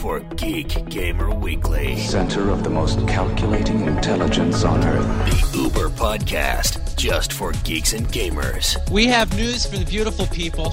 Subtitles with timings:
[0.00, 5.52] for Geek Gamer Weekly, Center of the most calculating intelligence on Earth.
[5.52, 8.78] the Uber podcast, just for geeks and gamers.
[8.90, 10.72] We have news for the beautiful people.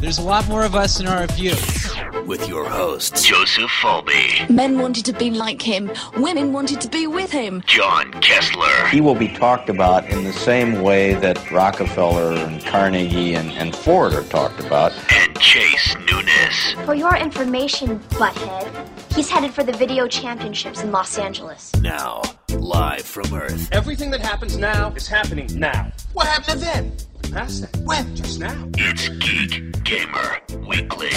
[0.00, 1.54] There's a lot more of us in our view.
[2.26, 5.92] With your hosts, Joseph Falby, Men wanted to be like him.
[6.16, 7.62] Women wanted to be with him.
[7.66, 13.34] John Kessler, he will be talked about in the same way that Rockefeller and Carnegie
[13.34, 14.92] and, and Ford are talked about.
[15.42, 16.86] And Chase Nunes.
[16.86, 21.74] For your information, butthead, he's headed for the video championships in Los Angeles.
[21.80, 23.68] Now, live from Earth.
[23.72, 25.92] Everything that happens now is happening now.
[26.12, 26.96] What happened to then?
[27.32, 27.76] Past that.
[27.84, 28.14] When?
[28.14, 28.68] Just now.
[28.76, 31.10] It's Geek Gamer Weekly.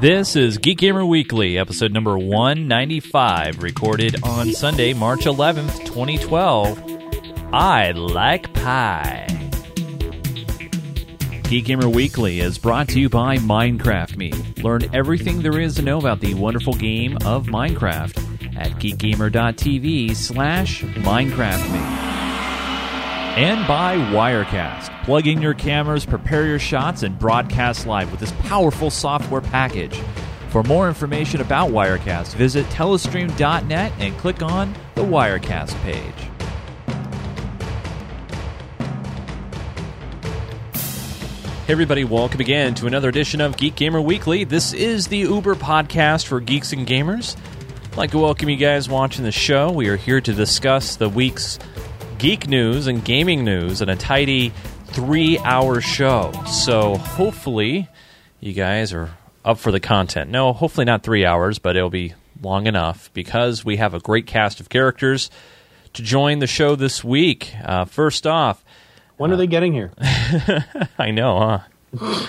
[0.00, 7.52] This is Geek Gamer Weekly, episode number 195, recorded on Sunday, March 11th, 2012.
[7.52, 9.39] I like pie.
[11.50, 14.30] Geek Gamer Weekly is brought to you by Minecraft Me.
[14.62, 20.82] Learn everything there is to know about the wonderful game of Minecraft at geekgamer.tv slash
[20.82, 21.80] Minecraft Me
[23.42, 25.02] and by Wirecast.
[25.02, 30.00] Plug in your cameras, prepare your shots, and broadcast live with this powerful software package.
[30.50, 36.29] For more information about Wirecast, visit telestream.net and click on the Wirecast page.
[41.70, 44.42] Hey everybody, welcome again to another edition of Geek Gamer Weekly.
[44.42, 47.36] This is the Uber podcast for geeks and gamers.
[47.92, 49.70] I'd like to welcome you guys watching the show.
[49.70, 51.60] We are here to discuss the week's
[52.18, 54.48] geek news and gaming news in a tidy
[54.86, 56.32] three hour show.
[56.48, 57.88] So hopefully
[58.40, 59.10] you guys are
[59.44, 60.28] up for the content.
[60.28, 64.26] No, hopefully not three hours, but it'll be long enough because we have a great
[64.26, 65.30] cast of characters
[65.92, 67.54] to join the show this week.
[67.64, 68.64] Uh, first off,
[69.20, 69.92] When are they getting here?
[70.98, 71.60] I know,
[71.94, 72.26] huh?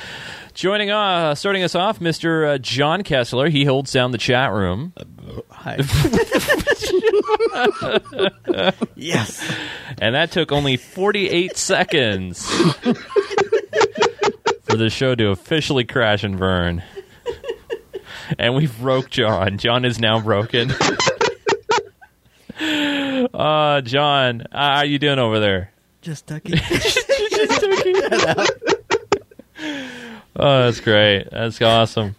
[0.54, 2.56] Joining uh, starting us off, Mr.
[2.56, 3.48] Uh, John Kessler.
[3.48, 4.92] He holds down the chat room.
[5.52, 5.78] Hi.
[8.96, 9.42] yes.
[10.02, 12.46] And that took only 48 seconds
[14.64, 16.84] for the show to officially crash and burn.
[18.38, 19.60] And we broke John.
[19.60, 20.74] John is now broken.
[23.34, 25.71] Uh, John, uh, how are you doing over there?
[26.02, 26.56] Just ducking.
[30.34, 31.30] Oh, that's great.
[31.30, 32.16] That's awesome.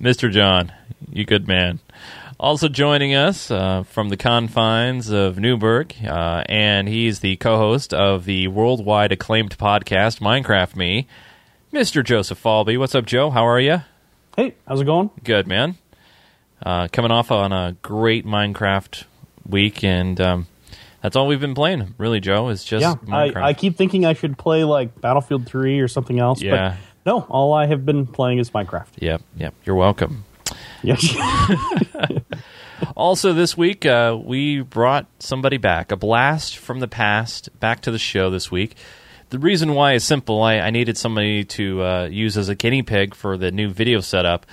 [0.00, 0.32] Mr.
[0.32, 0.72] John,
[1.12, 1.78] you good man.
[2.40, 7.92] Also joining us uh, from the confines of Newburgh, uh, and he's the co host
[7.94, 11.06] of the worldwide acclaimed podcast, Minecraft Me,
[11.72, 12.02] Mr.
[12.02, 12.78] Joseph Falby.
[12.78, 13.30] What's up, Joe?
[13.30, 13.82] How are you?
[14.34, 15.10] Hey, how's it going?
[15.22, 15.76] Good, man.
[16.64, 19.04] Uh, coming off on a great Minecraft
[19.46, 20.46] week, and um,
[21.02, 24.12] that's all we've been playing, really, Joe, is just yeah, I, I keep thinking I
[24.12, 26.40] should play like Battlefield 3 or something else.
[26.40, 26.76] Yeah.
[27.04, 28.86] But no, all I have been playing is Minecraft.
[28.98, 29.54] Yep, yep.
[29.64, 30.24] You're welcome.
[30.82, 31.14] Yes.
[32.96, 37.90] Also, this week, uh, we brought somebody back, a blast from the past, back to
[37.90, 38.74] the show this week.
[39.30, 40.42] The reason why is simple.
[40.42, 44.00] I, I needed somebody to uh, use as a guinea pig for the new video
[44.00, 44.46] setup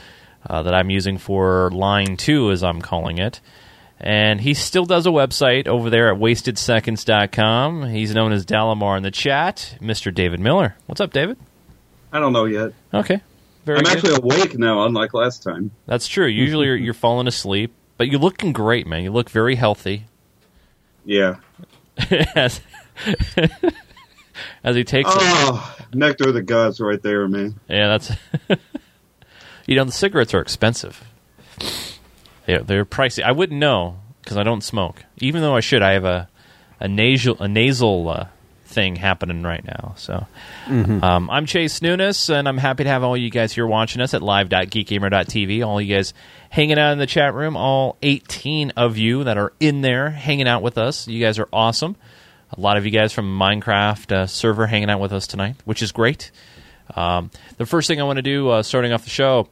[0.48, 3.42] uh, that I'm using for Line 2, as I'm calling it.
[4.00, 7.90] And he still does a website over there at wastedseconds.com.
[7.90, 10.14] He's known as Dalamar in the chat, Mr.
[10.14, 10.76] David Miller.
[10.86, 11.38] What's up, David?
[12.14, 12.72] I don't know yet.
[12.94, 13.22] Okay.
[13.66, 13.98] Very I'm good.
[13.98, 15.72] actually awake now, unlike last time.
[15.86, 16.28] That's true.
[16.28, 19.04] Usually you're, you're falling asleep, but you're looking great, man.
[19.04, 20.06] You look very healthy.
[21.04, 21.36] Yeah.
[22.36, 22.62] as,
[24.64, 25.18] as he takes it.
[25.20, 27.59] Oh, nectar of the gods, right there, man.
[27.68, 28.12] Yeah, that's.
[29.68, 31.04] you know, the cigarettes are expensive.
[32.50, 33.22] They're, they're pricey.
[33.22, 35.04] I wouldn't know because I don't smoke.
[35.20, 36.28] Even though I should, I have a
[36.80, 38.28] a nasal a nasal uh,
[38.66, 39.94] thing happening right now.
[39.98, 40.26] So,
[40.68, 44.16] um, I'm Chase Nunes, and I'm happy to have all you guys here watching us
[44.16, 45.64] at live.geekgamer.tv.
[45.64, 46.16] All you guys
[46.50, 50.48] hanging out in the chat room, all 18 of you that are in there hanging
[50.48, 51.08] out with us.
[51.08, 51.98] You guys are awesome.
[52.58, 55.84] A lot of you guys from Minecraft uh, server hanging out with us tonight, which
[55.84, 56.32] is great.
[56.96, 59.50] Um, the first thing I want to do, uh, starting off the show,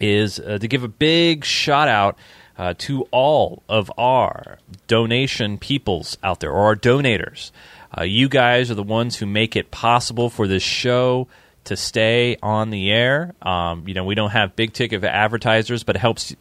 [0.00, 2.16] is uh, to give a big shout out
[2.56, 7.52] uh, to all of our donation peoples out there, or our donators.
[7.96, 11.28] Uh, you guys are the ones who make it possible for this show
[11.64, 13.34] to stay on the air.
[13.42, 16.34] Um, you know, we don't have big ticket advertisers, but it helps.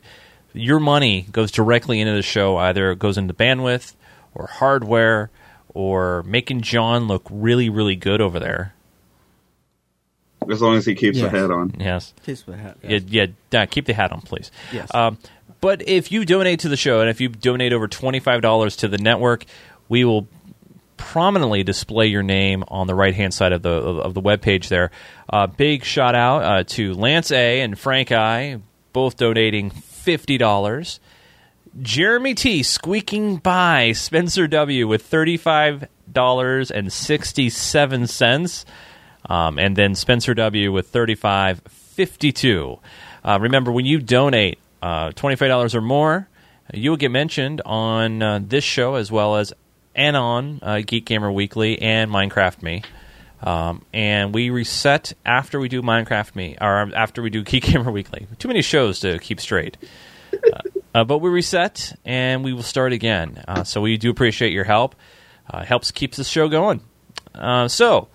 [0.53, 2.57] Your money goes directly into the show.
[2.57, 3.93] Either it goes into bandwidth
[4.33, 5.29] or hardware
[5.73, 8.73] or making John look really, really good over there.
[10.49, 11.31] As long as he keeps Yes.
[11.31, 11.73] the hat on.
[11.79, 12.13] Yes.
[12.25, 12.77] Kiss the hat.
[12.83, 14.51] Yeah, yeah, uh, keep the hat on, please.
[14.71, 14.93] Yes.
[14.93, 15.17] Um,
[15.61, 18.75] but if you donate to the show, and if you donate over twenty five dollars
[18.77, 19.45] to the network,
[19.89, 20.27] we will
[20.95, 24.41] prominently display your name on the right hand side of the of, of the web
[24.41, 24.91] page there.
[25.31, 28.59] Uh, big shout out uh, to Lance A and Frank I,
[28.93, 30.99] both donating fifty dollars.
[31.81, 38.65] Jeremy T squeaking by Spencer W with thirty five dollars and sixty seven cents,
[39.25, 42.79] um, and then Spencer W with thirty five fifty two.
[43.23, 46.27] Uh, remember, when you donate uh, twenty five dollars or more,
[46.73, 49.53] you will get mentioned on uh, this show as well as
[49.95, 52.83] and on uh, Geek Gamer Weekly and Minecraft Me.
[53.41, 57.91] Um, and we reset after we do Minecraft Me, or after we do Geek Gamer
[57.91, 58.27] Weekly.
[58.39, 59.77] Too many shows to keep straight.
[60.33, 60.59] Uh,
[60.93, 63.43] uh, but we reset and we will start again.
[63.47, 64.95] Uh, so we do appreciate your help.
[65.49, 66.81] Uh, helps keeps the show going.
[67.67, 68.07] So,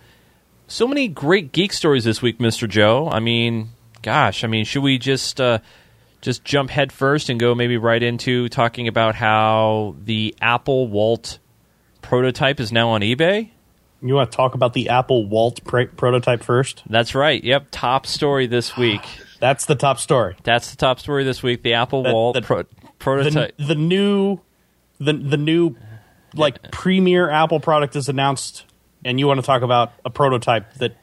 [0.67, 3.09] so many great geek stories this week, Mister Joe.
[3.11, 3.70] I mean,
[4.03, 5.59] gosh, I mean, should we just uh,
[6.20, 11.38] just jump head first and go maybe right into talking about how the Apple Walt
[12.00, 13.50] prototype is now on eBay?
[14.05, 16.82] You want to talk about the Apple Walt pr- prototype first?
[16.91, 17.43] That's right.
[17.43, 19.03] Yep, top story this week.
[19.41, 20.37] That's the top story.
[20.43, 21.62] That's the top story this week.
[21.62, 22.64] The Apple That- Walt that- pro-
[22.99, 23.56] prototype.
[23.59, 24.38] The, the new,
[24.99, 25.76] the the new,
[26.35, 28.64] like premier Apple product is announced,
[29.04, 30.96] and you want to talk about a prototype that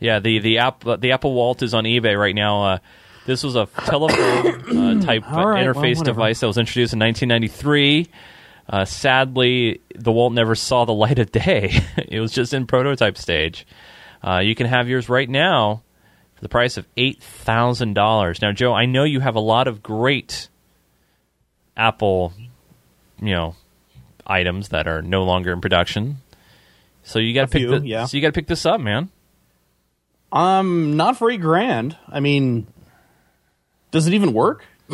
[0.00, 2.64] Yeah, the the app the Apple Walt is on eBay right now.
[2.64, 2.78] Uh,
[3.26, 6.04] this was a telephone uh, type right, well, interface whatever.
[6.04, 8.08] device that was introduced in 1993.
[8.68, 11.72] Uh, sadly, the Walt never saw the light of day.
[11.96, 13.66] it was just in prototype stage.
[14.22, 15.82] Uh, you can have yours right now
[16.34, 18.42] for the price of eight thousand dollars.
[18.42, 20.48] Now, Joe, I know you have a lot of great
[21.76, 22.32] Apple,
[23.20, 23.54] you know,
[24.26, 26.18] items that are no longer in production.
[27.06, 27.60] So you got to pick.
[27.60, 28.04] few, the- yeah.
[28.06, 29.10] So you got to pick this up, man.
[30.32, 31.96] um not for eight grand.
[32.08, 32.66] I mean,
[33.90, 34.64] does it even work?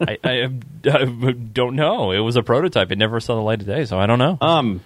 [0.00, 0.50] I, I,
[0.90, 2.10] I don't know.
[2.12, 2.90] It was a prototype.
[2.92, 4.36] It never saw the light of day, so I don't know.
[4.40, 4.82] Um,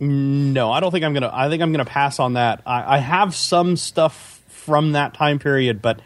[0.00, 1.30] no, I don't think I'm gonna.
[1.32, 2.62] I think I'm gonna pass on that.
[2.66, 6.00] I, I have some stuff from that time period, but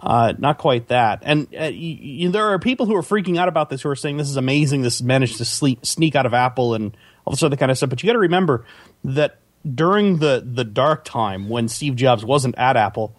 [0.00, 1.20] uh, not quite that.
[1.22, 3.96] And uh, y- y- there are people who are freaking out about this who are
[3.96, 4.82] saying this is amazing.
[4.82, 7.90] This managed to sleep, sneak out of Apple and all this other kind of stuff.
[7.90, 8.64] But you got to remember
[9.04, 9.38] that
[9.74, 13.14] during the the dark time when Steve Jobs wasn't at Apple,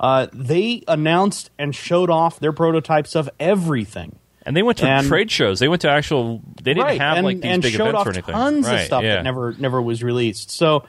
[0.00, 4.18] uh, they announced and showed off their prototypes of everything.
[4.46, 5.58] and they went to and- trade shows.
[5.58, 6.42] They went to actual.
[6.62, 7.00] They didn't right.
[7.00, 8.34] have and, like these and big showed events off or anything.
[8.34, 9.16] tons right, of stuff yeah.
[9.16, 10.50] that never never was released.
[10.50, 10.84] So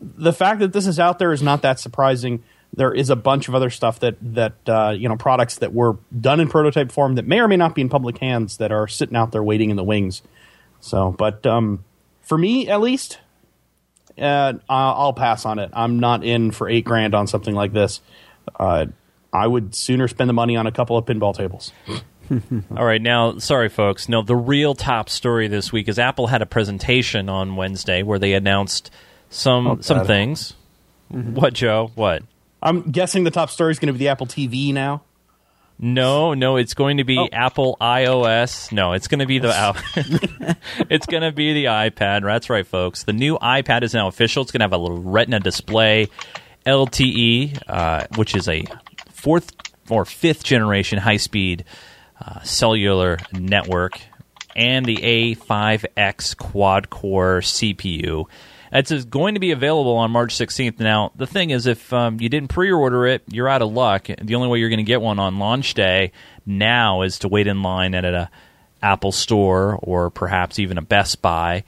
[0.00, 2.42] the fact that this is out there is not that surprising.
[2.74, 5.96] There is a bunch of other stuff that that uh, you know products that were
[6.18, 8.88] done in prototype form that may or may not be in public hands that are
[8.88, 10.22] sitting out there waiting in the wings.
[10.80, 11.84] So, but um,
[12.22, 13.18] for me at least,
[14.18, 15.70] uh, I'll pass on it.
[15.72, 18.00] I'm not in for eight grand on something like this.
[18.58, 18.86] Uh,
[19.32, 21.72] I would sooner spend the money on a couple of pinball tables.
[22.76, 24.08] All right, now, sorry, folks.
[24.08, 28.18] No, the real top story this week is Apple had a presentation on Wednesday where
[28.18, 28.90] they announced
[29.30, 30.54] some Oh, some things.
[31.08, 31.90] What, Joe?
[31.94, 32.22] What?
[32.62, 35.02] I'm guessing the top story is going to be the Apple TV now.
[35.84, 37.28] No, no, it's going to be Oh.
[37.32, 38.70] Apple iOS.
[38.70, 40.56] No, it's going to be the
[40.88, 42.22] it's going to be the iPad.
[42.22, 43.02] That's right, folks.
[43.02, 44.42] The new iPad is now official.
[44.42, 46.08] It's going to have a little Retina display,
[46.64, 48.64] LTE, uh, which is a
[49.10, 49.50] fourth
[49.90, 51.64] or fifth generation high speed
[52.24, 54.00] uh, cellular network,
[54.54, 58.26] and the A5X quad core CPU.
[58.72, 60.80] It's going to be available on March 16th.
[60.80, 64.08] Now, the thing is, if um, you didn't pre order it, you're out of luck.
[64.20, 66.12] The only way you're going to get one on launch day
[66.46, 68.30] now is to wait in line at a
[68.82, 71.64] Apple store or perhaps even a Best Buy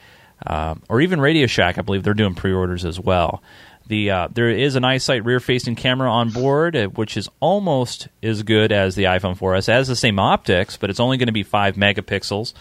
[0.47, 1.79] um, or even Radio Shack.
[1.79, 3.43] I believe they're doing pre orders as well.
[3.87, 8.43] The uh, there is an iSight rear-facing camera on board, uh, which is almost as
[8.43, 9.69] good as the iPhone 4S.
[9.69, 12.55] It has the same optics, but it's only going to be five megapixels.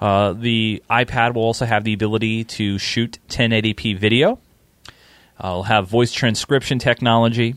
[0.00, 4.38] Uh, the iPad will also have the ability to shoot 1080p video.
[5.42, 7.54] Uh, it'll have voice transcription technology,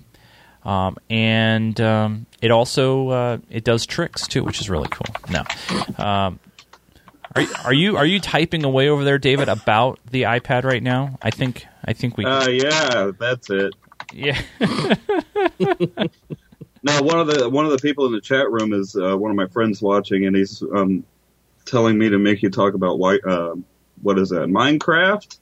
[0.63, 5.15] um, and um, it also uh, it does tricks too, which is really cool.
[5.29, 5.45] Now,
[5.97, 6.39] um,
[7.35, 11.17] are, are you are you typing away over there, David, about the iPad right now?
[11.21, 13.73] I think I think we Uh, yeah, that's it.
[14.13, 14.41] yeah.
[16.85, 19.31] Now, one of the one of the people in the chat room is uh, one
[19.31, 21.05] of my friends watching, and he's um,
[21.65, 23.17] telling me to make you talk about why.
[23.17, 23.55] Uh,
[24.01, 24.48] what is that?
[24.50, 25.38] Minecraft?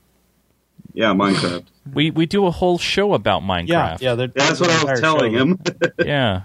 [0.94, 1.66] Yeah, Minecraft.
[1.94, 3.68] We we do a whole show about Minecraft.
[3.68, 4.16] Yeah, yeah.
[4.16, 5.40] they're- That's what I was telling show.
[5.40, 5.60] him.
[6.06, 6.42] yeah.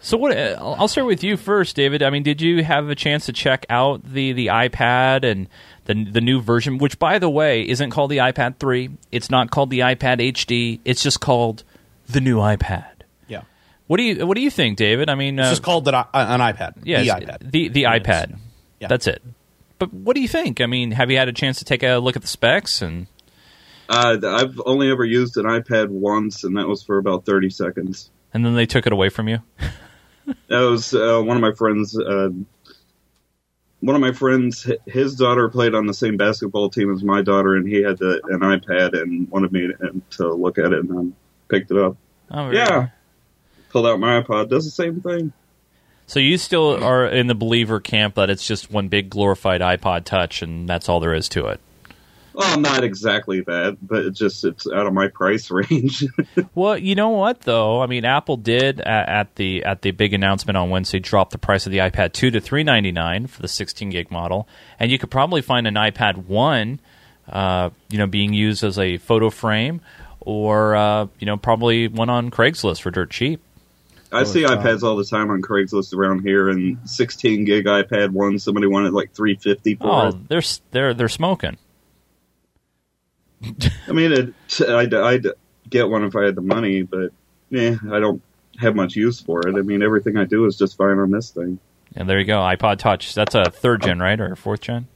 [0.00, 0.36] So what?
[0.36, 2.02] uh, I'll I'll start with you first, David.
[2.02, 5.48] I mean, did you have a chance to check out the the iPad and
[5.84, 8.90] the the new version, which, by the way, isn't called the iPad three.
[9.12, 10.80] It's not called the iPad HD.
[10.84, 11.62] It's just called
[12.08, 12.86] the new iPad.
[13.28, 13.42] Yeah.
[13.86, 15.08] What do you What do you think, David?
[15.08, 16.74] I mean, It's uh, just called an, an iPad.
[16.82, 17.50] Yeah, the iPad.
[17.52, 18.38] the the iPad.
[18.82, 18.88] Yeah.
[18.88, 19.22] That's it.
[19.78, 20.60] But what do you think?
[20.60, 23.06] I mean, have you had a chance to take a look at the specs and?
[23.88, 28.10] Uh, I've only ever used an iPad once, and that was for about 30 seconds.
[28.34, 29.38] And then they took it away from you.
[30.46, 31.98] That was uh, one of my friends.
[31.98, 32.28] Uh,
[33.80, 37.56] one of my friends, his daughter played on the same basketball team as my daughter,
[37.56, 41.12] and he had the, an iPad and wanted me to, to look at it, and
[41.12, 41.12] I
[41.48, 41.96] picked it up.
[42.30, 42.58] Oh, really?
[42.58, 42.90] Yeah,
[43.70, 44.48] pulled out my iPod.
[44.48, 45.32] Does the same thing.
[46.12, 50.04] So you still are in the believer camp that it's just one big glorified iPod
[50.04, 51.58] Touch, and that's all there is to it.
[52.34, 56.04] Well, not exactly that, but it's just it's out of my price range.
[56.54, 57.80] Well, you know what though?
[57.80, 61.38] I mean, Apple did at, at the at the big announcement on Wednesday drop the
[61.38, 64.46] price of the iPad 2 to 399 for the 16 gig model,
[64.78, 66.78] and you could probably find an iPad 1
[67.30, 69.80] uh, you know being used as a photo frame
[70.20, 73.40] or uh, you know probably one on Craigslist for dirt cheap.
[74.12, 78.38] I see iPads all the time on Craigslist around here, and 16 gig iPad one.
[78.38, 80.28] Somebody wanted like 350 for Oh, it.
[80.28, 81.56] they're they're they're smoking.
[83.88, 84.34] I mean, it,
[84.68, 85.26] I'd, I'd
[85.68, 87.12] get one if I had the money, but
[87.50, 88.22] yeah, I don't
[88.58, 89.56] have much use for it.
[89.56, 91.58] I mean, everything I do is just fine on this thing.
[91.96, 93.14] And there you go, iPod Touch.
[93.14, 94.86] That's a third gen, right, or fourth gen?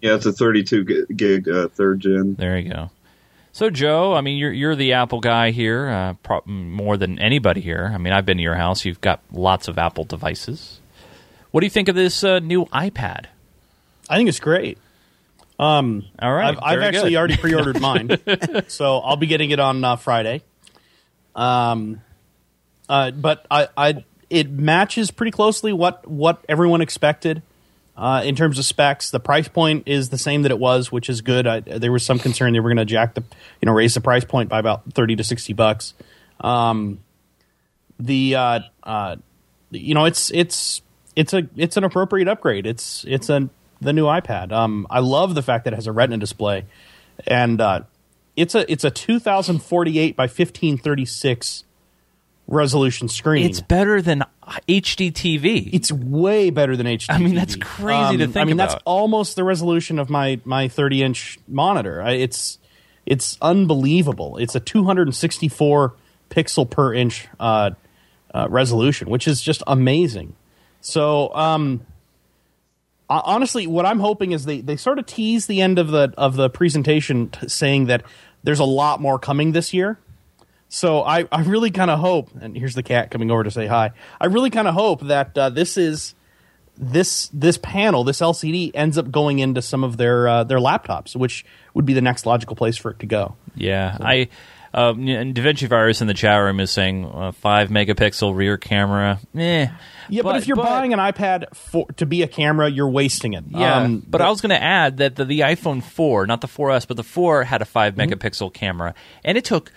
[0.00, 2.34] Yeah, it's a 32 gig uh, third gen.
[2.36, 2.90] There you go.
[3.56, 7.62] So, Joe, I mean, you're you're the Apple guy here, uh, pro- more than anybody
[7.62, 7.90] here.
[7.90, 8.84] I mean, I've been to your house.
[8.84, 10.78] You've got lots of Apple devices.
[11.52, 13.28] What do you think of this uh, new iPad?
[14.10, 14.76] I think it's great.
[15.58, 17.16] Um, All right, I've, I've actually good.
[17.16, 18.18] already pre-ordered mine,
[18.68, 20.42] so I'll be getting it on uh, Friday.
[21.34, 22.02] Um,
[22.90, 27.40] uh, but I, I, it matches pretty closely what what everyone expected
[27.96, 29.10] uh, in terms of specs.
[29.10, 31.46] The price point is the same that it was, which is good.
[31.46, 33.22] I, there was some concern they were going to jack the,
[33.60, 35.94] you know, raise the price point by about thirty to sixty bucks.
[36.40, 37.00] Um,
[37.98, 39.16] the uh, uh,
[39.70, 40.82] you know it's it's
[41.14, 42.66] it's a it's an appropriate upgrade.
[42.66, 43.48] It's it's a
[43.80, 44.52] the new iPad.
[44.52, 46.64] Um, I love the fact that it has a Retina display,
[47.26, 47.82] and uh,
[48.36, 51.64] it's a it's a 2048 by 1536
[52.46, 53.46] resolution screen.
[53.46, 55.68] It's better than HD TV.
[55.72, 57.06] It's way better than HD.
[57.10, 60.40] I mean, that's crazy to Um, think I mean, that's almost the resolution of my
[60.44, 62.00] my 30 inch monitor.
[62.00, 62.58] I, it's
[63.04, 64.36] it's unbelievable.
[64.36, 65.94] It's a 264
[66.30, 67.70] pixel per inch uh,
[68.34, 70.34] uh, resolution, which is just amazing.
[70.80, 71.84] So, um,
[73.10, 76.12] ho- honestly, what I'm hoping is they they sort of tease the end of the
[76.16, 78.04] of the presentation, t- saying that
[78.44, 79.98] there's a lot more coming this year.
[80.68, 83.66] So I, I really kind of hope, and here's the cat coming over to say
[83.66, 83.92] hi.
[84.20, 86.14] I really kind of hope that uh, this is
[86.76, 91.14] this this panel, this LCD, ends up going into some of their uh, their laptops,
[91.16, 91.44] which
[91.74, 93.36] would be the next logical place for it to go.
[93.54, 94.28] Yeah, I.
[94.74, 99.18] Um, and DaVinci Virus in the chat room is saying uh, five megapixel rear camera.
[99.34, 99.68] Eh.
[100.10, 103.44] Yeah, but, if you're buying an iPad for to be a camera, you're wasting it.
[103.48, 106.46] Yeah, Um, but I was going to add that the, the iPhone 4, not the
[106.46, 108.12] 4S, but the 4 had a 5 Mm-hmm.
[108.12, 108.94] megapixel camera,
[109.24, 109.72] and it took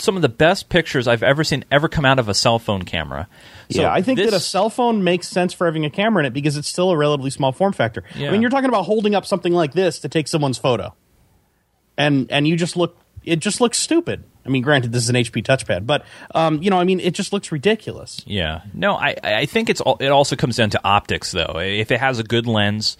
[0.00, 2.82] some of the best pictures I've ever seen ever come out of a cell phone
[2.82, 3.28] camera.
[3.70, 6.22] So yeah, I think this, that a cell phone makes sense for having a camera
[6.22, 8.04] in it because it's still a relatively small form factor.
[8.14, 8.28] Yeah.
[8.28, 10.94] I mean, you're talking about holding up something like this to take someone's photo,
[11.96, 14.24] and and you just look, it just looks stupid.
[14.46, 17.12] I mean, granted, this is an HP touchpad, but um, you know, I mean, it
[17.12, 18.22] just looks ridiculous.
[18.26, 21.58] Yeah, no, I I think it's all, it also comes down to optics though.
[21.58, 22.96] If it has a good lens,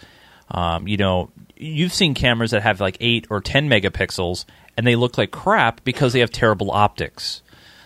[0.50, 4.44] um, you know, you've seen cameras that have like eight or ten megapixels,
[4.78, 7.42] and they look like crap because they have terrible optics.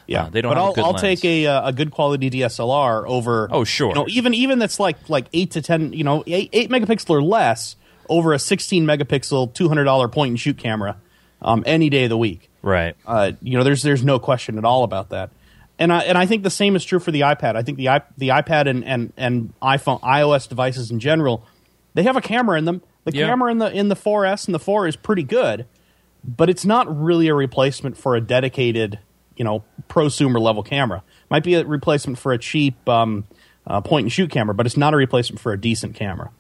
[0.07, 3.05] Yeah, Uh, they don't But I'll, good I'll take a uh, a good quality DSLR
[3.07, 3.49] over.
[3.51, 3.89] Oh, sure.
[3.89, 5.93] You know, even even that's like like eight to ten.
[5.93, 7.77] You know, eight, eight megapixel or less
[8.09, 10.97] over a sixteen megapixel, two hundred dollar point and shoot camera,
[11.41, 12.51] um, any day of the week.
[12.63, 12.95] Right.
[13.07, 15.31] Uh, you know, there's there's no question at all about that.
[15.79, 17.57] And I and I think the same is true for the iPad.
[17.57, 21.47] I think the i the iPad and and and iPhone iOS devices in general,
[21.95, 22.83] they have a camera in them.
[23.05, 23.27] The Yeah.
[23.29, 25.67] camera in the in the 4S and the 4 is pretty good,
[26.25, 28.99] but it's not really a replacement for a dedicated,
[29.37, 31.03] you know, prosumer level camera.
[31.31, 33.25] Might be a replacement for a cheap um,
[33.67, 36.31] uh, point and shoot camera, but it's not a replacement for a decent camera.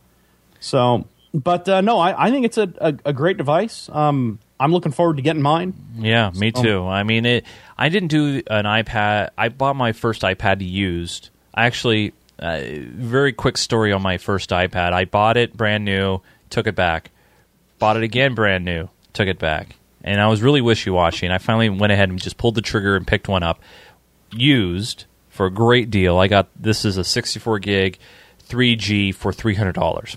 [0.60, 3.88] So, but uh, no, I, I think it's a, a, a great device.
[3.92, 5.74] Um, I'm looking forward to getting mine.
[5.98, 6.86] Yeah, me So- too.
[6.86, 7.44] I mean, it.
[7.76, 9.30] I didn't do an iPad.
[9.36, 11.30] I bought my first iPad used.
[11.52, 14.92] I actually, uh, very quick story on my first iPad.
[14.92, 16.20] I bought it brand new,
[16.50, 17.10] took it back.
[17.80, 19.76] Bought it again brand new, took it back.
[20.04, 21.26] And I was really wishy washy.
[21.26, 23.60] And I finally went ahead and just pulled the trigger and picked one up,
[24.32, 26.18] used for a great deal.
[26.18, 27.98] I got this is a 64 gig,
[28.48, 30.16] 3G for three hundred dollars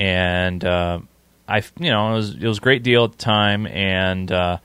[0.00, 0.98] and uh,
[1.46, 4.58] I, you know, it was it was a great deal at the time, and uh,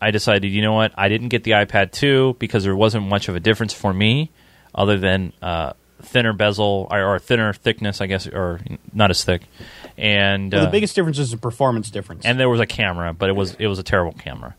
[0.00, 3.28] I decided, you know what, I didn't get the iPad 2 because there wasn't much
[3.28, 4.32] of a difference for me,
[4.74, 8.60] other than uh, thinner bezel or, or thinner thickness, I guess, or
[8.92, 9.42] not as thick.
[9.96, 12.24] And Well, uh, the biggest difference is the performance difference.
[12.24, 14.54] and there was a camera, but it was it was a terrible camera.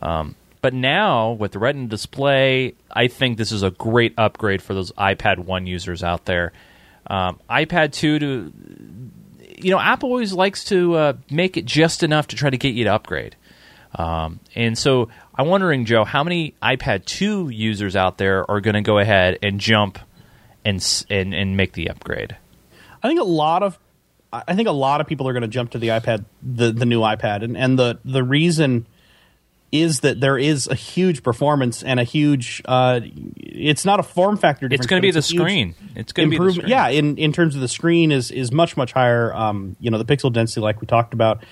[0.00, 4.74] Um, but now with the Retina display, I think this is a great upgrade for
[4.74, 6.52] those iPad One users out there.
[7.06, 8.52] Um, iPad Two to
[9.62, 12.74] you know, Apple always likes to uh, make it just enough to try to get
[12.74, 13.36] you to upgrade.
[13.94, 18.74] Um, and so I'm wondering, Joe, how many iPad 2 users out there are going
[18.74, 19.98] to go ahead and jump
[20.64, 22.36] and, and and make the upgrade?
[23.02, 23.78] I think a lot of
[24.32, 26.86] I think a lot of people are going to jump to the iPad, the the
[26.86, 28.86] new iPad, and and the the reason
[29.72, 32.62] is that there is a huge performance and a huge.
[32.64, 33.00] Uh,
[33.36, 34.68] it's not a form factor.
[34.70, 35.74] It's going to be the screen.
[35.94, 36.68] It's going to be the screen.
[36.68, 39.34] Yeah, in in terms of the screen is is much much higher.
[39.34, 41.44] Um, you know, the pixel density, like we talked about,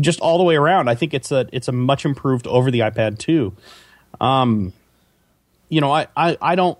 [0.00, 0.88] just all the way around.
[0.88, 3.54] I think it's a it's a much improved over the iPad 2.
[4.20, 4.72] Um,
[5.68, 6.78] you know, I I, I don't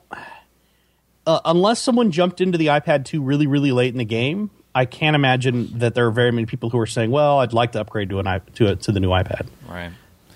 [1.26, 4.84] uh, unless someone jumped into the iPad 2 really, really late in the game, I
[4.84, 7.80] can't imagine that there are very many people who are saying, "Well, I'd like to
[7.80, 9.90] upgrade to an i to a, to the new iPad." Right.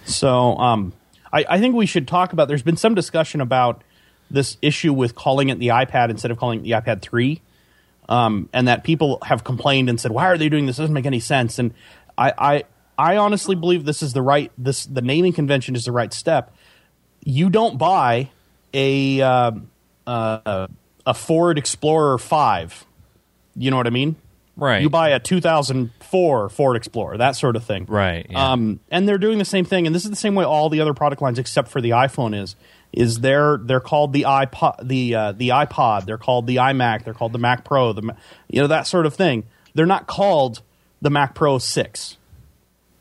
[0.04, 0.92] So, um,
[1.32, 2.48] I, I think we should talk about.
[2.48, 3.84] There's been some discussion about
[4.30, 7.40] this issue with calling it the iPad instead of calling it the iPad 3,
[8.08, 10.78] um, and that people have complained and said, "Why are they doing this?
[10.78, 11.74] It doesn't make any sense." And
[12.16, 12.64] I, I,
[12.98, 14.50] I honestly believe this is the right.
[14.56, 16.56] This the naming convention is the right step.
[17.22, 18.30] You don't buy
[18.72, 19.70] a um
[20.10, 20.66] uh,
[21.10, 22.86] a Ford Explorer five.
[23.56, 24.14] You know what I mean?
[24.56, 24.80] Right.
[24.80, 27.86] You buy a 2004 Ford Explorer, that sort of thing.
[27.86, 28.26] Right.
[28.30, 28.52] yeah.
[28.52, 30.80] Um, and they're doing the same thing, and this is the same way all the
[30.80, 32.54] other product lines, except for the iPhone, is
[32.92, 37.14] is they're they're called the iPod, the uh, the iPod, they're called the iMac, they're
[37.14, 38.14] called the Mac Pro, the
[38.48, 39.44] you know that sort of thing.
[39.74, 40.62] They're not called
[41.02, 42.18] the Mac Pro Six.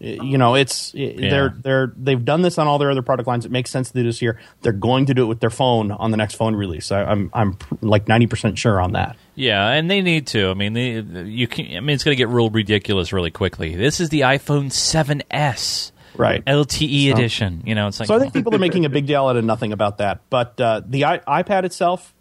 [0.02, 3.46] You know, it's i- they're they're they've done this on all their other product lines.
[3.46, 4.40] It makes sense to do this here.
[4.62, 6.90] They're going to do it with their phone on the next phone release.
[6.92, 9.18] I, I'm I'm like ninety percent sure on that.
[9.36, 10.50] Yeah, and they need to.
[10.50, 11.66] I mean, they, you can.
[11.76, 13.76] I mean, it's going to get real ridiculous really quickly.
[13.76, 16.44] This is the iPhone 7s, Right.
[16.46, 17.64] LTE So- edition.
[17.66, 19.44] You know, it's like so I think people are making a big deal out of
[19.46, 20.22] nothing about that.
[20.30, 22.14] But uh, the I- iPad itself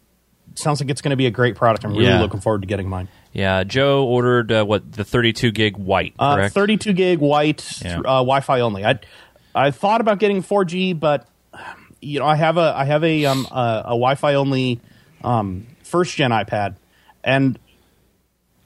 [0.55, 1.83] sounds like it's going to be a great product.
[1.85, 2.21] I'm really Yeah.
[2.21, 3.07] looking forward to getting mine.
[3.31, 3.63] Yeah.
[3.63, 7.99] Joe ordered uh, what the 32 gig white, Uh, 32 gig white, Yeah.
[7.99, 8.85] uh, Wi-Fi only.
[8.85, 8.99] I
[9.55, 11.27] I thought about getting 4G, but
[12.01, 14.79] you know I have a I have a um a, a Wi-Fi only
[15.23, 16.75] um, first gen iPad,
[17.23, 17.57] and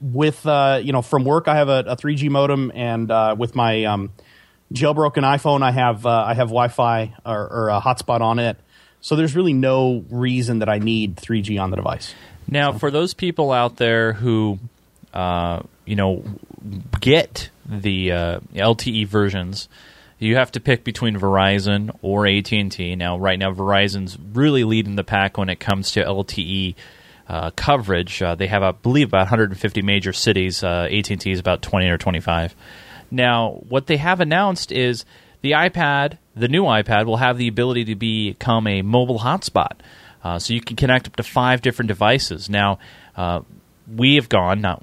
[0.00, 3.54] with uh, you know from work I have a, a 3G modem, and uh, with
[3.54, 4.12] my um,
[4.72, 8.56] jailbroken iPhone I have uh, I have Wi-Fi or, or a hotspot on it.
[9.00, 12.14] So there's really no reason that I need 3G on the device.
[12.48, 14.58] Now, for those people out there who,
[15.12, 16.24] uh, you know,
[17.00, 19.68] get the uh, LTE versions,
[20.18, 22.96] you have to pick between Verizon or AT and T.
[22.96, 26.74] Now, right now, Verizon's really leading the pack when it comes to LTE
[27.28, 28.22] uh, coverage.
[28.22, 30.62] Uh, they have, I believe, about 150 major cities.
[30.62, 32.54] Uh, AT and T is about 20 or 25.
[33.10, 35.04] Now, what they have announced is
[35.40, 39.72] the iPad, the new iPad, will have the ability to become a mobile hotspot.
[40.24, 42.48] Uh, so you can connect up to five different devices.
[42.48, 42.78] Now,
[43.14, 43.42] uh,
[43.94, 44.82] we have gone, not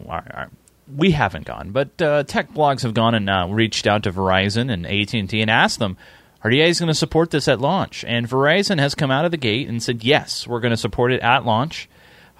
[0.95, 4.71] we haven't gone, but uh, tech blogs have gone and uh, reached out to Verizon
[4.71, 5.97] and AT and asked them,
[6.43, 9.32] "Are you guys going to support this at launch?" And Verizon has come out of
[9.32, 11.89] the gate and said, "Yes, we're going to support it at launch."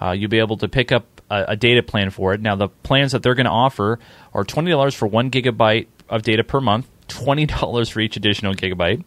[0.00, 2.40] Uh, you'll be able to pick up a, a data plan for it.
[2.40, 3.98] Now, the plans that they're going to offer
[4.34, 8.54] are twenty dollars for one gigabyte of data per month, twenty dollars for each additional
[8.54, 9.04] gigabyte,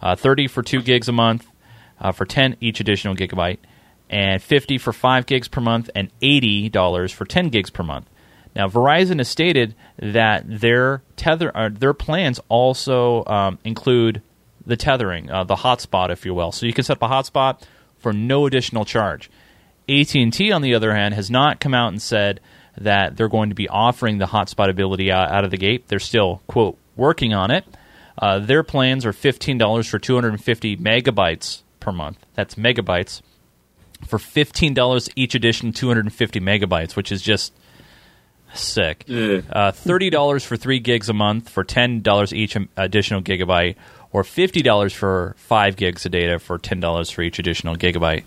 [0.00, 1.46] uh, thirty for two gigs a month,
[2.00, 3.58] uh, for ten each additional gigabyte,
[4.08, 8.08] and fifty for five gigs per month, and eighty dollars for ten gigs per month.
[8.54, 14.22] Now, Verizon has stated that their tether, uh, their plans also um, include
[14.66, 16.50] the tethering, uh, the hotspot, if you will.
[16.50, 17.62] So you can set up a hotspot
[17.98, 19.30] for no additional charge.
[19.88, 22.40] AT&T, on the other hand, has not come out and said
[22.76, 25.88] that they're going to be offering the hotspot ability out, out of the gate.
[25.88, 27.64] They're still, quote, working on it.
[28.20, 32.18] Uh, their plans are $15 for 250 megabytes per month.
[32.34, 33.22] That's megabytes.
[34.06, 37.52] For $15 each addition, 250 megabytes, which is just
[38.54, 39.04] sick.
[39.50, 43.76] Uh, $30 for 3 gigs a month for $10 each additional gigabyte,
[44.12, 48.24] or $50 for 5 gigs of data for $10 for each additional gigabyte.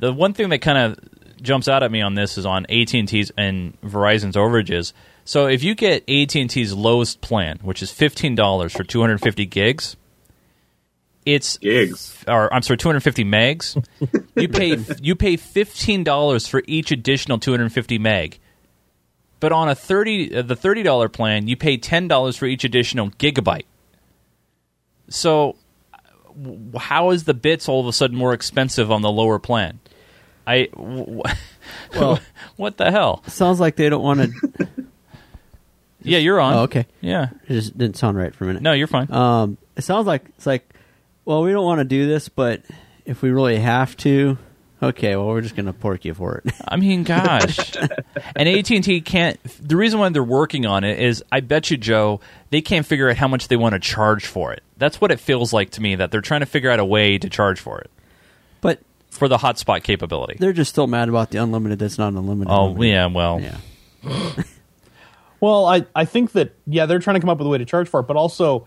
[0.00, 0.98] The one thing that kind of
[1.42, 4.92] jumps out at me on this is on AT&T's and Verizon's overages.
[5.24, 9.96] So if you get AT&T's lowest plan, which is $15 for 250 gigs,
[11.34, 12.24] it's gigs.
[12.26, 13.84] Or I'm sorry, 250 megs.
[14.36, 18.38] you pay you pay $15 for each additional 250 meg.
[19.40, 23.64] But on a 30 uh, the $30 plan, you pay $10 for each additional gigabyte.
[25.08, 25.56] So
[26.76, 29.80] how is the bits all of a sudden more expensive on the lower plan?
[30.46, 30.68] I.
[30.74, 31.22] W-
[31.94, 32.20] Well-
[32.56, 33.22] what the hell?
[33.26, 34.66] Sounds like they don't want to.
[36.02, 36.54] Yeah, you're on.
[36.54, 36.86] Oh, okay.
[37.00, 37.28] Yeah.
[37.46, 38.62] It just didn't sound right for a minute.
[38.62, 39.10] No, you're fine.
[39.12, 40.72] Um, it sounds like it's like,
[41.28, 42.62] well, we don't want to do this, but
[43.04, 44.38] if we really have to,
[44.82, 46.54] okay, well, we're just going to pork you for it.
[46.68, 47.76] I mean, gosh.
[48.34, 49.38] and AT and T can't.
[49.60, 53.10] The reason why they're working on it is, I bet you, Joe, they can't figure
[53.10, 54.62] out how much they want to charge for it.
[54.78, 55.96] That's what it feels like to me.
[55.96, 57.90] That they're trying to figure out a way to charge for it
[58.60, 60.36] but for the hotspot capability.
[60.38, 62.52] they're just still mad about the unlimited that's not unlimited.
[62.52, 62.92] Oh unlimited.
[62.92, 64.42] yeah, well, Yeah.
[65.40, 67.64] Well, I, I think that yeah, they're trying to come up with a way to
[67.64, 68.66] charge for it, but also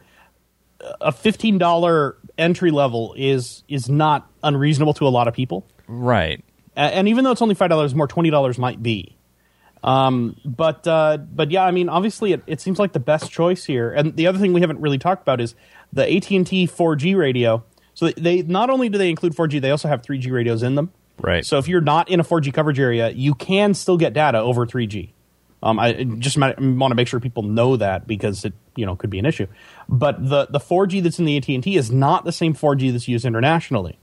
[0.82, 5.66] uh, a fifteen dollar entry level is is not unreasonable to a lot of people.
[5.88, 6.44] right.
[6.74, 9.18] And even though it's only five dollars more, twenty dollars might be.
[9.84, 13.66] Um, but uh, but yeah, I mean, obviously, it, it seems like the best choice
[13.66, 13.92] here.
[13.92, 15.56] And the other thing we haven't really talked about is
[15.92, 17.64] the AT and T 4G radio.
[17.94, 20.76] So they, they not only do they include 4G, they also have 3G radios in
[20.76, 20.92] them.
[21.20, 21.46] Right.
[21.46, 24.66] So if you're not in a 4G coverage area, you can still get data over
[24.66, 25.12] 3G.
[25.64, 29.10] Um, I just want to make sure people know that because it you know could
[29.10, 29.48] be an issue.
[29.88, 32.92] But the the 4G that's in the AT and T is not the same 4G
[32.92, 34.00] that's used internationally.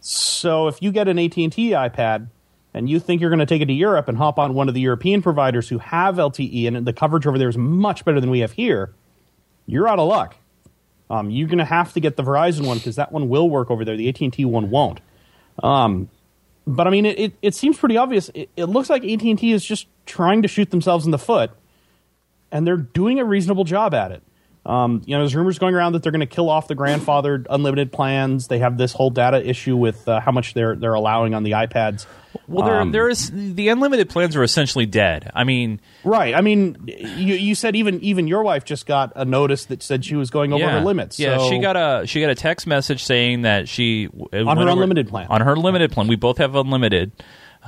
[0.00, 2.28] So if you get an AT and T iPad
[2.72, 4.74] and you think you're going to take it to Europe and hop on one of
[4.74, 8.30] the European providers who have LTE and the coverage over there is much better than
[8.30, 8.92] we have here,
[9.66, 10.36] you're out of luck.
[11.10, 13.70] Um, you're going to have to get the Verizon one because that one will work
[13.70, 13.96] over there.
[13.96, 15.00] The AT and T one won't.
[15.62, 16.08] Um,
[16.66, 18.30] but I mean, it, it, it seems pretty obvious.
[18.34, 21.18] It, it looks like AT and T is just trying to shoot themselves in the
[21.18, 21.52] foot,
[22.50, 24.22] and they're doing a reasonable job at it.
[24.66, 27.46] Um, you know, there's rumors going around that they're going to kill off the grandfathered
[27.48, 28.48] unlimited plans.
[28.48, 31.52] They have this whole data issue with uh, how much they're they're allowing on the
[31.52, 32.06] iPads.
[32.46, 35.30] Well, there, Um, there is the unlimited plans are essentially dead.
[35.34, 36.34] I mean, Right.
[36.34, 40.04] I mean, you, you said even even your wife just got a notice that said
[40.04, 41.18] she was going over yeah, her limits.
[41.18, 45.08] Yeah, she got a she got a text message saying that she on her unlimited
[45.08, 45.28] plan.
[45.30, 47.12] On her limited plan, we both have unlimited.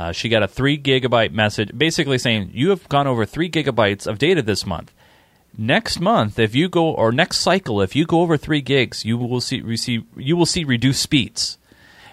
[0.00, 4.06] Uh, she got a three gigabyte message, basically saying you have gone over three gigabytes
[4.06, 4.94] of data this month.
[5.58, 9.18] Next month, if you go or next cycle, if you go over three gigs, you
[9.18, 11.58] will see receive you will see reduced speeds.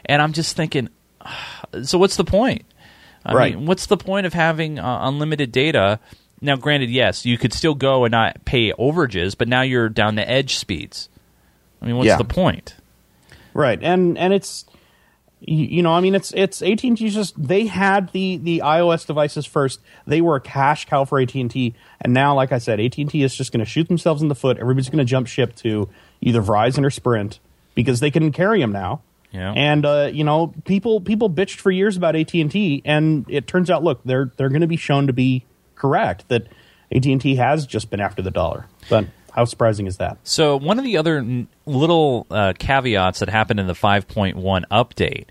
[0.06, 0.89] And I'm just thinking,
[1.84, 2.65] so what's the point?
[3.26, 3.56] I Right.
[3.56, 6.00] mean, what's the point of having uh, unlimited data?
[6.41, 10.17] Now, granted, yes, you could still go and not pay overages, but now you're down
[10.17, 11.08] to edge speeds.
[11.82, 12.17] I mean, what's Yeah.
[12.17, 12.76] the point?
[13.54, 14.65] Right, and and it's
[15.39, 17.10] you, you know, I mean, it's it's AT and T.
[17.10, 19.80] Just they had the the iOS devices first.
[20.06, 22.97] They were a cash cow for AT and T, and now, like I said, AT
[22.97, 24.58] and T is just going to shoot themselves in the foot.
[24.58, 25.89] Everybody's going to jump ship to
[26.21, 27.39] either Verizon or Sprint
[27.76, 29.02] because they can carry them now.
[29.32, 29.54] Yeah.
[29.56, 33.45] And uh, you know, people people bitched for years about AT and T, and it
[33.45, 35.45] turns out, look, they're they're going to be shown to be
[35.76, 36.28] correct.
[36.30, 36.47] That
[36.91, 38.65] AT and T has just been after the dollar.
[38.89, 39.06] But
[39.38, 40.17] how surprising is that?
[40.23, 44.34] So one of the other n- little uh, caveats that happened in the 5.1
[44.71, 45.26] update,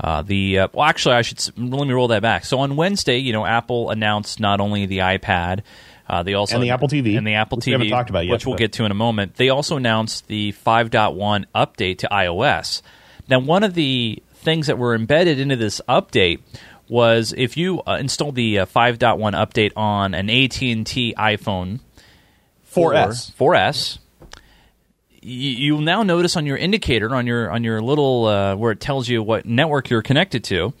[0.00, 2.44] uh, the uh, well, actually, I should let me roll that back.
[2.44, 5.62] So on Wednesday, you know, Apple announced not only the iPad,
[6.08, 8.24] uh, they also And the Apple TV, and the Apple which TV, we talked about
[8.24, 9.34] yet, which we'll but- get to in a moment.
[9.34, 12.80] They also announced the 5.1 update to iOS.
[13.28, 16.40] Now, one of the things that were embedded into this update
[16.88, 21.80] was if you uh, install the uh, 5.1 update on an AT&T iPhone
[22.78, 23.32] 4S.
[23.34, 23.98] 4S.
[25.20, 28.80] You, you'll now notice on your indicator on your on your little uh, where it
[28.80, 30.72] tells you what network you're connected to.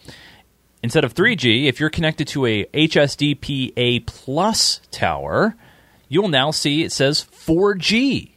[0.82, 5.56] Instead of 3G, if you're connected to a HSDPA plus tower,
[6.08, 8.30] you'll now see it says 4G.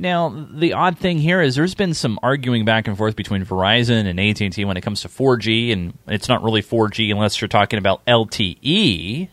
[0.00, 4.06] Now, the odd thing here is there's been some arguing back and forth between Verizon
[4.06, 7.80] and AT&T when it comes to 4G, and it's not really 4G unless you're talking
[7.80, 9.28] about LTE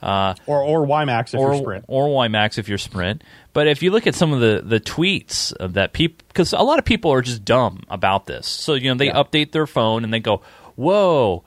[0.00, 1.84] Uh, or or WiMAX if or you're Sprint.
[1.88, 3.24] or WiMAX if you're Sprint.
[3.52, 6.62] But if you look at some of the the tweets of that people, because a
[6.62, 8.46] lot of people are just dumb about this.
[8.46, 10.42] So you know they update their phone and they go,
[10.76, 11.42] "Whoa,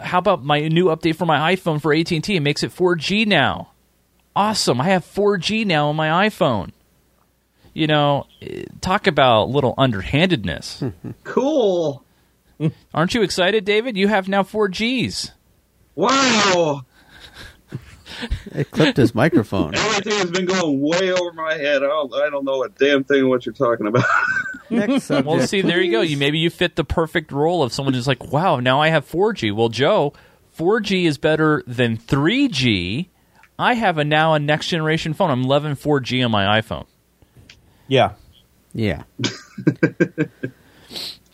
[0.00, 2.36] how about my new update for my iPhone for AT and T?
[2.36, 3.70] It makes it 4G now.
[4.36, 4.80] Awesome!
[4.80, 6.72] I have 4G now on my iPhone."
[7.72, 8.26] You know,
[8.80, 10.82] talk about little underhandedness.
[11.24, 12.02] Cool.
[12.92, 13.96] Aren't you excited, David?
[13.96, 15.30] You have now 4Gs.
[15.94, 16.84] Wow.
[18.54, 19.74] It clipped his microphone.
[19.76, 21.82] Everything has been going way over my head.
[21.82, 24.04] I don't, I don't know a damn thing what you're talking about.
[24.70, 25.26] Next subject.
[25.26, 26.00] Well, see, there you go.
[26.02, 29.08] You maybe you fit the perfect role of someone who's like, "Wow, now I have
[29.08, 30.12] 4G." Well, Joe,
[30.58, 33.08] 4G is better than 3G.
[33.58, 35.30] I have a now a next generation phone.
[35.30, 36.86] I'm loving 4G on my iPhone.
[37.88, 38.12] Yeah.
[38.74, 39.04] Yeah.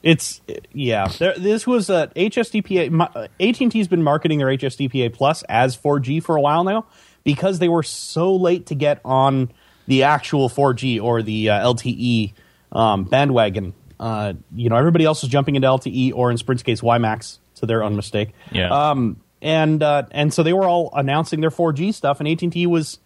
[0.05, 1.09] It's yeah.
[1.09, 3.01] There, this was uh, HSDPA.
[3.15, 6.87] uh, AT&T's been marketing their HSDPA Plus as 4G for a while now
[7.25, 9.51] because they were so late to get on
[9.87, 12.35] the actual 4G or the uh, LTE
[12.73, 13.73] um, bandwagon.
[13.99, 17.67] uh, you know everybody else was jumping into LTE or in Sprint's case WiMAX to
[17.67, 18.33] their own mistake.
[18.53, 18.69] Yeah.
[18.91, 22.99] Um, and uh, and so they were all announcing their 4G stuff, and AT&T was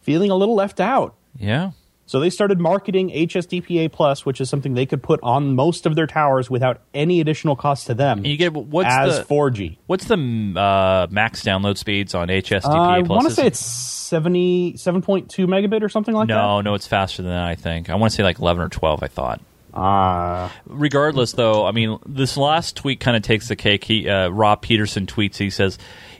[0.00, 1.16] feeling a little left out.
[1.38, 1.72] Yeah.
[2.06, 5.96] So they started marketing HSDPA Plus, which is something they could put on most of
[5.96, 8.18] their towers without any additional cost to them.
[8.18, 9.78] And you get what's as the 4G.
[9.86, 13.08] What's the uh, max download speeds on HSDPA I Plus?
[13.08, 16.34] want to say it's 70, 7.2 megabit or something like that.
[16.34, 17.44] no, no, it's faster than that.
[17.44, 19.02] I think I want to say like eleven or twelve.
[19.02, 19.40] I thought.
[19.74, 20.52] Ah.
[20.66, 23.84] Regardless, though, I mean, this last tweet kind of takes the cake.
[23.84, 25.36] He, uh, Rob Peterson tweets.
[25.36, 25.76] He says,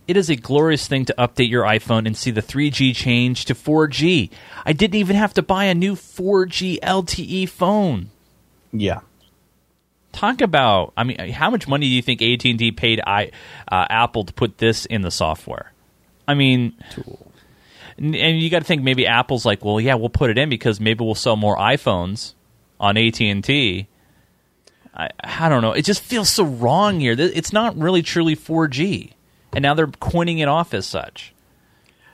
[0.07, 3.55] "It is a glorious thing to update your iPhone and see the 3G change to
[3.55, 4.31] 4G.
[4.65, 8.11] I didn't even have to buy a new 4G LTE phone."
[8.73, 9.01] Yeah.
[10.13, 10.93] Talk about.
[10.97, 13.31] I mean, how much money do you think AT and T paid I,
[13.71, 15.73] uh, Apple to put this in the software?
[16.27, 16.75] I mean,
[17.99, 20.49] and and you got to think maybe Apple's like, well, yeah, we'll put it in
[20.49, 22.35] because maybe we'll sell more iPhones
[22.81, 23.89] on AT and T.
[24.95, 25.73] I, I don't know.
[25.73, 27.15] It just feels so wrong here.
[27.19, 29.13] It's not really truly 4G,
[29.57, 31.33] and now they're coining it off as such.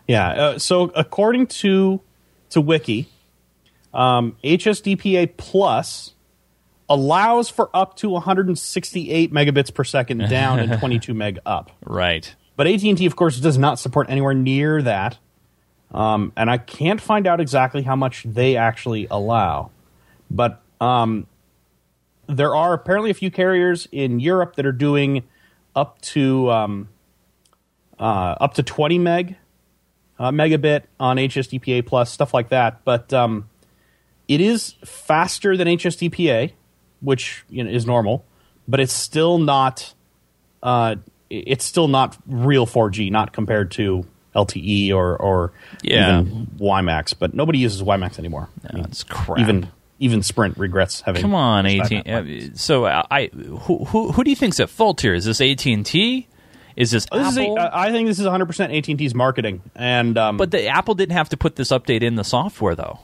[0.07, 0.29] Yeah.
[0.29, 2.01] Uh, so according to
[2.51, 3.09] to Wiki,
[3.93, 6.15] um, HSDPA Plus
[6.89, 11.73] allows for up to 168 megabits per second down and 22 meg up.
[11.85, 12.33] Right.
[12.55, 15.19] But AT and T, of course, does not support anywhere near that.
[15.91, 19.71] Um, and I can't find out exactly how much they actually allow.
[20.31, 21.27] But um,
[22.29, 25.25] there are apparently a few carriers in Europe that are doing
[25.75, 26.89] up to um,
[28.03, 29.37] uh, up to 20 meg
[30.19, 32.85] uh, megabit on HSDPA plus stuff like that.
[32.85, 33.49] But um,
[34.29, 36.53] it is faster than HSDPA,
[37.01, 38.25] which you know, is normal,
[38.69, 39.95] but it's still not.
[40.63, 40.97] Uh,
[41.31, 44.05] it's still not real 4G, not compared to
[44.37, 46.21] LTE or or Yeah.
[46.21, 47.15] even WiMAX.
[47.19, 48.49] But nobody uses WiMAX anymore.
[48.69, 49.39] I mean, it's crap.
[49.39, 51.23] Even even Sprint regrets having.
[51.23, 51.93] Come on, AT.
[51.93, 55.15] uh, So I, who, who who do you think's at fault here?
[55.15, 56.29] Is this AT and T?
[56.77, 57.59] Is this This Apple?
[57.59, 60.67] uh, I think this is 100 percent AT and T's marketing, and um, but the
[60.67, 63.01] Apple didn't have to put this update in the software, though.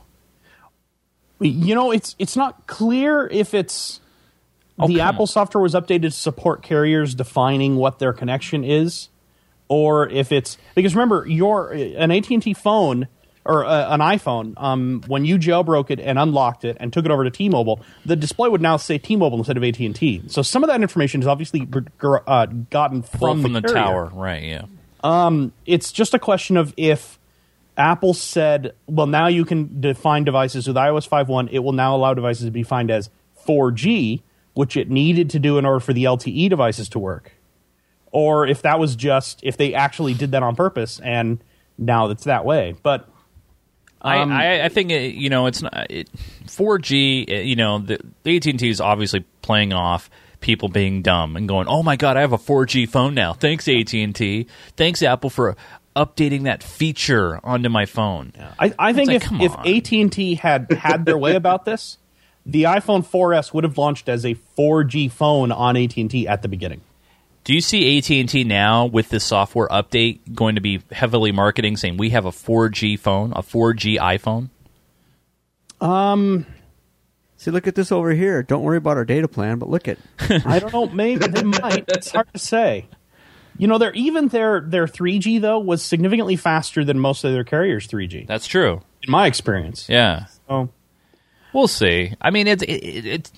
[1.40, 4.00] you know it's it's not clear if it's
[4.80, 9.08] Oh, the Apple software was updated to support carriers defining what their connection is,
[9.66, 13.08] or if it's because remember your an AT and T phone
[13.48, 17.10] or uh, an iPhone um, when you jailbroke it and unlocked it and took it
[17.10, 20.22] over to T-Mobile, the display would now say T-Mobile instead of AT and T.
[20.28, 23.74] So some of that information is obviously uh, gotten From, from, from the, carrier.
[23.74, 24.42] tower, right?
[24.42, 24.66] Yeah.
[25.02, 27.18] Um, it's just a question of if
[27.78, 31.48] Apple said, well, now you can define devices with iOS 5.1.
[31.50, 33.08] It will now allow devices to be defined as
[33.46, 34.20] 4G,
[34.52, 37.32] which it needed to do in order for the LTE devices to work.
[38.10, 41.38] Or if that was just, if they actually did that on purpose and
[41.78, 42.74] now it's that way.
[42.82, 43.08] But
[44.02, 46.08] um, I, I, I think it, you know it's not it,
[46.46, 47.30] 4G.
[47.30, 51.36] uh, You know the, the AT and T is obviously playing off people being dumb
[51.36, 53.32] and going, "Oh my god, I have a 4G phone now.
[53.32, 54.46] Thanks AT and T.
[54.76, 55.56] Thanks Apple for
[55.96, 59.92] updating that feature onto my phone." I, I think It's if, like, if.
[59.92, 61.98] AT&T had had their way about this,
[62.46, 66.82] the iPhone 4S would have launched as a 4G phone on AT&T at the beginning.
[67.48, 71.32] Do you see AT and T now with this software update going to be heavily
[71.32, 74.50] marketing, saying we have a 4G phone, a 4G iPhone?
[75.80, 76.44] Um,
[77.38, 78.42] See, look at this over here.
[78.42, 79.96] Don't worry about our data plan, but look at.
[80.44, 80.88] I don't know.
[80.88, 81.86] Maybe they might.
[81.88, 82.84] It's hard to say.
[83.56, 87.44] You know, their even their their 3G though was significantly faster than most of their
[87.44, 88.26] carriers' 3G.
[88.26, 88.82] That's true.
[89.02, 89.88] In my experience.
[89.88, 90.26] Yeah.
[90.50, 90.68] Oh,
[91.54, 92.12] We'll see.
[92.20, 93.32] I mean, it's it, it, it's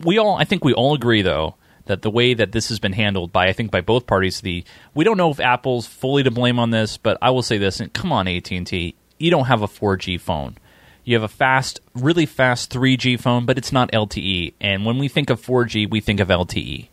[0.00, 0.34] we all.
[0.34, 1.54] I think we all agree though
[1.86, 4.40] that the way that this has been handled by I think by both parties.
[4.40, 4.64] The
[4.94, 7.80] we don't know if Apple's fully to blame on this, but I will say this:
[7.80, 10.56] and come on, AT and T, you don't have a 4G phone.
[11.04, 14.54] You have a fast, really fast 3G phone, but it's not LTE.
[14.60, 16.28] And when we think of 4G, we think of.
[16.28, 16.88] LTE.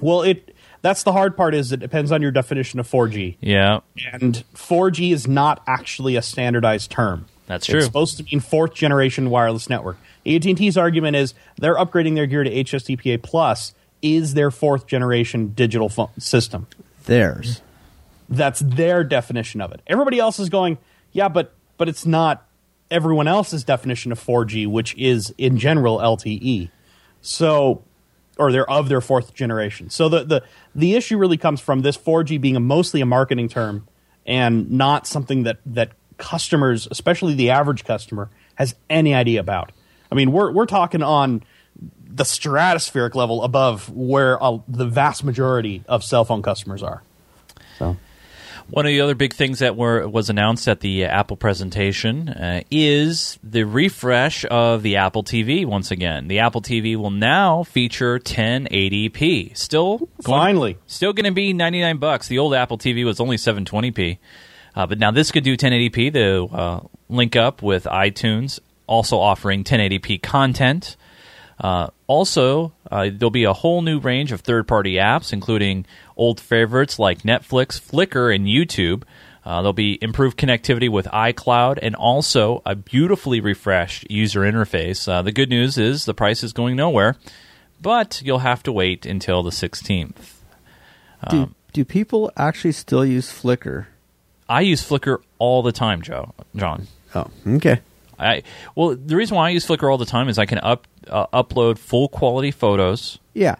[0.00, 1.54] well, it that's the hard part.
[1.54, 3.80] Is it depends on your definition of 4G, Yeah,
[4.12, 7.26] and 4G is not actually a standardized term.
[7.46, 7.78] That's true.
[7.78, 9.96] It's supposed to mean fourth generation wireless network.
[10.26, 13.72] AT&T's argument is they're upgrading their gear to HSDPA plus
[14.02, 16.66] is their fourth generation digital phone system.
[17.04, 17.62] Theirs.
[18.28, 19.80] That's their definition of it.
[19.86, 20.78] Everybody else is going,
[21.12, 22.46] yeah, but but it's not
[22.90, 26.70] everyone else's definition of 4G, which is in general LTE.
[27.20, 27.82] So
[28.38, 29.90] or they're of their fourth generation.
[29.90, 33.48] So the the the issue really comes from this 4G being a mostly a marketing
[33.48, 33.86] term
[34.26, 39.72] and not something that that customers, especially the average customer, has any idea about.
[40.10, 41.42] I mean, we're we're talking on
[42.10, 47.02] the stratospheric level above where uh, the vast majority of cell phone customers are.
[47.78, 47.96] So
[48.70, 52.62] One of the other big things that were was announced at the Apple presentation uh,
[52.70, 56.28] is the refresh of the Apple TV once again.
[56.28, 59.56] The Apple TV will now feature 1080p.
[59.56, 60.78] Still going- Finally.
[60.86, 62.28] still going to be 99 bucks.
[62.28, 64.18] The old Apple TV was only 720p.
[64.74, 69.64] Uh, but now this could do 1080p to uh, link up with iTunes, also offering
[69.64, 70.96] 1080p content.
[71.60, 75.84] Uh, also, uh, there'll be a whole new range of third party apps, including
[76.16, 79.02] old favorites like Netflix, Flickr, and YouTube.
[79.44, 85.08] Uh, there'll be improved connectivity with iCloud and also a beautifully refreshed user interface.
[85.08, 87.16] Uh, the good news is the price is going nowhere,
[87.80, 90.34] but you'll have to wait until the 16th.
[91.30, 93.86] Do, do people actually still use Flickr?
[94.48, 96.34] I use Flickr all the time, Joe.
[96.54, 96.86] John.
[97.14, 97.80] Oh, okay.
[98.18, 98.42] I
[98.74, 101.26] well, the reason why I use Flickr all the time is I can up uh,
[101.32, 103.56] upload full quality photos, Yeah.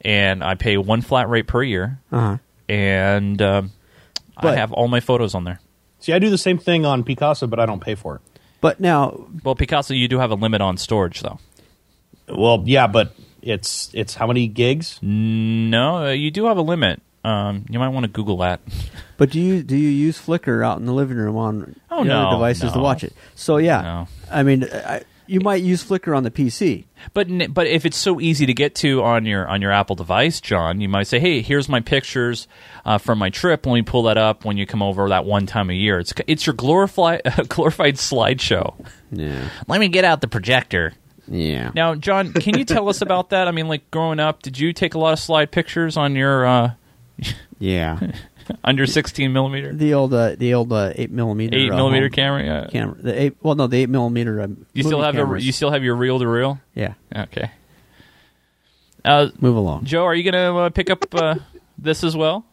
[0.00, 2.38] and I pay one flat rate per year, Uh-huh.
[2.68, 3.70] and um,
[4.36, 5.60] I But- have all my photos on there.
[6.00, 8.20] See, I do the same thing on Picasa, but I don't pay for it.
[8.62, 11.38] But now, Well, Picasa, you do have a limit on storage, though.
[12.28, 14.98] Well, yeah, but it's it's how many gigs?
[15.02, 17.00] No, uh, you do have a limit.
[17.22, 18.60] Um, you might want to Google that.
[19.18, 22.08] but do you do you use Flickr out in the living room on Oh, the
[22.08, 23.12] no, other devices to watch it?
[23.34, 24.08] So yeah, No.
[24.30, 26.84] I mean, I, you might use Flickr on the PC.
[27.14, 30.40] But but if it's so easy to get to on your on your Apple device,
[30.40, 32.48] John, you might say, "Hey, here's my pictures
[32.84, 33.64] uh, from my trip.
[33.66, 36.12] Let me pull that up when you come over that one time a year." It's
[36.26, 38.74] it's your glorified glorified slideshow.
[39.12, 39.48] Yeah.
[39.68, 40.94] Let me get out the projector.
[41.28, 41.70] Yeah.
[41.74, 43.46] Now, John, can you tell us about that?
[43.46, 46.44] I mean, like growing up, did you take a lot of slide pictures on your
[46.44, 46.70] uh,
[47.58, 47.98] Yeah.
[48.64, 52.10] under 16 millimeter, the old uh, the old uh, eight millimeter eight uh, millimeter home
[52.12, 52.42] camera?
[52.44, 52.66] Yeah.
[52.70, 52.96] camera.
[53.00, 53.36] The eight.
[53.42, 54.40] Well, no, the eight millimeter.
[54.40, 55.46] Uh, You still movie have the, cameras.
[55.46, 56.58] you still have your reel to reel.
[56.74, 56.94] yeah.
[57.14, 57.50] Okay.
[59.04, 59.84] Uh, Move along.
[59.84, 61.36] Joe, are you gonna uh, pick up uh,
[61.78, 62.44] this as well?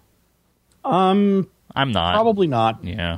[0.86, 2.14] Um, I'm not.
[2.14, 2.84] probably not.
[2.84, 3.18] Yeah.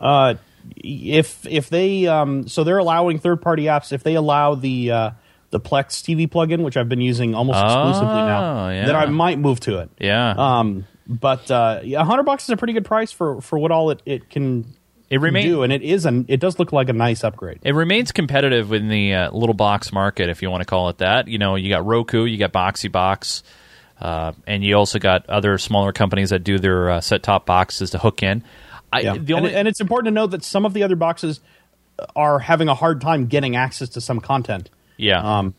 [0.00, 0.34] Uh,
[0.76, 3.92] if if they um, so they're allowing third party apps.
[3.92, 5.10] If they allow the uh,
[5.52, 8.86] the Plex TV plugin, which I've been using almost exclusively now, Oh, yeah.
[8.86, 9.90] then I might move to it.
[10.00, 10.34] Yeah.
[10.36, 13.70] Um, but uh, yeah, a hundred bucks is a pretty good price for for what
[13.70, 14.66] all it, it can
[15.10, 17.60] It remain- do, and it is an it does look like a nice upgrade.
[17.62, 20.98] It remains competitive in the uh, little box market, if you want to call it
[20.98, 21.28] that.
[21.28, 23.42] You know, you got Roku, you got Boxee Box,
[24.00, 27.90] uh, and you also got other smaller companies that do their uh, set top boxes
[27.90, 28.42] to hook in.
[28.92, 29.16] I, Yeah.
[29.18, 31.40] the only, and, and it's important to note that some of the other boxes
[32.16, 34.70] are having a hard time getting access to some content.
[35.02, 35.54] Yeah, Um,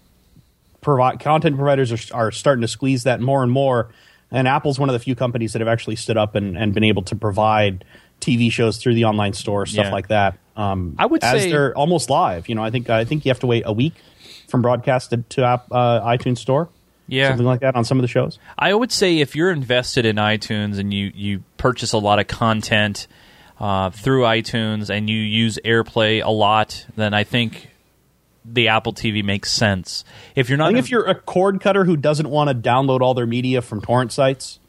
[0.81, 3.89] provi- content providers are, are starting to squeeze that more and more.
[4.31, 6.83] And Apple's one of the few companies that have actually stood up and, and been
[6.83, 7.85] able to provide
[8.19, 9.91] TV shows through the online store, stuff Yeah.
[9.91, 10.37] like that.
[10.57, 12.49] Um, I would as say- they're almost live.
[12.49, 13.93] You know, I think I think you have to wait a week
[14.47, 16.69] from broadcast to, to app, uh, iTunes Store,
[17.07, 17.29] yeah.
[17.29, 18.39] something like that on some of the shows.
[18.57, 22.27] I would say if you're invested in iTunes and you, you purchase a lot of
[22.27, 23.07] content
[23.59, 27.69] uh, through iTunes and you use AirPlay a lot, then I think
[28.45, 30.03] the Apple TV makes sense.
[30.35, 33.01] If you're not, I think if you're a cord cutter who doesn't want to download
[33.01, 34.59] all their media from torrent sites,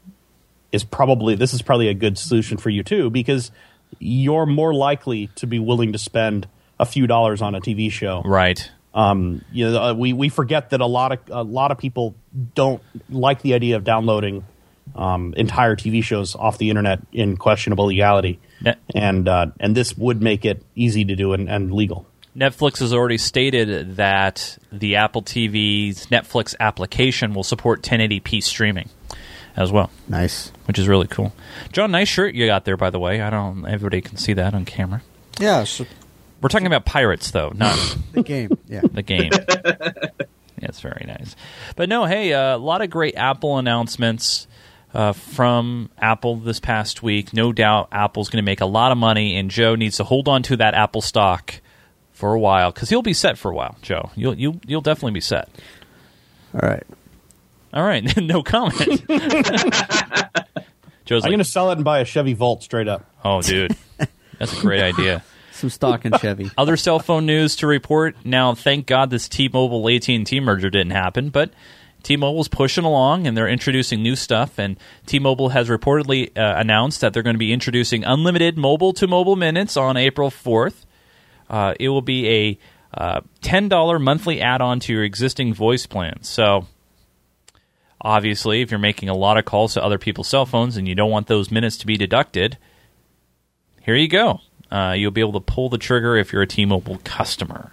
[0.73, 3.51] is probably this is probably a good solution for you too because
[3.99, 6.49] you're more likely to be willing to spend
[6.81, 8.23] a few dollars on a TV show.
[8.25, 11.79] right, Um, you know, uh, we we forget that a lot of a lot of
[11.79, 12.15] people
[12.55, 14.45] don't like the idea of downloading
[14.97, 19.97] um, entire TV shows off the internet in questionable legality, Ne- and uh, and this
[19.97, 22.07] would make it easy to do and, and legal.
[22.37, 28.89] Netflix has already stated that the Apple TV's Netflix application will support 1080p streaming
[29.57, 30.51] as well, Nice.
[30.67, 31.33] which is really cool.
[31.73, 33.21] John, nice shirt you got there, by the way.
[33.21, 33.65] I don't.
[33.67, 35.03] Everybody can see that on camera.
[35.39, 35.63] Yeah.
[35.65, 35.87] So
[36.41, 37.79] We're talking about pirates, though, not
[38.13, 38.51] the game.
[38.69, 38.81] Yeah.
[38.83, 39.31] the game.
[39.65, 40.11] yeah,
[40.59, 41.37] it's very nice.
[41.77, 44.49] But no, hey, uh, a lot of great Apple announcements
[44.93, 47.33] uh, from Apple this past week.
[47.33, 50.27] No doubt Apple's going to make a lot of money, and Joe needs to hold
[50.27, 51.61] on to that Apple stock
[52.25, 53.77] for a while because he'll be set for a while.
[53.83, 55.51] Joe, you'll you'll you'll definitely be set.
[56.55, 56.83] All right.
[57.75, 58.79] All right, no comment.
[61.05, 63.05] Joe's I'm like, going to sell it and buy a Chevy Volt straight up.
[63.27, 63.77] oh, dude,
[64.39, 65.23] that's a great idea.
[65.53, 66.51] Some stock in Chevy.
[66.57, 68.17] Other cell phone news to report.
[68.25, 71.53] Now, thank God this T-Mobile AT&T merger didn't happen, but
[72.05, 74.59] T-Mobile's pushing along and they're introducing new stuff.
[74.59, 79.77] And T-Mobile has reportedly uh, announced that they're going to be introducing unlimited mobile-to-mobile minutes
[79.77, 80.87] on April 4th.
[81.49, 82.59] Uh, it will be a
[82.97, 86.23] uh, $10 monthly add-on to your existing voice plan.
[86.23, 86.67] So,
[88.01, 90.95] obviously, if you're making a lot of calls to other people's cell phones and you
[90.95, 92.57] don't want those minutes to be deducted,
[93.83, 94.41] here you go.
[94.71, 97.73] Uh, you'll be able to pull the trigger if you're a T-Mobile customer.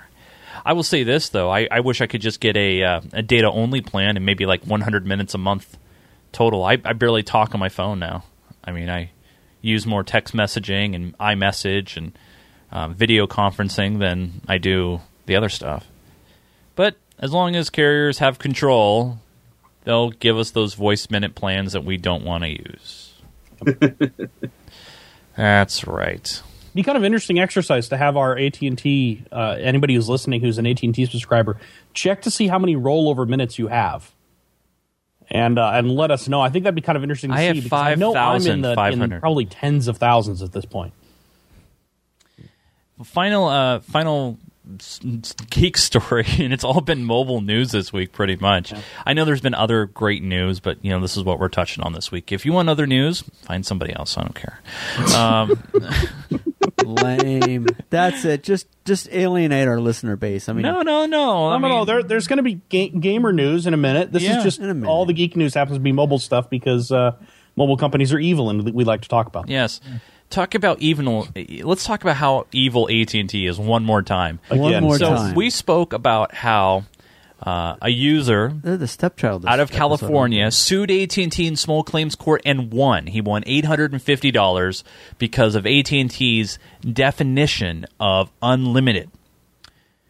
[0.66, 3.24] I will say this though: I, I wish I could just get a uh, a
[3.24, 5.78] data only plan and maybe like 100 minutes a month
[6.32, 6.64] total.
[6.64, 8.24] I, I barely talk on my phone now.
[8.64, 9.12] I mean, I
[9.62, 12.18] use more text messaging and iMessage and
[12.72, 15.86] um, video conferencing than I do the other stuff.
[16.76, 19.20] But as long as carriers have control,
[19.84, 23.14] they'll give us those voice minute plans that we don't want to use.
[25.36, 26.42] That's right.
[26.74, 29.24] be kind of interesting exercise to have our AT and T.
[29.32, 31.58] Uh, anybody who's listening who's an AT and T subscriber,
[31.94, 34.12] check to see how many rollover minutes you have,
[35.30, 36.42] and uh, and let us know.
[36.42, 37.30] I think that'd be kind of interesting.
[37.32, 39.20] to I see have because I know I'm in the in 5,500.
[39.22, 40.94] probably tens of thousands at this point.
[43.04, 44.38] Final uh final
[44.80, 48.74] s- s- geek story and it's all been mobile news this week pretty much
[49.06, 51.84] i know there's been other great news but you know this is what we're touching
[51.84, 54.60] on this week if you want other news find somebody else i don't care
[55.16, 55.62] um,
[56.84, 57.68] Lame.
[57.90, 58.44] That's it.
[58.44, 60.50] Just just alienate our listener base.
[60.50, 61.78] I mean, no no no I No, no, no.
[61.78, 64.12] mean- There, there's going to be ga- gamer news in a minute.
[64.12, 64.38] This Yeah.
[64.40, 67.12] is just In a all the geek news happens to be mobile stuff because uh,
[67.56, 69.44] mobile companies are evil, and we like to talk about.
[69.46, 69.52] them.
[69.52, 69.80] yes
[70.32, 71.28] talk about evil
[71.64, 75.36] let's talk about how evil at&t is one more time one Again, more so time.
[75.36, 76.86] we spoke about how
[77.44, 79.46] uh, a user They're the stepchild.
[79.48, 79.98] out of this episode.
[79.98, 83.08] California sued AT&T in small claims court and won.
[83.08, 84.84] He won $850
[85.18, 86.60] because of AT&T's
[86.94, 89.10] definition of unlimited.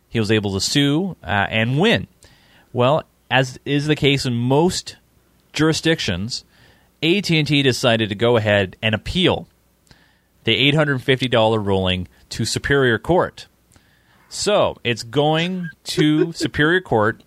[0.10, 2.08] He was able to sue uh, and win.
[2.74, 4.98] Well, as is the case in most
[5.54, 6.44] jurisdictions,
[7.02, 9.48] AT&T decided to go ahead and appeal
[10.44, 13.48] the $850 ruling to Superior Court.
[14.30, 17.24] So, it's going to Superior Court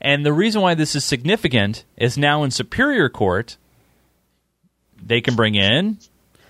[0.00, 3.58] and the reason why this is significant is now in Superior Court,
[5.00, 5.98] they can bring in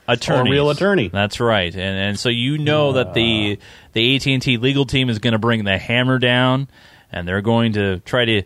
[0.06, 0.52] attorneys.
[0.52, 1.08] real attorney.
[1.08, 3.58] That's right, and and so you know that the
[3.92, 6.68] the AT and T legal team is going to bring the hammer down,
[7.10, 8.42] and they're going to try to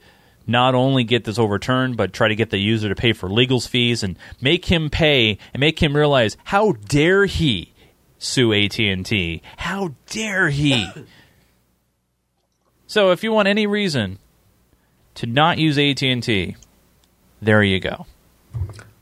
[0.46, 3.68] not only get this overturned, but try to get the user to pay for legals
[3.68, 7.72] fees and make him pay and make him realize how dare he
[8.18, 9.42] sue AT and T?
[9.56, 10.88] How dare he?
[12.86, 14.18] so if you want any reason
[15.16, 16.56] to not use AT&T,
[17.40, 18.06] there you go.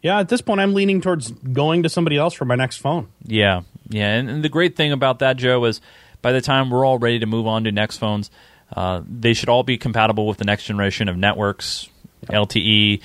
[0.02, 3.08] Yeah, at this point, I'm leaning towards going to somebody else for my next phone.
[3.24, 4.14] Yeah, yeah.
[4.14, 5.80] And, and the great thing about that, Joe, is
[6.20, 8.30] by the time we're all ready to move on to next phones,
[8.74, 11.88] uh, they should all be compatible with the next generation of networks,
[12.24, 13.00] LTE,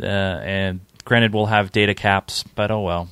[0.00, 3.08] uh, and granted, we'll have data caps, but oh well.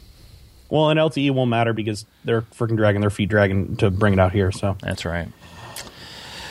[0.70, 4.18] Well, and LTE won't matter because they're freaking dragging their feet, dragging to bring it
[4.18, 4.52] out here.
[4.52, 5.28] So That's right.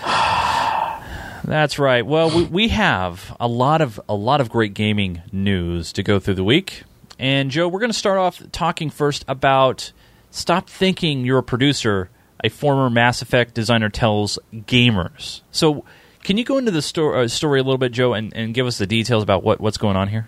[1.44, 2.06] That's right.
[2.06, 6.20] Well, we, we have a lot of a lot of great gaming news to go
[6.20, 6.84] through the week.
[7.20, 9.92] And Joe, we're going to start off talking first about
[10.32, 12.10] stop thinking you're a producer.
[12.44, 15.42] A former Mass Effect designer tells gamers.
[15.52, 15.86] So,
[16.24, 18.68] can you go into the sto- uh, story a little bit, Joe, and, and give
[18.68, 20.28] us the details about what, what's going on here?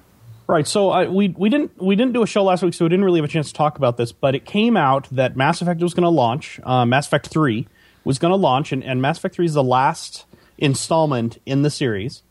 [0.50, 0.68] Right.
[0.68, 3.06] So I, we we didn't we didn't do a show last week, so we didn't
[3.06, 4.12] really have a chance to talk about this.
[4.12, 6.60] But it came out that Mass Effect was going to launch.
[6.64, 7.68] Uh, Mass Effect Three
[8.04, 10.26] was going to launch, and, and Mass Effect Three is the last
[10.58, 12.24] installment in the series.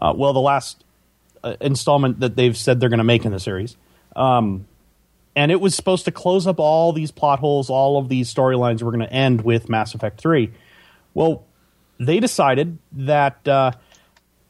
[0.00, 0.84] Uh, well, the last
[1.42, 3.76] uh, installment that they've said they're going to make in the series.
[4.14, 4.68] Um,
[5.36, 8.82] and it was supposed to close up all these plot holes, all of these storylines
[8.82, 10.52] were going to end with Mass Effect Three.
[11.14, 11.44] Well,
[12.00, 13.46] they decided that.
[13.46, 13.72] Uh,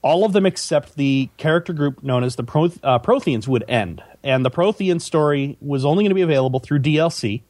[0.02, 4.04] all of them except the character group known as the uh, Protheans would end.
[4.22, 7.42] And the Prothean story was only going to be available through DLC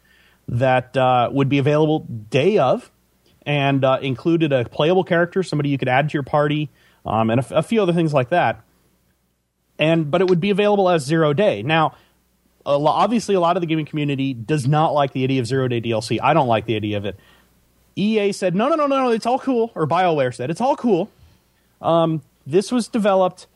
[0.48, 2.90] that uh, would be available day of
[3.44, 6.70] and uh, included a playable character, somebody you could add to your party,
[7.04, 8.62] um, and a, f- a few other things like that.
[9.78, 11.62] And but it would be available as zero day.
[11.62, 11.94] Now,
[12.66, 15.68] a obviously, a lot of the gaming community does not like the idea of zero
[15.68, 16.18] day DLC.
[16.22, 17.18] I don't like the idea of it.
[17.94, 19.72] EA said, no, no, no, no, no, it's all cool.
[19.74, 21.10] Or BioWare said, it's all cool.
[21.80, 23.46] Um, this was developed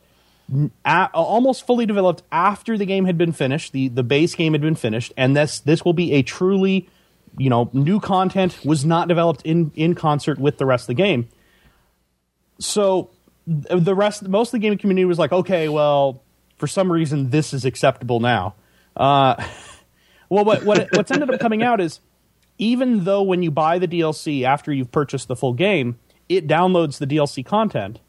[0.85, 3.71] a- almost fully developed after the game had been finished.
[3.71, 6.89] The the base game had been finished, and this this will be a truly,
[7.37, 10.93] you know, new content was not developed in in concert with the rest of the
[10.95, 11.29] game.
[12.59, 13.09] So
[13.47, 16.21] the rest, most of the gaming community was like, okay, well,
[16.57, 18.55] for some reason this is acceptable now.
[18.95, 19.35] Uh,
[20.29, 21.99] well, what what what's ended up coming out is
[22.57, 25.97] even though when you buy the DLC after you've purchased the full game,
[26.29, 27.99] it downloads the DLC content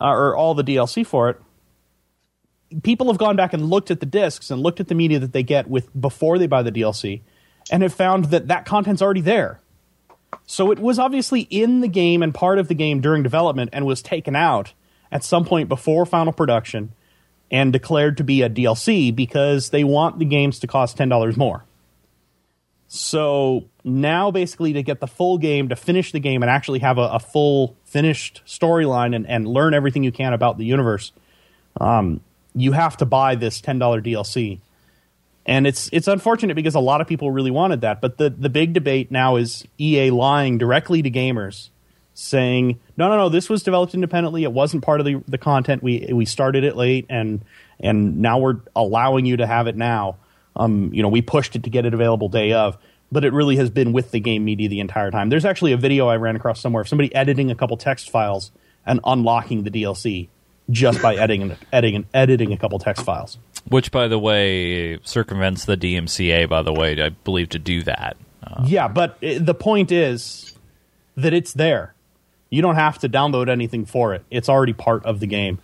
[0.00, 1.40] uh, or all the DLC for it.
[2.82, 5.32] People have gone back and looked at the discs and looked at the media that
[5.32, 7.20] they get with before they buy the DLC,
[7.70, 9.60] and have found that that content's already there.
[10.46, 13.86] So it was obviously in the game and part of the game during development, and
[13.86, 14.72] was taken out
[15.12, 16.92] at some point before final production,
[17.50, 21.36] and declared to be a DLC because they want the games to cost ten dollars
[21.36, 21.64] more.
[22.88, 26.96] So now, basically, to get the full game, to finish the game, and actually have
[26.98, 31.12] a, a full finished storyline and, and learn everything you can about the universe,
[31.80, 32.20] um,
[32.54, 34.60] you have to buy this ten dollar DLC.
[35.46, 38.00] And it's it's unfortunate because a lot of people really wanted that.
[38.00, 41.70] But the the big debate now is EA lying directly to gamers,
[42.14, 44.44] saying no no no this was developed independently.
[44.44, 45.82] It wasn't part of the the content.
[45.82, 47.44] We we started it late and
[47.80, 50.16] and now we're allowing you to have it now.
[50.56, 52.78] Um, you know we pushed it to get it available day of
[53.12, 55.28] but it really has been with the game media the entire time.
[55.28, 58.50] There's actually a video I ran across somewhere of somebody editing a couple text files
[58.84, 60.28] and unlocking the DLC
[60.70, 63.38] just by editing and editing and editing a couple text files.
[63.68, 66.48] Which, by the way, circumvents the DMCA.
[66.48, 68.16] By the way, I believe to do that.
[68.42, 70.54] Uh, yeah, but it, the point is
[71.16, 71.94] that it's there.
[72.54, 74.24] You don't have to download anything for it.
[74.30, 75.58] It's already part of the game,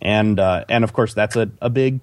[0.00, 2.00] and uh, and of course that's a, a big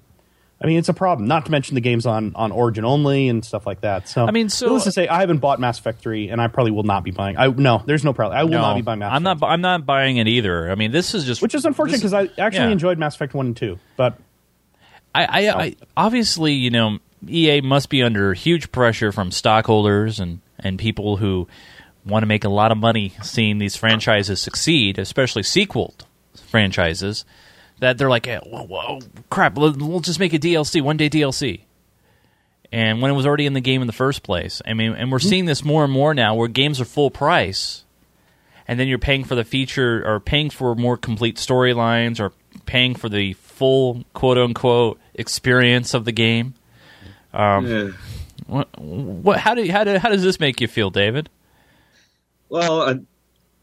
[0.62, 1.26] I mean, it's a problem.
[1.26, 4.08] Not to mention the games on, on Origin only and stuff like that.
[4.08, 6.46] So I mean, so needless to say, I haven't bought Mass Effect three, and I
[6.46, 7.36] probably will not be buying.
[7.36, 8.38] I no, there's no problem.
[8.38, 9.12] I will no, not be buying Mass.
[9.12, 9.40] I'm Effect.
[9.40, 9.50] not.
[9.50, 10.70] I'm not buying it either.
[10.70, 12.70] I mean, this is just which is unfortunate because I actually yeah.
[12.70, 14.18] enjoyed Mass Effect one and two, but
[15.12, 15.62] I, I.
[15.62, 21.16] I obviously you know EA must be under huge pressure from stockholders and and people
[21.16, 21.48] who
[22.04, 25.94] want to make a lot of money seeing these franchises succeed, especially sequel
[26.34, 27.24] franchises
[27.78, 29.00] that they're like, whoa, whoa,
[29.30, 31.62] crap, we'll just make a DLC, one day DLC.
[32.70, 34.62] And when it was already in the game in the first place.
[34.66, 37.84] I mean, and we're seeing this more and more now where games are full price
[38.66, 42.32] and then you're paying for the feature or paying for more complete storylines or
[42.66, 46.54] paying for the full quote unquote experience of the game.
[47.34, 47.90] Um, yeah.
[48.46, 51.28] what, what, how, do, how, do, how does this make you feel, David?
[52.52, 52.98] Well, I,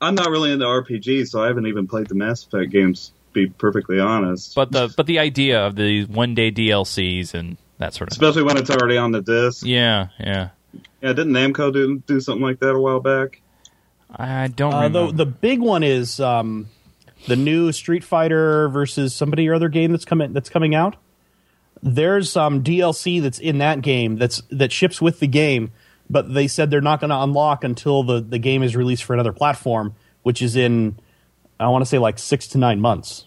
[0.02, 3.46] I'm not really into RPGs, so I haven't even played the Mass Effect games be
[3.46, 4.56] perfectly honest.
[4.56, 8.42] But the but the idea of the one day DLCs and that sort of especially
[8.42, 9.64] when it's already on the disc.
[9.64, 10.50] Yeah, yeah,
[11.04, 11.14] yeah.
[11.14, 13.42] Didn't Namco do do something like that a while back?
[14.10, 14.74] I don't.
[14.74, 16.68] Uh, the the big one is um,
[17.28, 20.96] the new Street Fighter versus somebody or other game that's coming that's coming out.
[21.84, 25.74] There's um, DLC that's in that game that's that ships with the game,
[26.10, 29.14] but they said they're not going to unlock until the the game is released for
[29.14, 30.98] another platform, which is in
[31.60, 33.26] I want to say like six to nine months.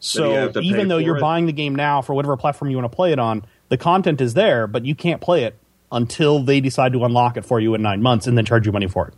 [0.00, 1.20] So even though you're it?
[1.20, 4.20] buying the game now for whatever platform you want to play it on, the content
[4.20, 5.56] is there, but you can't play it
[5.90, 8.72] until they decide to unlock it for you in nine months and then charge you
[8.72, 9.14] money for it.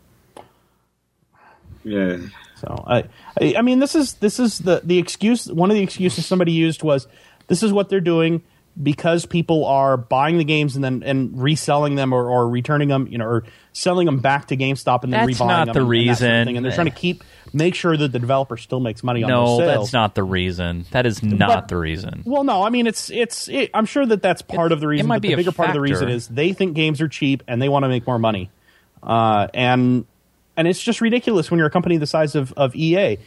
[1.83, 2.19] Yeah.
[2.57, 3.05] So I,
[3.41, 5.51] I, I mean, this is this is the the excuse.
[5.51, 7.07] One of the excuses somebody used was,
[7.49, 8.43] this is what they're doing
[8.81, 13.07] because people are buying the games and then and reselling them or, or returning them,
[13.09, 15.81] you know, or selling them back to GameStop and then that's rebuying not them the
[15.81, 16.31] and, reason.
[16.31, 19.03] And, sort of and they're trying to keep make sure that the developer still makes
[19.03, 19.85] money on no, those sales.
[19.87, 20.85] that's not the reason.
[20.91, 22.23] That is not But- the reason.
[22.27, 23.49] Well, no, I mean it's it's.
[23.49, 25.07] It, I'm sure that that's part of the reason.
[25.07, 27.01] It might but be the a bigger part of the reason is they think games
[27.01, 28.51] are cheap and they want to make more money,
[29.03, 30.05] uh, and
[30.57, 33.19] and it's just ridiculous when you're a company the size of of EA.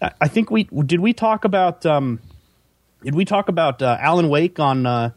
[0.00, 2.20] I, I think we did we talk about um,
[3.04, 5.10] did we talk about uh, Alan Wake on uh,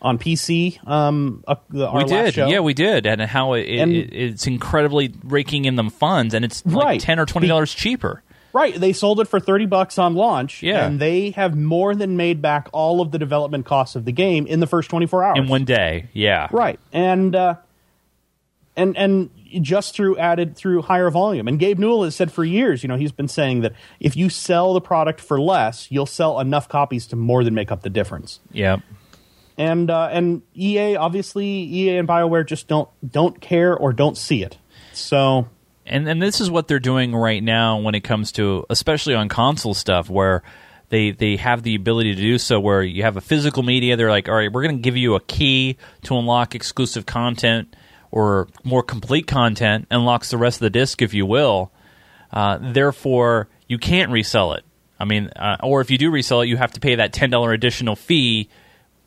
[0.00, 0.78] on PC?
[0.88, 2.46] Um, uh, the, we did, show?
[2.48, 6.44] yeah, we did, and how it, And- it, it's incredibly raking in them funds, and
[6.44, 7.00] it's like Right.
[7.00, 8.22] ten or twenty dollars cheaper.
[8.54, 10.84] Right, they sold it for thirty bucks on launch, Yeah.
[10.86, 14.46] and they have more than made back all of the development costs of the game
[14.46, 15.38] in the first twenty four hours.
[15.38, 16.08] in one day.
[16.12, 17.54] Yeah, Right, and uh,
[18.76, 19.30] and and
[19.60, 21.48] just through added through higher volume.
[21.48, 24.28] And Gabe Newell has said for years, you know, he's been saying that if you
[24.28, 27.90] sell the product for less, you'll sell enough copies to more than make up the
[27.90, 28.40] difference.
[28.50, 28.78] yeah.
[29.58, 34.42] And uh, and EA obviously EA and Bioware just don't don't care or don't see
[34.42, 34.56] it.
[34.94, 35.46] So
[35.86, 39.28] and and this is what they're doing right now when it comes to especially on
[39.28, 40.42] console stuff where
[40.88, 44.10] they they have the ability to do so where you have a physical media they're
[44.10, 47.74] like all right we're going to give you a key to unlock exclusive content
[48.12, 51.72] or more complete content unlocks the rest of the disc if you will
[52.32, 54.64] uh, therefore you can't resell it.
[55.00, 57.52] I mean uh, or if you do resell it you have to pay that $10
[57.52, 58.48] additional fee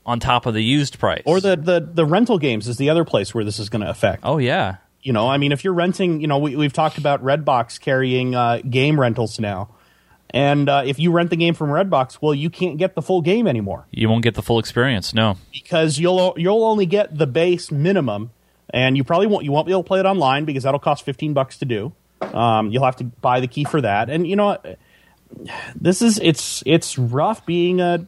[0.05, 1.23] on top of the used price.
[1.25, 3.89] Or the the the rental games is the other place where this is going to
[3.89, 4.21] affect.
[4.23, 4.77] oh yeah.
[5.01, 8.33] You know, I mean, if you're renting, you know, we, we've talked about Redbox carrying
[8.33, 9.69] uh, game rentals now.
[10.31, 13.21] And uh, if you rent the game from Redbox, well, you can't get the full
[13.21, 13.85] game anymore.
[13.91, 15.37] You won't get the full experience no.
[15.53, 18.31] Because you'll you'll only get the base minimum,
[18.75, 21.03] and you probably won't you won't be able to play it online because that'll cost
[21.03, 21.93] fifteen bucks to do.
[22.21, 24.77] Um, you'll have to buy the key for that, and you know, what?
[25.75, 28.05] this is it's it's rough being a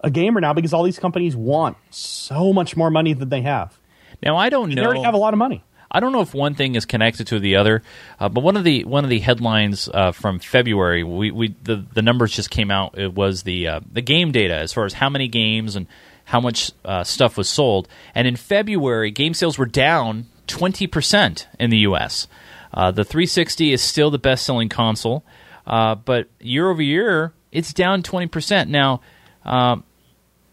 [0.00, 3.78] a gamer now because all these companies want so much more money than they have.
[4.22, 4.74] now i don't know.
[4.74, 5.62] They already have a lot of money.
[5.90, 7.82] I don't know if one thing is connected to the other,
[8.18, 11.76] uh, but one of the one of the headlines uh, from February, we, we the
[11.76, 12.98] the numbers just came out.
[12.98, 15.86] It was the uh, the game data as far as how many games and
[16.26, 17.88] how much uh, stuff was sold.
[18.14, 22.28] And in February, game sales were down twenty percent in the U.S.
[22.74, 25.24] Uh, the 360 is still the best selling console,
[25.66, 28.68] uh, but year over year, it's down twenty percent.
[28.68, 29.00] Now,
[29.44, 29.84] um,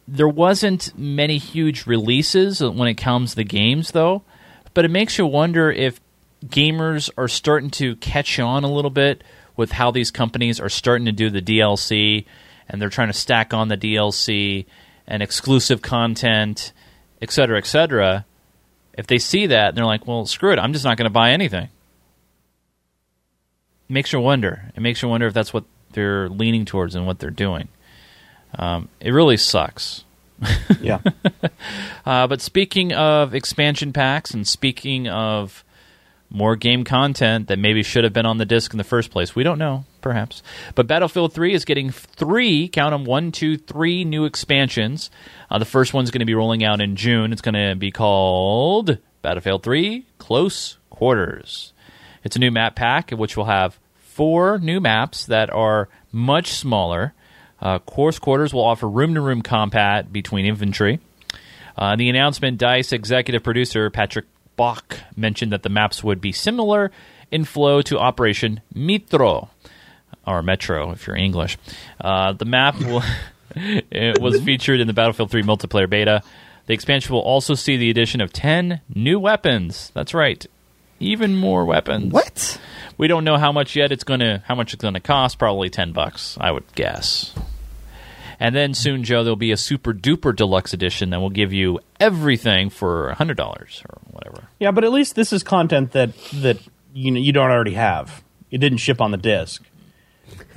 [0.07, 4.23] there wasn't many huge releases when it comes to the games, though.
[4.73, 5.99] But it makes you wonder if
[6.45, 9.23] gamers are starting to catch on a little bit
[9.55, 12.25] with how these companies are starting to do the DLC
[12.67, 14.65] and they're trying to stack on the DLC
[15.07, 16.71] and exclusive content,
[17.21, 18.25] et cetera, et cetera.
[18.97, 20.59] If they see that, they're like, well, screw it.
[20.59, 21.69] I'm just not going to buy anything.
[23.89, 24.71] It makes you wonder.
[24.75, 27.67] It makes you wonder if that's what they're leaning towards and what they're doing.
[28.57, 30.03] Um, it really sucks.
[30.79, 30.99] Yeah.
[32.05, 35.63] Uh, but speaking of expansion packs and speaking of
[36.29, 39.33] more game content that maybe should have been on the disc in the first place,
[39.33, 40.43] we don't know, perhaps.
[40.75, 45.09] But Battlefield 3 is getting three, count them, one, two, three new expansions.
[45.49, 47.31] Uh, the first one's going to be rolling out in June.
[47.31, 51.73] It's going to be called Battlefield 3 Close Quarters.
[52.23, 57.13] It's a new map pack, which will have four new maps that are much smaller.
[57.59, 60.99] Uh, Close Quarters will offer room to room combat between infantry.
[61.75, 64.25] Uh, the announcement, Dice executive producer Patrick
[64.55, 66.91] Bach mentioned that the maps would be similar
[67.31, 69.49] in flow to Operation Mitro,
[70.25, 71.57] or Metro if you're English.
[71.99, 73.03] Uh, the map will,
[73.55, 76.21] it was featured in the Battlefield 3 multiplayer beta.
[76.65, 79.91] The expansion will also see the addition of 10 new weapons.
[79.93, 80.45] That's right.
[80.99, 82.13] Even more weapons.
[82.13, 82.59] What?
[82.97, 85.39] We don't know how much yet it's going to how much it's going to cost,
[85.39, 87.33] probably 10 bucks, I would guess.
[88.39, 91.79] And then soon, Joe, there'll be a super duper deluxe edition that will give you
[91.99, 94.49] everything for $100 or whatever.
[94.59, 96.57] Yeah, but at least this is content that that
[96.93, 98.23] you know you don't already have.
[98.51, 99.63] It didn't ship on the disc.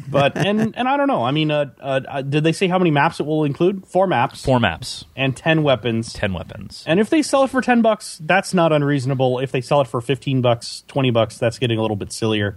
[0.08, 1.24] But and and I don't know.
[1.24, 3.86] I mean, uh, uh, uh, did they say how many maps it will include?
[3.86, 6.12] Four maps, Four maps, and ten weapons.
[6.12, 6.84] 10 weapons.
[6.86, 9.40] And if they sell it for ten bucks, that's not unreasonable.
[9.40, 12.56] If they sell it for fifteen bucks, twenty bucks, that's getting a little bit sillier.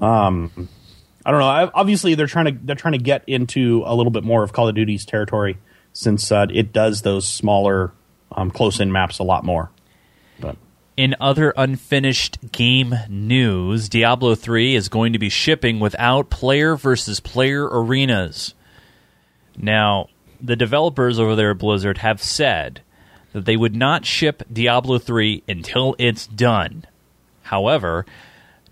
[0.00, 0.68] Um,
[1.24, 1.48] I don't know.
[1.48, 4.52] I, obviously, they're trying to they're trying to get into a little bit more of
[4.52, 5.58] Call of Duty's territory
[5.94, 7.92] since uh, it does those smaller,
[8.32, 9.70] um, close in maps a lot more.
[10.40, 10.56] But
[10.96, 17.18] In other unfinished game news, Diablo 3 is going to be shipping without player versus
[17.18, 18.54] player arenas.
[19.56, 20.08] Now,
[20.40, 22.80] the developers over there at Blizzard have said
[23.32, 26.84] that they would not ship Diablo 3 until it's done.
[27.42, 28.06] However,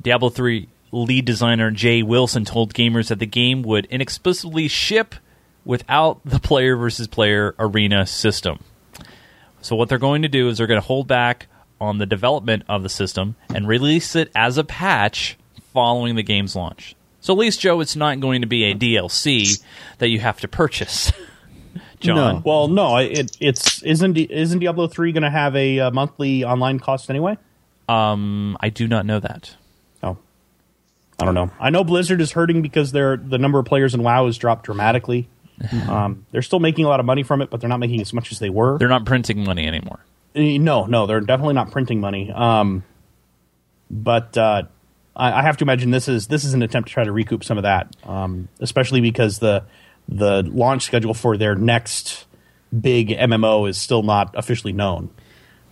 [0.00, 5.16] Diablo 3 lead designer Jay Wilson told gamers that the game would inexplicably ship
[5.64, 8.62] without the player versus player arena system.
[9.60, 11.48] So what they're going to do is they're going to hold back
[11.82, 15.36] on the development of the system and release it as a patch
[15.72, 16.94] following the game's launch.
[17.20, 19.62] So at least Joe, it's not going to be a DLC
[19.98, 21.12] that you have to purchase.
[22.00, 26.44] John, well, no, it, it's isn't isn't Diablo three going to have a uh, monthly
[26.44, 27.36] online cost anyway?
[27.88, 29.54] um, I do not know that.
[30.02, 30.18] Oh,
[31.18, 31.50] I don't know.
[31.60, 34.64] I know Blizzard is hurting because their the number of players in WoW has dropped
[34.64, 35.28] dramatically.
[35.88, 38.12] um, they're still making a lot of money from it, but they're not making as
[38.12, 38.78] much as they were.
[38.78, 40.00] They're not printing money anymore.
[40.34, 42.30] Uh, No, no, they're definitely not printing money.
[42.30, 42.84] Um,
[43.90, 44.62] but uh,
[45.14, 47.44] I, I have to imagine this is this is an attempt to try to recoup
[47.44, 49.64] some of that, um, especially because the
[50.08, 52.26] the launch schedule for their next
[52.78, 55.10] big MMO is still not officially known.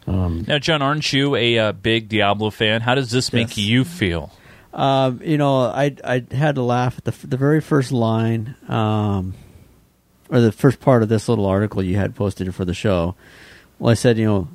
[0.06, 2.80] Um, Now, John, aren't you a uh, big Diablo fan?
[2.82, 3.58] How does this make Yes.
[3.58, 4.30] you feel?
[4.72, 9.34] Um, you know, I I had to laugh at the the very first line, um,
[10.28, 13.14] or the first part of this little article you had posted for the show.
[13.80, 14.48] Well, I said, you know,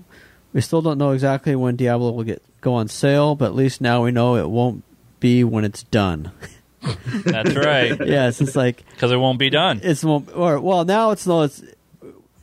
[0.54, 3.82] we still don't know exactly when Diablo will get go on sale, but at least
[3.82, 4.84] now we know it won't
[5.20, 6.32] be when it's done.
[7.26, 8.00] That's right.
[8.08, 9.82] yes, it's like because it won't be done.
[9.84, 11.62] It's or well, now it's no, it's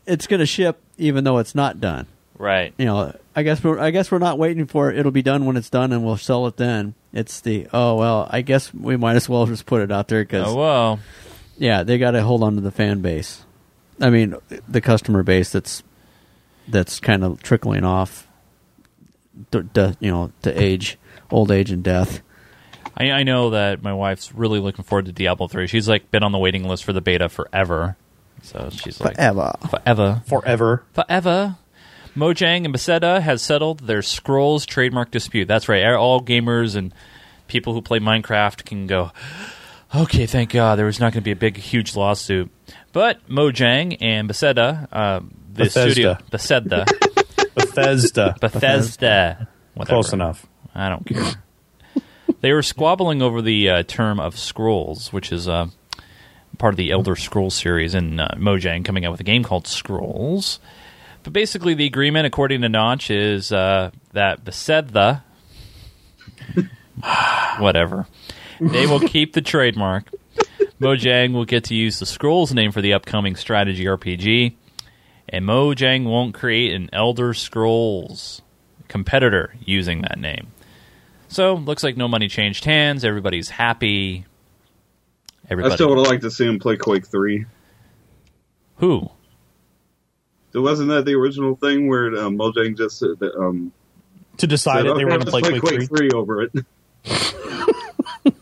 [0.07, 2.07] it's going to ship even though it's not done.
[2.37, 2.74] Right.
[2.76, 4.99] You know, I guess we're I guess we're not waiting for it.
[4.99, 6.95] It'll be done when it's done, and we'll sell it then.
[7.12, 10.24] It's the oh well, I guess we might as well just put it out there
[10.24, 10.99] because Oh, well.
[11.57, 13.45] yeah, they got to hold on to the fan base.
[14.01, 14.35] I mean,
[14.68, 15.85] the customer base that's
[16.69, 18.27] that's kind of trickling off.
[19.53, 20.99] To, to, you know, to age,
[21.31, 22.21] old age, and death.
[22.97, 25.67] I, I know that my wife's really looking forward to Diablo 3.
[25.67, 27.97] She's like been on the waiting list for the beta forever.
[28.43, 29.53] So she's like Forever.
[29.71, 31.57] forever, forever, forever.
[32.15, 35.49] Mojang and Bethesda has settled their Scrolls trademark dispute.
[35.49, 35.83] That's right.
[35.95, 36.93] All gamers and
[37.49, 39.13] people who play Minecraft can go.
[39.95, 42.51] Okay, thank God there was not going to be a big, huge lawsuit.
[42.93, 45.21] But Mojang and Bethesda, uh,
[45.55, 45.91] the Bethesda.
[45.91, 46.87] studio Bethesda,
[47.55, 49.95] Bethesda, Bethesda, whatever.
[49.97, 50.47] Close enough.
[50.75, 51.35] I don't care.
[52.41, 55.67] they were squabbling over the uh, term of scrolls, which is uh,
[56.59, 59.67] part of the Elder Scrolls series, and uh, Mojang coming out with a game called
[59.67, 60.59] Scrolls.
[61.23, 65.25] But basically, the agreement, according to Notch, is uh, that Bethesda,
[67.59, 68.07] whatever,
[68.61, 70.11] they will keep the trademark.
[70.81, 74.55] Mojang will get to use the Scrolls name for the upcoming strategy RPG.
[75.33, 78.43] And Mojang won't create an Elder Scrolls
[78.89, 80.49] competitor using that name.
[81.28, 83.05] So, looks like no money changed hands.
[83.05, 84.26] Everybody's happy.
[85.49, 85.72] Everybody.
[85.72, 87.47] I still would have liked to see him play Quake Three.
[88.76, 89.09] Who?
[90.55, 93.72] It Wasn't that the original thing where um, Mojang just said that, um,
[94.37, 96.11] To decide said, that they "Okay, were going to let's play Quake 3.
[96.11, 96.53] over it.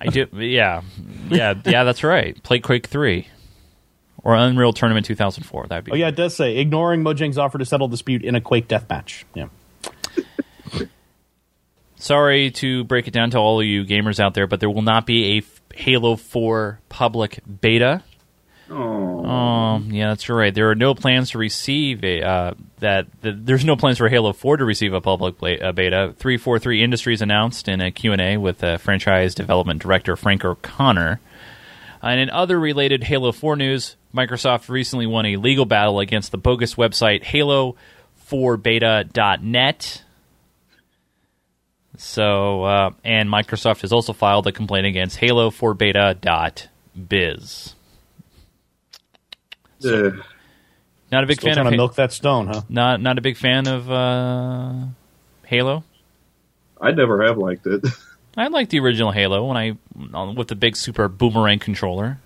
[0.00, 0.26] I do.
[0.32, 0.80] Yeah,
[1.28, 1.84] yeah, yeah.
[1.84, 2.42] That's right.
[2.42, 3.28] Play Quake Three
[4.26, 5.68] or Unreal Tournament 2004.
[5.68, 5.92] That'd be.
[5.92, 9.22] Oh yeah, it does say ignoring Mojang's offer to settle dispute in a Quake deathmatch.
[9.34, 9.46] Yeah.
[11.94, 14.82] Sorry to break it down to all of you gamers out there, but there will
[14.82, 15.42] not be a
[15.76, 18.02] Halo 4 public beta.
[18.68, 20.52] Oh, yeah, that's right.
[20.52, 23.06] There are no plans to receive a uh, that.
[23.22, 26.14] The, there's no plans for Halo 4 to receive a public bla- uh, beta.
[26.18, 31.20] 343 Industries announced in a Q&A with uh, franchise development director Frank O'Connor.
[32.02, 36.38] And in other related Halo 4 news, Microsoft recently won a legal battle against the
[36.38, 40.02] bogus website Halo4Beta.net.
[41.98, 47.74] So, uh, and Microsoft has also filed a complaint against Halo4Beta.biz.
[49.78, 50.10] Yeah.
[51.12, 52.62] Not a big Still fan trying of to Ha- milk that stone, huh?
[52.68, 54.74] Not not a big fan of uh,
[55.44, 55.84] Halo.
[56.80, 57.84] I never have liked it.
[58.36, 59.76] I like the original Halo when I
[60.34, 62.18] with the big super boomerang controller.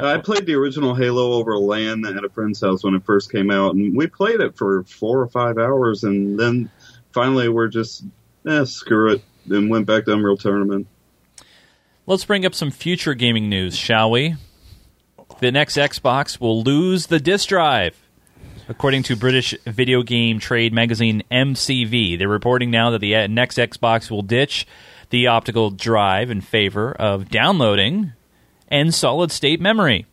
[0.00, 3.50] I played the original Halo over LAN at a friend's house when it first came
[3.50, 6.70] out, and we played it for four or five hours, and then
[7.12, 8.04] finally we're just,
[8.46, 10.86] eh, screw it, and went back to Unreal Tournament.
[12.06, 14.36] Let's bring up some future gaming news, shall we?
[15.40, 17.96] The next Xbox will lose the disk drive.
[18.68, 23.56] According to British video game trade magazine MCV, they're reporting now that the uh, next
[23.56, 24.66] Xbox will ditch
[25.10, 28.12] the optical drive in favor of downloading
[28.68, 30.06] and solid state memory.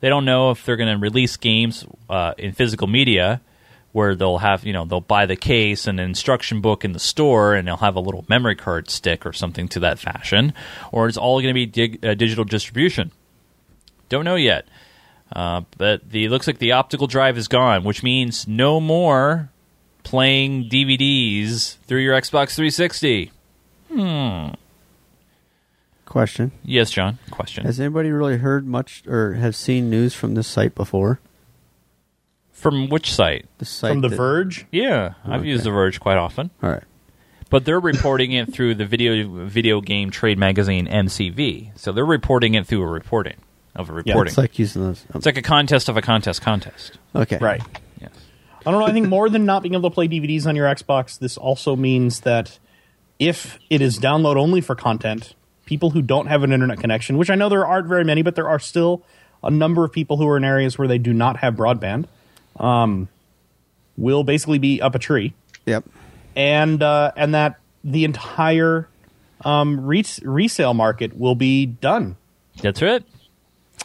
[0.00, 3.40] They don't know if they're going to release games uh, in physical media
[3.92, 6.98] where they'll have, you know, they'll buy the case and an instruction book in the
[6.98, 10.52] store and they'll have a little memory card stick or something to that fashion,
[10.90, 13.12] or it's all going to be dig- uh, digital distribution.
[14.08, 14.66] Don't know yet.
[15.32, 19.50] Uh, but the looks like the optical drive is gone, which means no more
[20.02, 23.30] playing DVDs through your Xbox 360.
[23.92, 24.48] Hmm.
[26.14, 26.52] Question.
[26.64, 27.18] Yes, John.
[27.32, 27.64] Question.
[27.64, 31.18] Has anybody really heard much or have seen news from this site before?
[32.52, 33.46] From which site?
[33.58, 34.64] The site From The that- Verge?
[34.70, 35.48] Yeah, I've Okay.
[35.48, 36.50] used The Verge quite often.
[36.62, 36.84] All right.
[37.50, 41.72] But they're reporting it through the video video game trade magazine MCV.
[41.74, 43.38] So they're reporting it through a reporting
[43.74, 44.28] of a reporting.
[44.30, 45.00] It's like using those.
[45.12, 46.96] Um, it's like a contest of a contest contest.
[47.16, 47.38] Okay.
[47.38, 47.60] Right.
[48.00, 48.12] Yes.
[48.64, 48.86] I don't know.
[48.86, 51.74] I think more than not being able to play DVDs on your Xbox, this also
[51.74, 52.60] means that
[53.18, 55.34] if it is download only for content,
[55.66, 58.34] people who don't have an internet connection, which I know there aren't very many, but
[58.34, 59.02] there are still
[59.42, 62.06] a number of people who are in areas where they do not have broadband,
[62.58, 63.08] um,
[63.96, 65.34] will basically be up a tree.
[65.66, 65.84] Yep.
[66.36, 68.88] and uh, and that the entire
[69.44, 72.16] um, res- resale market will be done.
[72.60, 73.04] That's it.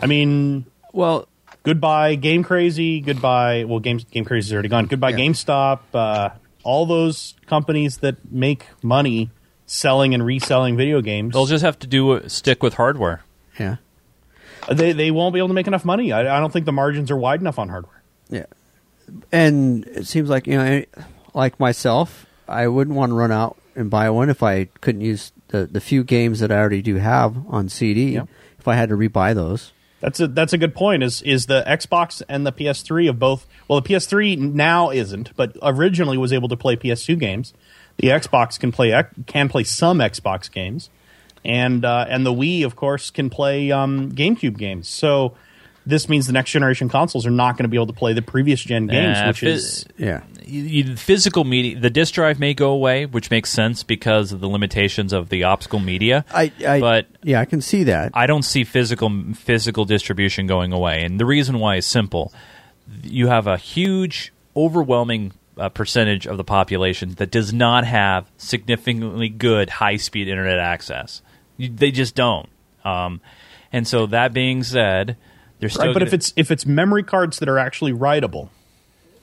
[0.01, 1.27] I mean, well,
[1.63, 3.63] goodbye Game Crazy, goodbye.
[3.65, 4.86] Well, Game Game Crazy's already gone.
[4.88, 5.80] Goodbye GameStop.
[5.93, 6.30] Uh,
[6.63, 9.30] all those companies that make money
[9.70, 11.34] selling and reselling video games.
[11.34, 13.24] They'll just have to do stick with hardware.
[13.59, 13.78] Yeah.
[14.70, 16.11] They they won't be able to make enough money.
[16.11, 18.01] I, I don't think the margins are wide enough on hardware.
[18.30, 18.45] Yeah.
[19.32, 20.86] And it seems like, you know, eh,
[21.34, 25.32] like myself, I wouldn't want to run out and buy one if I couldn't use
[25.49, 28.20] the, the few games that I already do have on CD.
[28.59, 29.72] If I had to rebuy those.
[30.01, 31.03] That's a that's a good point.
[31.03, 33.45] Is is the Xbox and the PS3 of both?
[33.67, 37.53] Well, the PS3 now isn't, but originally was able to play PS2 games.
[38.00, 40.89] The Xbox can play can play some Xbox games,
[41.43, 44.88] and uh, and the Wii, of course, can play um, GameCube games.
[44.88, 45.36] So
[45.86, 48.22] this means the next generation consoles are not going to be able to play the
[48.22, 50.22] previous gen games, Uh, which phys- is yeah.
[50.45, 54.39] You, you- physical media, the disk drive may go away, which makes sense because of
[54.39, 56.26] the limitations of the optical media.
[56.34, 58.12] I, I but yeah, I can see that.
[58.14, 62.32] I don't see physical physical distribution going away, and the reason why is simple.
[63.04, 69.30] You have a huge, overwhelming uh, percentage of the population that does not have significantly
[69.30, 71.22] good high speed internet access.
[71.57, 72.47] You, they just don't.
[72.86, 73.22] Um,
[73.72, 75.18] and so that being said,
[75.60, 75.86] they're still.
[75.88, 75.93] right.
[75.93, 78.49] But gonna- if it's if it's memory cards that are actually writable,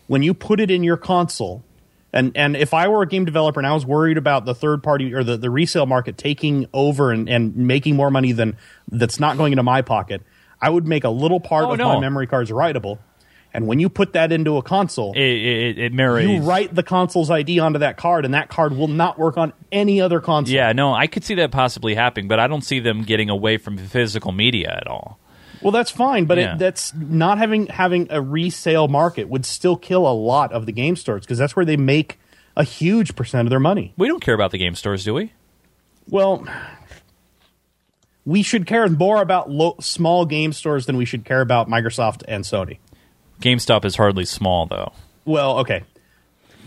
[0.06, 1.64] when you put it in your console,
[2.12, 4.82] and and if I were a game developer and I was worried about the third
[4.82, 8.56] party or the, the resale market taking over and, and making more money than
[8.90, 10.22] that's not going into my pocket,
[10.60, 11.94] I would make a little part Oh, of no.
[11.94, 12.98] my memory cards writable.
[13.56, 16.28] And when you put that into a console, it, it, it marries.
[16.28, 19.52] you write the console's ID onto that card, and that card will not work on
[19.72, 20.54] any other console.
[20.54, 23.56] Yeah, no, I could see that possibly happening, but I don't see them getting away
[23.56, 25.18] from physical media at all.
[25.62, 26.54] Well, that's fine, but Yeah.
[26.54, 30.72] it, that's not having having a resale market would still kill a lot of the
[30.72, 32.18] game stores because that's where they make
[32.56, 33.94] a huge percent of their money.
[33.96, 35.32] We don't care about the game stores, do we?
[36.08, 36.46] Well,
[38.24, 42.22] we should care more about lo- small game stores than we should care about Microsoft
[42.28, 42.78] and Sony.
[43.40, 44.92] GameStop is hardly small, though.
[45.24, 45.82] Well, okay.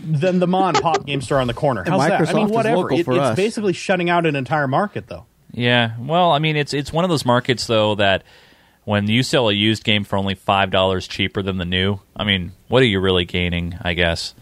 [0.02, 1.82] Then the mom and pop game store on the corner.
[1.82, 2.28] And How's that?
[2.28, 2.76] I mean, Microsoft is whatever.
[2.76, 3.36] local It- for it's us.
[3.36, 5.26] basically shutting out an entire market, though.
[5.52, 5.92] Yeah.
[5.98, 8.22] Well, I mean, it's it's one of those markets though that
[8.84, 12.22] when you sell a used game for only five dollars cheaper than the new, I
[12.24, 13.76] mean, what are you really gaining?
[13.82, 14.32] I guess.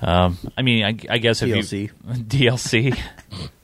[0.00, 1.90] Um, I mean, I, I guess if DLC.
[2.06, 2.98] you DLC.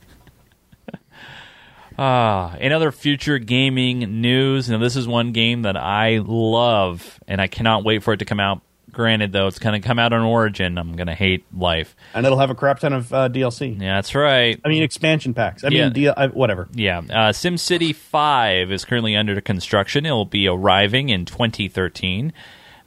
[2.03, 7.39] Ah, in other future gaming news, now this is one game that I love, and
[7.39, 8.61] I cannot wait for it to come out.
[8.91, 10.79] Granted, though, it's going to come out on Origin.
[10.79, 11.95] I'm going to hate life.
[12.15, 13.79] And it'll have a crap ton of uh, DLC.
[13.79, 14.59] Yeah, that's right.
[14.65, 15.63] I mean, expansion packs.
[15.63, 15.83] I Yeah.
[15.85, 16.67] mean, deal, whatever.
[16.73, 20.07] Yeah, uh, SimCity 5 is currently under construction.
[20.07, 22.33] It will be arriving in 2013.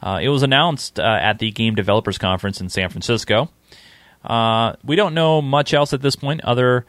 [0.03, 3.49] Uh, it was announced uh, at the Game Developers Conference in San Francisco.
[4.25, 6.85] Uh, we don't know much else at this point, other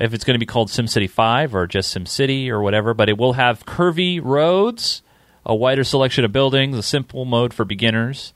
[0.00, 3.18] if it's going to be called SimCity 5 or just SimCity or whatever, but it
[3.18, 5.02] will have curvy roads,
[5.44, 8.32] a wider selection of buildings, a simple mode for beginners,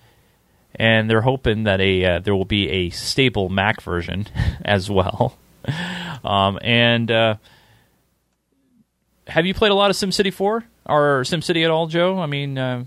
[0.74, 4.26] and they're hoping that a uh, there will be a stable Mac version
[4.64, 5.38] as well.
[6.22, 7.36] Um, and uh,
[9.26, 12.18] have you played a lot of SimCity 4 or SimCity at all, Joe?
[12.18, 12.84] I mean, uh,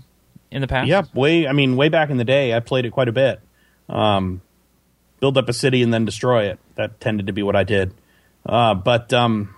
[0.50, 0.88] in the past?
[0.88, 1.46] Yeah, way.
[1.46, 3.40] I mean, way back in the day, I played it quite a bit.
[3.88, 4.40] Um,
[5.20, 6.58] build up a city and then destroy it.
[6.76, 7.92] That tended to be what I did.
[8.46, 9.54] Uh, but um,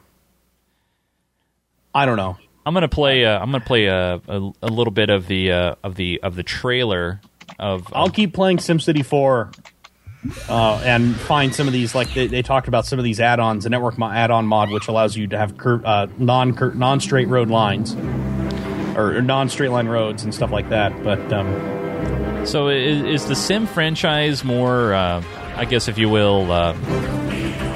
[1.94, 2.36] I don't know.
[2.66, 3.24] I'm gonna play.
[3.24, 6.36] Uh, I'm gonna play a, a, a little bit of the uh, of the of
[6.36, 7.20] the trailer
[7.58, 7.86] of.
[7.94, 9.50] I'll keep playing SimCity 4
[10.48, 11.94] uh, and find some of these.
[11.94, 14.88] Like they, they talked about some of these add-ons, a network mo- add-on mod which
[14.88, 17.94] allows you to have cur- uh, non non straight road lines
[18.96, 21.02] or, or non straight line roads and stuff like that.
[21.02, 24.92] But um, So is, is the Sim franchise more?
[24.92, 25.24] Uh,
[25.56, 26.50] I guess if you will.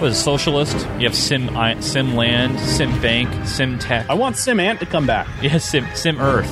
[0.01, 0.74] What is it, socialist?
[0.99, 4.09] You have Sim I, Sim Land, Sim Bank, Sim Tech.
[4.11, 5.26] I want Sim Ant to come back.
[5.42, 6.49] Yeah, Sim Sim Earth,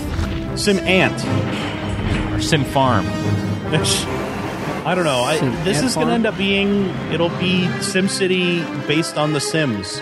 [0.58, 1.12] Sim Ant.
[2.34, 3.04] or Sim Farm.
[4.84, 5.22] I don't know.
[5.22, 9.40] I, this Ant is going to end up being it'll be SimCity based on The
[9.40, 9.98] Sims,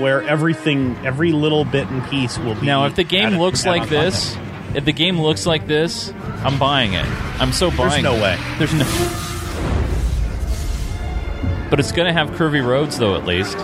[0.00, 2.66] where everything, every little bit and piece will be.
[2.66, 4.76] Now, if the game added- looks add-on like this, content.
[4.76, 6.12] if the game looks like this,
[6.44, 7.04] I'm buying it.
[7.40, 7.90] I'm so buying.
[7.90, 8.22] There's no it.
[8.22, 8.38] way.
[8.58, 9.24] There's no.
[11.70, 13.14] But it's going to have curvy roads, though.
[13.14, 13.58] At least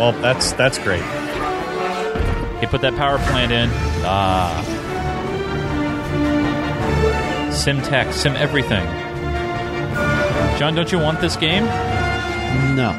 [0.00, 1.02] well, that's that's great.
[2.62, 3.68] you put that power plant in.
[4.02, 4.62] Ah,
[7.52, 8.86] sim tech, sim everything.
[10.58, 11.66] John, don't you want this game?
[12.76, 12.92] No.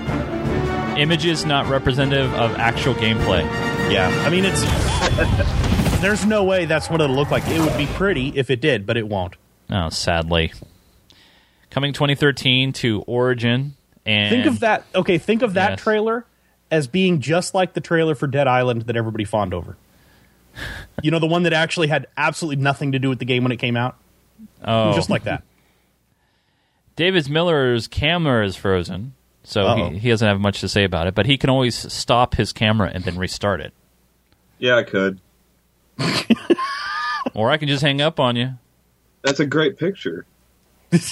[0.96, 3.42] Images not representative of actual gameplay.
[3.92, 4.62] Yeah, I mean it's.
[6.02, 7.48] there's no way that's what it'll look like.
[7.48, 9.34] It would be pretty if it did, but it won't.
[9.72, 10.54] Oh, sadly.
[11.72, 13.76] Coming 2013 to Origin
[14.06, 14.86] and Think of that.
[14.96, 15.82] Okay, think of that Yes.
[15.82, 16.26] trailer
[16.70, 19.76] as being just like the trailer for Dead Island that everybody fawned over.
[21.02, 23.52] you know, the one that actually had absolutely nothing to do with the game when
[23.52, 23.98] it came out.
[24.64, 25.44] Oh, Just like that.
[26.96, 31.16] David Miller's camera is frozen, so he, he doesn't have much to say about it.
[31.16, 33.74] But he can always stop his camera and then restart it,
[34.60, 35.20] Yeah, I could.
[37.34, 38.52] or I can just hang up on you.
[39.24, 40.26] That's a great picture.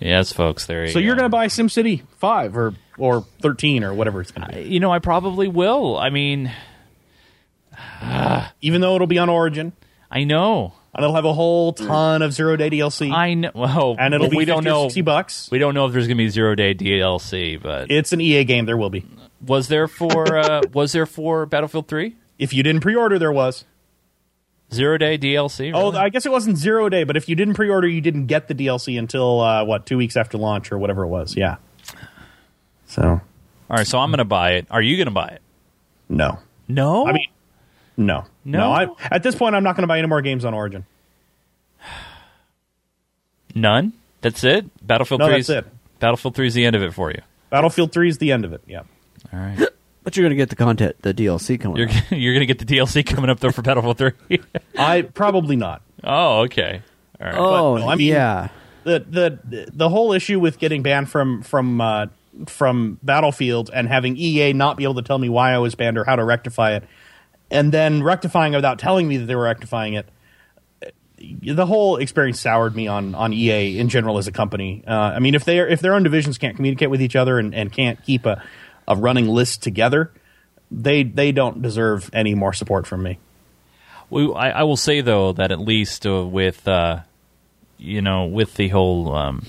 [0.00, 0.66] Yes, folks.
[0.66, 1.00] There you So go.
[1.00, 4.62] you're going to buy SimCity 5 or or 13 or whatever it's going to be.
[4.62, 5.96] You know, I probably will.
[5.98, 6.52] I mean,
[8.60, 9.72] Even though it'll be on Origin
[10.10, 13.50] I know, and it'll have a whole ton of zero day DLC I know.
[13.54, 14.82] Well, and it'll be we 50 don't or know.
[14.84, 15.48] 60 bucks.
[15.50, 18.44] We don't know if there's going to be zero day DLC, but It's an EA
[18.44, 18.64] game.
[18.66, 19.04] There will be.
[19.46, 23.64] was there for uh, was there for Battlefield Three If you didn't pre-order, there was.
[24.72, 25.72] Zero day DLC?
[25.74, 25.92] Oh.
[25.92, 28.54] I guess it wasn't zero day, but if you didn't pre-order, you didn't get the
[28.54, 31.36] DLC until uh, what two weeks after launch or whatever it was.
[31.36, 31.56] Yeah.
[32.86, 33.20] So all
[33.70, 33.86] right.
[33.86, 34.66] So I'm going to buy it.
[34.70, 35.42] Are you going to buy it?
[36.08, 36.38] no,
[36.68, 37.06] No.
[37.06, 37.26] I mean
[37.96, 38.70] no, No?
[38.72, 40.86] I, at this point, I'm not going to buy any more games on Origin.
[43.54, 43.92] none.
[44.20, 44.86] That's it.
[44.86, 45.36] Battlefield No, Three.
[45.36, 45.66] that's it.
[46.00, 47.20] Battlefield Three is the end of it for you.
[47.50, 48.62] Battlefield Three is the end of it.
[48.66, 48.82] Yeah.
[49.32, 49.68] All right.
[50.08, 52.12] But you're going to get the content, the DLC coming You're out.
[52.12, 54.40] you're gonna get the DLC coming up though for Battlefield Three.
[54.78, 55.82] I probably not.
[56.02, 56.80] oh, okay.
[57.20, 57.36] All right.
[57.36, 58.48] Oh, no, I mean- yeah.
[58.84, 62.06] the the the whole issue with getting banned from from uh,
[62.46, 65.98] from Battlefield and having EA not be able to tell me why I was banned
[65.98, 66.84] or how to rectify it,
[67.50, 70.08] and then rectifying it without telling me that they were rectifying it.
[71.18, 74.84] The whole experience soured me on on EA in general as a company.
[74.86, 77.54] Uh, I mean, if they if their own divisions can't communicate with each other and,
[77.54, 78.42] and can't keep a,
[78.88, 80.10] a running list together,
[80.70, 83.18] they they don't deserve any more support from me.
[84.10, 87.00] We, I, I will say though that at least uh, with uh,
[87.76, 89.46] you know with the whole um,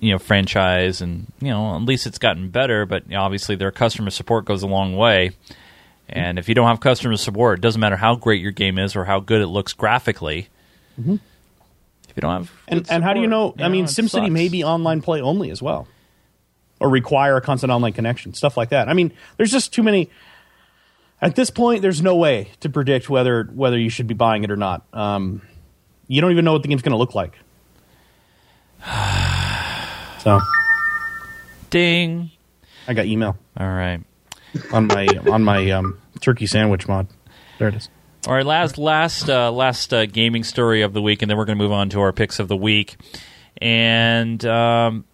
[0.00, 2.86] you know franchise and you know at least it's gotten better.
[2.86, 5.32] But you know, obviously their customer support goes a long way.
[6.08, 8.96] And if you don't have customer support, it doesn't matter how great your game is
[8.96, 10.48] or how good it looks graphically.
[10.98, 11.16] Mm-hmm.
[12.08, 13.50] If you don't have And good and how do you know?
[13.50, 15.86] support, I mean, SimCity may be online play only as well,
[16.80, 18.88] or require a constant online connection, stuff like that.
[18.88, 20.10] I mean, there's just too many.
[21.20, 24.50] At this point, there's no way to predict whether whether you should be buying it
[24.50, 24.84] or not.
[24.92, 25.42] Um,
[26.06, 27.38] you don't even know what the game's going to look like.
[30.18, 30.40] So,
[31.70, 32.32] ding.
[32.88, 33.38] I got email.
[33.56, 34.00] All right.
[34.72, 37.06] On my on my um, turkey sandwich mod.
[37.60, 37.88] There it is.
[38.26, 41.44] All right, last last uh, last uh, gaming story of the week, and then we're
[41.44, 42.96] going to move on to our picks of the week.
[43.62, 45.04] And um,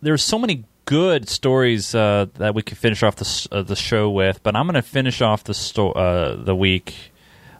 [0.00, 4.10] there's so many good stories uh, that we could finish off the uh, the show
[4.10, 6.94] with, but I'm going to finish off the sto- uh, the week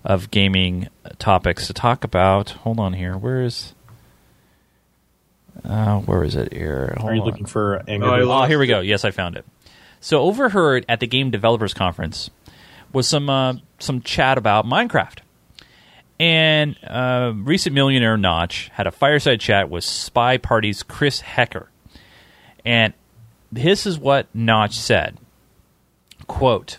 [0.05, 2.51] of gaming topics to talk about.
[2.51, 3.75] Hold on here, where is
[5.65, 6.95] uh, where is it here?
[6.99, 7.27] Hold Are you on.
[7.27, 8.29] looking for Angry Oh, I Birds?
[8.29, 8.81] lost Oh, here we go.
[8.81, 9.45] Yes, I found it.
[10.01, 12.31] So overheard at the Game Developers Conference
[12.93, 15.19] was some uh, some chat about Minecraft.
[16.21, 21.69] And uh, recent millionaire Notch had a fireside chat with SpyParty's Chris Hecker.
[22.65, 22.95] And
[23.55, 25.17] this is what Notch said.
[26.27, 26.79] Quote,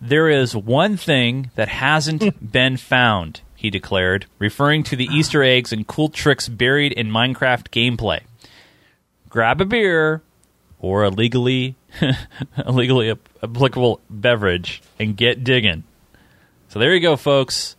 [0.00, 5.72] There is one thing that hasn't been found, he declared, referring to the Easter eggs
[5.72, 8.20] and cool tricks buried in Minecraft gameplay.
[9.28, 10.22] Grab a beer
[10.78, 11.76] or a legally
[12.56, 15.84] a legally ap- applicable beverage and get digging.
[16.68, 17.76] So there you go, folks.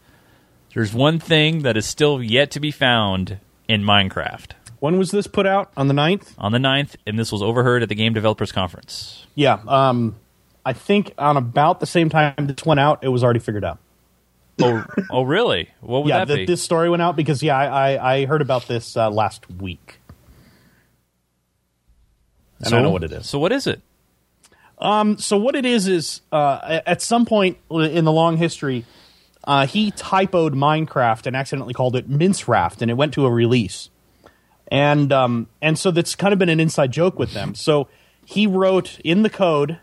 [0.73, 4.51] There's one thing that is still yet to be found in Minecraft.
[4.79, 5.71] When was this put out?
[5.75, 6.33] On the 9th?
[6.37, 9.25] On the 9th, and this was overheard at the Game Developers Conference.
[9.35, 9.59] Yeah.
[9.67, 10.15] Um,
[10.65, 13.79] I think on about the same time this went out, it was already figured out.
[14.61, 15.69] Oh, oh really?
[15.81, 16.53] What would yeah, that th- be?
[16.53, 19.99] this story went out because yeah, I, I, I heard about this uh, last week,
[22.59, 23.27] and I know what it is.
[23.27, 23.81] So what is it?
[24.77, 28.85] Um, so what it is is uh, at some point in the long history,
[29.43, 33.89] uh, he typoed Minecraft and accidentally called it Minceraft, and it went to a release,
[34.69, 37.55] and um, and so that's kind of been an inside joke with them.
[37.55, 37.87] So
[38.25, 39.79] he wrote in the code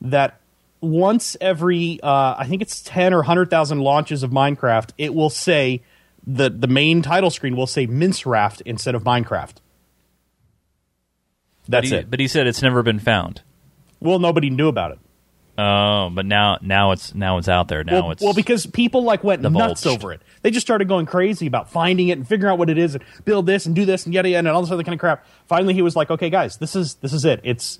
[0.00, 0.40] that
[0.80, 5.30] once every uh, I think it's ten or hundred thousand launches of Minecraft, it will
[5.30, 5.82] say
[6.26, 9.56] the the main title screen will say Minceraft instead of Minecraft.
[11.64, 12.10] But That's he, it.
[12.10, 13.42] But he said it's never been found.
[14.00, 14.98] Well, nobody knew about it.
[15.62, 17.84] Oh, but now now it's now it's out there.
[17.84, 19.86] Now well, it's well, because people like went nuts divulged.
[19.86, 20.22] over it.
[20.40, 23.04] They just started going crazy about finding it and figuring out what it is and
[23.26, 25.26] build this and do this and yada yada and all this other kind of crap.
[25.46, 27.40] Finally, he was like, "Okay, guys, this is this is it.
[27.44, 27.78] It's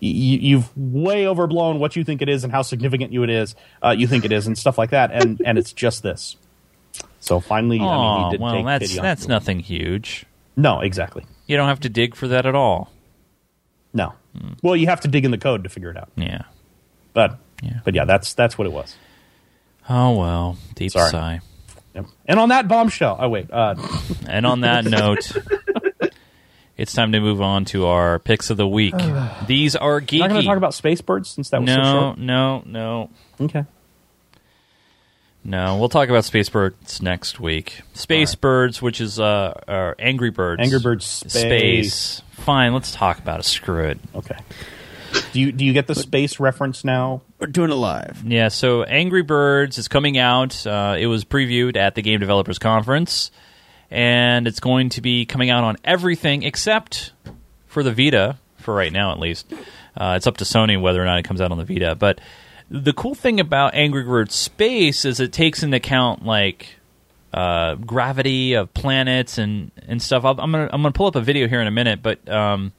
[0.00, 3.56] y- you've way overblown what you think it is and how significant you it is.
[3.82, 5.10] Uh, you think it is and stuff like that.
[5.10, 6.36] And and it's just this.
[7.18, 10.26] So finally, I mean, Aw, he did well, that's that's nothing huge.
[10.56, 11.26] No, exactly.
[11.46, 12.92] You don't have to dig for that at all.
[13.92, 14.14] No.
[14.62, 16.10] Well, you have to dig in the code to figure it out.
[16.16, 16.42] Yeah.
[17.16, 17.80] But Yeah.
[17.82, 18.94] but yeah, that's that's what it was.
[19.88, 21.10] Oh well, deep Sorry.
[21.10, 21.40] sigh.
[21.94, 22.06] Yep.
[22.26, 23.16] And on that bombshell.
[23.18, 23.50] Oh wait.
[23.50, 23.74] Uh,
[24.28, 25.32] And on that note,
[26.76, 28.94] it's time to move on to our picks of the week.
[29.46, 30.18] These are geeky.
[30.18, 32.18] not going to talk about space birds since that was so no, short.
[32.18, 33.10] no, no,
[33.40, 33.64] Okay.
[35.42, 35.78] no.
[35.78, 37.80] We'll talk about Space Birds next week.
[37.94, 40.60] Space Birds, which is uh, uh, Angry Birds.
[40.60, 42.20] Angry Birds Space.
[42.32, 43.44] Fine, let's talk about it.
[43.44, 43.98] Screw it.
[44.14, 44.36] Okay.
[45.32, 47.22] Do you do you get the space reference now?
[47.38, 48.22] We're doing it live.
[48.24, 50.66] Yeah, so Angry Birds is coming out.
[50.66, 53.30] Uh, it was previewed at the Game Developers Conference,
[53.90, 57.12] and it's going to be coming out on everything except
[57.66, 59.52] for the Vita, for right now at least.
[59.96, 61.94] Uh, it's up to Sony whether or not it comes out on the Vita.
[61.94, 62.20] But
[62.70, 66.76] the cool thing about Angry Birds Space is it takes into account like
[67.32, 70.24] uh, gravity of planets and and stuff.
[70.24, 72.02] I'll, I'm gonna I'm gonna pull up a video here in a minute.
[72.02, 72.72] But um,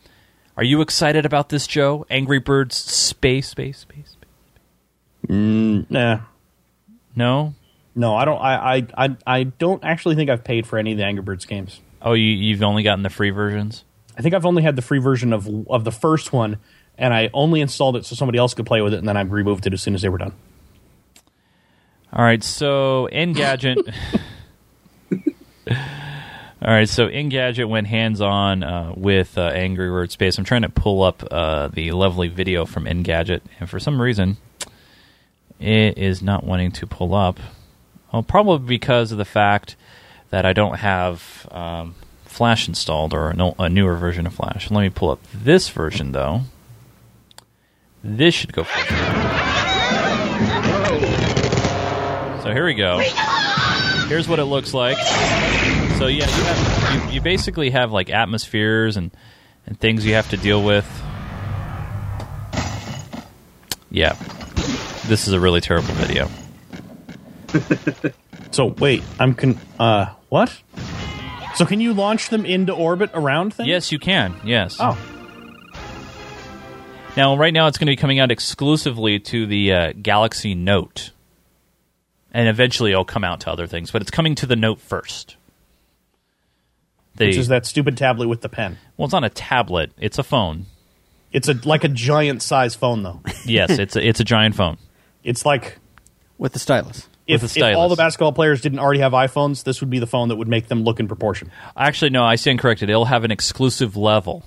[0.58, 2.06] are you excited about this, Joe?
[2.10, 4.18] Angry Birds Space, Space, Space.
[5.28, 6.20] Mm, nah.
[7.16, 7.54] No,
[7.96, 8.40] No, I don't.
[8.40, 11.46] I, I I I don't actually think I've paid for any of the Angry Birds
[11.46, 11.82] games.
[12.02, 13.84] Oh, you, you've only gotten the free versions?
[14.18, 16.58] I think I've only had the free version of of the first one,
[16.98, 19.22] and I only installed it so somebody else could play with it, and then I
[19.22, 20.34] removed it as soon as they were done.
[22.14, 23.94] All right, so Engadget.
[26.60, 30.40] All right, so Engadget went hands on uh, with uh, Angry Bird Space.
[30.40, 34.38] I'm trying to pull up uh, the lovely video from Engadget, and for some reason,
[35.60, 37.40] it is not wanting to pull up.
[38.12, 39.76] Well, probably because of the fact
[40.32, 41.94] that I don't have um,
[42.26, 44.72] Flash installed or an, a newer version of Flash.
[44.72, 46.42] Let me pull up this version, though.
[48.04, 48.88] This should go first.
[52.48, 53.00] Here we go.
[54.08, 54.98] Here's what it looks like.
[55.98, 59.12] So yeah, you have you, you basically have like atmospheres and
[59.66, 60.86] and things you have to deal with.
[63.90, 64.14] Yeah,
[65.08, 66.30] this is a really terrible video.
[68.52, 69.60] So wait, I'm con.
[69.80, 70.62] Uh, what?
[71.56, 73.68] So can you launch them into orbit around things?
[73.68, 74.36] Yes, you can.
[74.44, 74.78] Yes.
[74.80, 74.98] Oh,
[77.16, 81.12] Now, right now, it's going to be coming out exclusively to the uh, Galaxy Note,
[82.32, 83.92] and eventually it'll come out to other things.
[83.92, 85.36] But it's coming to the Note first.
[87.18, 88.78] The, which is that stupid tablet with the pen?
[88.96, 90.68] Well, it's not a tablet; it's a phone.
[91.32, 93.22] It's a like a giant size phone though.
[93.46, 94.78] Yes, it's a, it's a giant phone.
[95.24, 95.80] It's like
[96.38, 97.08] with the stylus.
[97.28, 100.00] if, With a if all the basketball players didn't already have iPhones, this would be
[100.00, 101.52] the phone that would make them look in proportion.
[101.76, 102.90] Actually, no, I stand corrected.
[102.90, 104.46] It'll have an exclusive level.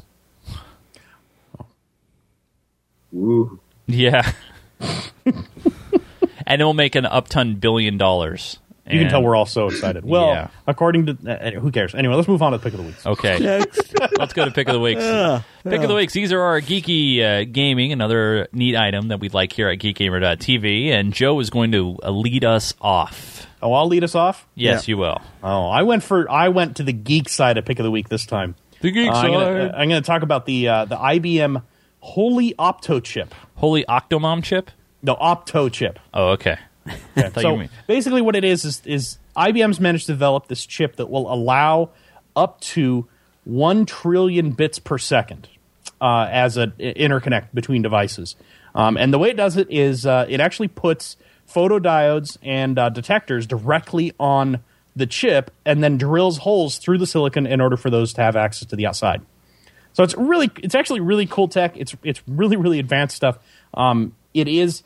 [3.13, 3.59] Woo.
[3.87, 4.33] Yeah,
[5.27, 8.59] and it'll make an upton billion dollars.
[8.93, 10.05] You can tell we're all so excited.
[10.05, 10.49] Well, Yeah.
[10.67, 11.95] according to uh, who cares?
[11.95, 13.07] Anyway, let's move on to the pick of the week.
[13.07, 13.39] Okay.
[14.19, 15.01] Let's go to pick of the weeks.
[15.03, 15.83] Yeah, pick yeah.
[15.83, 16.13] of the weeks.
[16.13, 20.89] These are our geeky uh, gaming, another neat item that we'd like here at geekgamer.tv.
[20.91, 23.47] And Joe is going to uh, lead us off.
[23.63, 24.47] Oh, I'll lead us off.
[24.55, 25.21] Yes, you will.
[25.43, 28.09] Oh, I went for I went to the geek side of pick of the week
[28.09, 28.55] this time.
[28.81, 29.75] The geek Uh, I'm gonna, side.
[29.75, 31.63] uh, I'm going to talk about the uh, the IBM
[32.03, 33.35] Holey Opto chip.
[33.57, 34.71] Holy Octomom chip?
[35.03, 35.99] No, Opto chip.
[36.15, 36.57] Oh, okay.
[37.35, 41.33] So basically, what it is is is IBM's managed to develop this chip that will
[41.33, 41.91] allow
[42.35, 43.07] up to
[43.45, 45.49] one trillion bits per second
[46.01, 48.37] uh, as an interconnect between devices.
[48.75, 51.17] Um, and the way it does it is uh, it actually puts
[51.49, 54.61] photodiodes and uh, detectors directly on
[54.97, 58.37] the chip, and then drills holes through the silicon in order for those to have
[58.37, 59.23] access to the outside.
[59.93, 61.77] So it's really, it's actually really cool tech.
[61.77, 63.39] It's it's really really advanced stuff.
[63.75, 64.83] Um, it is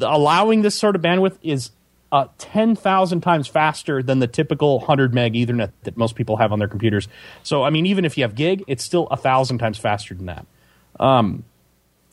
[0.00, 1.70] allowing this sort of bandwidth is
[2.12, 6.52] uh, ten thousand times faster than the typical hundred meg Ethernet that most people have
[6.52, 7.08] on their computers.
[7.42, 10.26] So I mean, even if you have gig, it's still a thousand times faster than
[10.26, 10.46] that.
[10.98, 11.44] Um,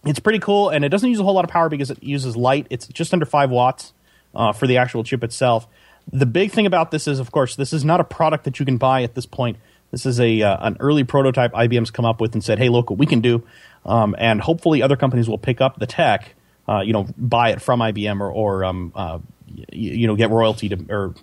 [0.05, 2.37] it's pretty cool, and it doesn't use a whole lot of power because it uses
[2.37, 2.67] light.
[2.69, 3.93] It's just under five watts
[4.35, 5.67] uh, for the actual chip itself.
[6.11, 8.65] The big thing about this is, of course, this is not a product that you
[8.65, 9.57] can buy at this point.
[9.91, 12.89] This is a uh, an early prototype IBM's come up with and said, "Hey, look
[12.89, 13.43] what we can do,"
[13.85, 16.35] um, and hopefully other companies will pick up the tech.
[16.67, 20.29] Uh, you know, buy it from IBM or, or um, uh, y- you know, get
[20.29, 21.13] royalty to or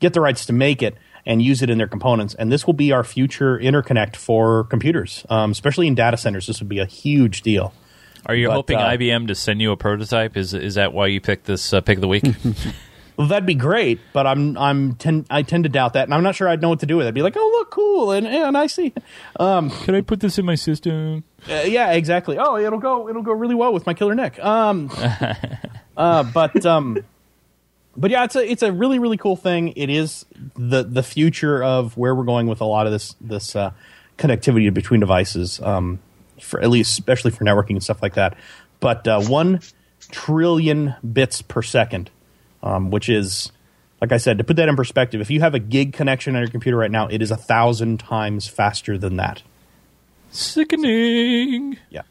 [0.00, 2.34] get the rights to make it and use it in their components.
[2.34, 6.46] And this will be our future interconnect for computers, um, especially in data centers.
[6.46, 7.72] This would be a huge deal.
[8.26, 10.36] Are you But, hoping uh, IBM to send you a prototype?
[10.36, 12.24] Is is that why you picked this uh, pick of the week?
[13.16, 16.22] Well, that'd be great, but I'm I'm tend, I tend to doubt that, and I'm
[16.22, 17.08] not sure I'd know what to do with it.
[17.08, 18.92] I'd be like, oh look, cool, and and I see.
[19.38, 21.24] Um, Can I put this in my system?
[21.48, 22.38] uh, yeah, exactly.
[22.38, 24.42] Oh, it'll go it'll go really well with my Killer NIC.
[24.44, 24.90] Um,
[25.96, 27.04] uh, but um,
[27.96, 29.68] but yeah, it's a it's a really really cool thing.
[29.76, 33.54] It is the the future of where we're going with a lot of this this
[33.54, 33.72] uh,
[34.18, 35.60] connectivity between devices.
[35.60, 36.00] Um,
[36.40, 38.36] for at least especially for networking and stuff like that.
[38.80, 39.60] But uh, one
[40.10, 42.10] trillion bits per second,
[42.64, 43.52] um, which is
[44.00, 45.20] like I said to put that in perspective.
[45.20, 48.00] If you have a gig connection on your computer right now, it is a thousand
[48.00, 49.42] times faster than that.
[50.30, 51.78] Sickening.
[51.90, 52.02] Yeah.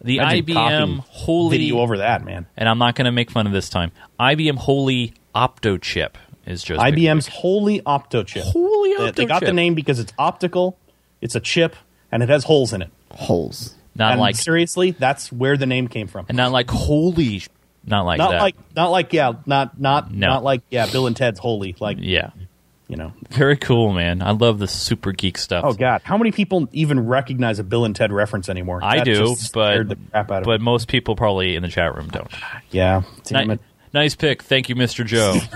[0.00, 2.46] The Imagine IBM Holy video over that, man.
[2.56, 3.90] and I'm not going to make fun of this time.
[4.20, 6.16] IBM Holey Opto chip
[6.46, 8.44] is just IBM's Holey Opto chip.
[8.44, 8.98] Holy Opto.
[8.98, 10.78] They- They Opto got the name because it's optical,
[11.20, 11.74] it's a chip,
[12.12, 12.90] and it has holes in it.
[13.10, 13.74] Holes.
[13.96, 16.26] not and like seriously, that's where the name came from.
[16.28, 17.48] and not like holy, sh-
[17.88, 18.40] not like not that.
[18.42, 20.26] like, not like, yeah, not not No.
[20.28, 22.30] not like, yeah, Bill and Ted's Holy, like, yeah,
[22.86, 23.12] you know.
[23.30, 24.22] very cool, man.
[24.22, 25.64] I love the super geek stuff.
[25.66, 28.80] Oh God, how many people even recognize a Bill and Ted reference anymore?
[28.82, 30.64] I That do, just scared but the crap out of but me.
[30.64, 32.30] most people probably in the chat room don't.
[32.70, 33.60] yeah, damn Ni- it.
[33.92, 35.36] nice pick, thank you, Mister Joe.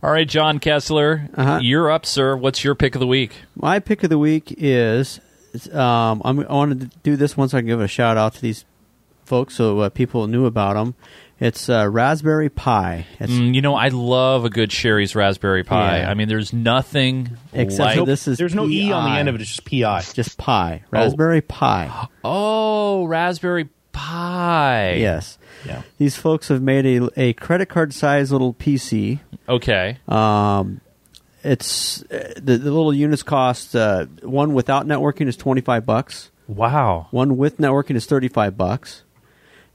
[0.00, 1.58] All right, John Kessler, Uh-huh.
[1.60, 2.36] you're up, sir.
[2.36, 3.32] What's your pick of the week?
[3.56, 5.18] My pick of the week is
[5.72, 8.40] um, I'm, I wanted to do this once I can give a shout out to
[8.40, 8.64] these
[9.28, 10.94] folks so uh, people knew about them.
[11.40, 13.06] It's uh, Raspberry Pi.
[13.20, 15.98] It's Mm, you know, I love a good Sherry's Raspberry Pi.
[16.00, 16.10] Yeah.
[16.10, 19.28] I mean, there's nothing Except like for this is There's no E on the end
[19.28, 20.02] of it; it's just PI.
[20.14, 20.82] just Pi.
[20.90, 22.08] Raspberry Pi.
[22.24, 24.94] oh Raspberry Pi.
[24.94, 25.38] Yes.
[25.64, 25.82] Yeah.
[25.98, 29.20] These folks have made a, a credit card size little PC.
[29.48, 29.98] Okay.
[30.08, 30.80] Um,
[31.44, 36.30] it's uh, the, the little units cost uh, one without networking is twenty five bucks.
[36.48, 37.08] Wow.
[37.10, 39.04] One with networking is thirty five bucks.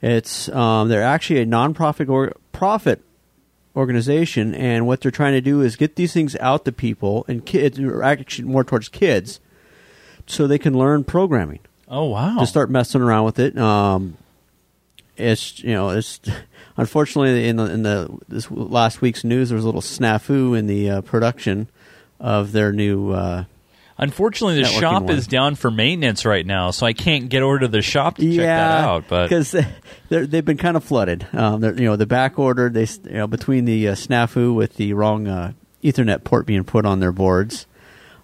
[0.04, 3.02] It's um, they're actually a nonprofit or profit
[3.74, 7.46] organization, and what they're trying to do is get these things out to people and
[7.46, 9.40] kids, or actually more towards kids,
[10.28, 12.38] so they can learn programming Oh wow.
[12.38, 13.58] to start messing around with it.
[13.58, 14.18] Um,
[15.16, 16.20] it's you know it's
[16.78, 20.68] unfortunately in the in the this last week's news there was a little snafu in
[20.68, 21.70] the uh, production
[22.20, 23.12] of their new.
[23.12, 23.46] Uh,
[23.98, 25.16] Unfortunately, the Networking shop one.
[25.16, 28.30] is down for maintenance right now, so I can't get over to the shop to
[28.30, 29.04] check that out.
[29.08, 29.56] But because
[30.10, 31.28] they've been kind of flooded.
[31.34, 34.94] Um, you know, the back order they you know between the uh, snafu with the
[34.94, 35.54] wrong uh,
[35.84, 37.68] Ethernet port being put on their boards.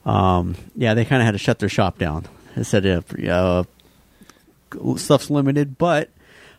[0.05, 2.25] Um, yeah, they kind of had to shut their shop down.
[2.55, 3.63] They said uh, uh,
[4.95, 6.09] stuff's limited, but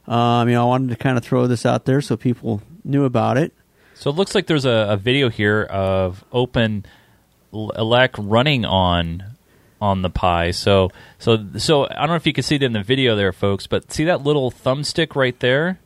[0.06, 3.04] um, you know, I wanted to kind of throw this out there so people knew
[3.04, 3.52] about it.
[3.94, 6.86] So it looks like there's a, a video here of Open
[7.52, 9.24] L- Elec running on
[9.80, 10.50] on the Pi.
[10.50, 13.32] So so so I don't know if you can see it in the video there,
[13.32, 15.78] folks, but see that little thumbstick right there?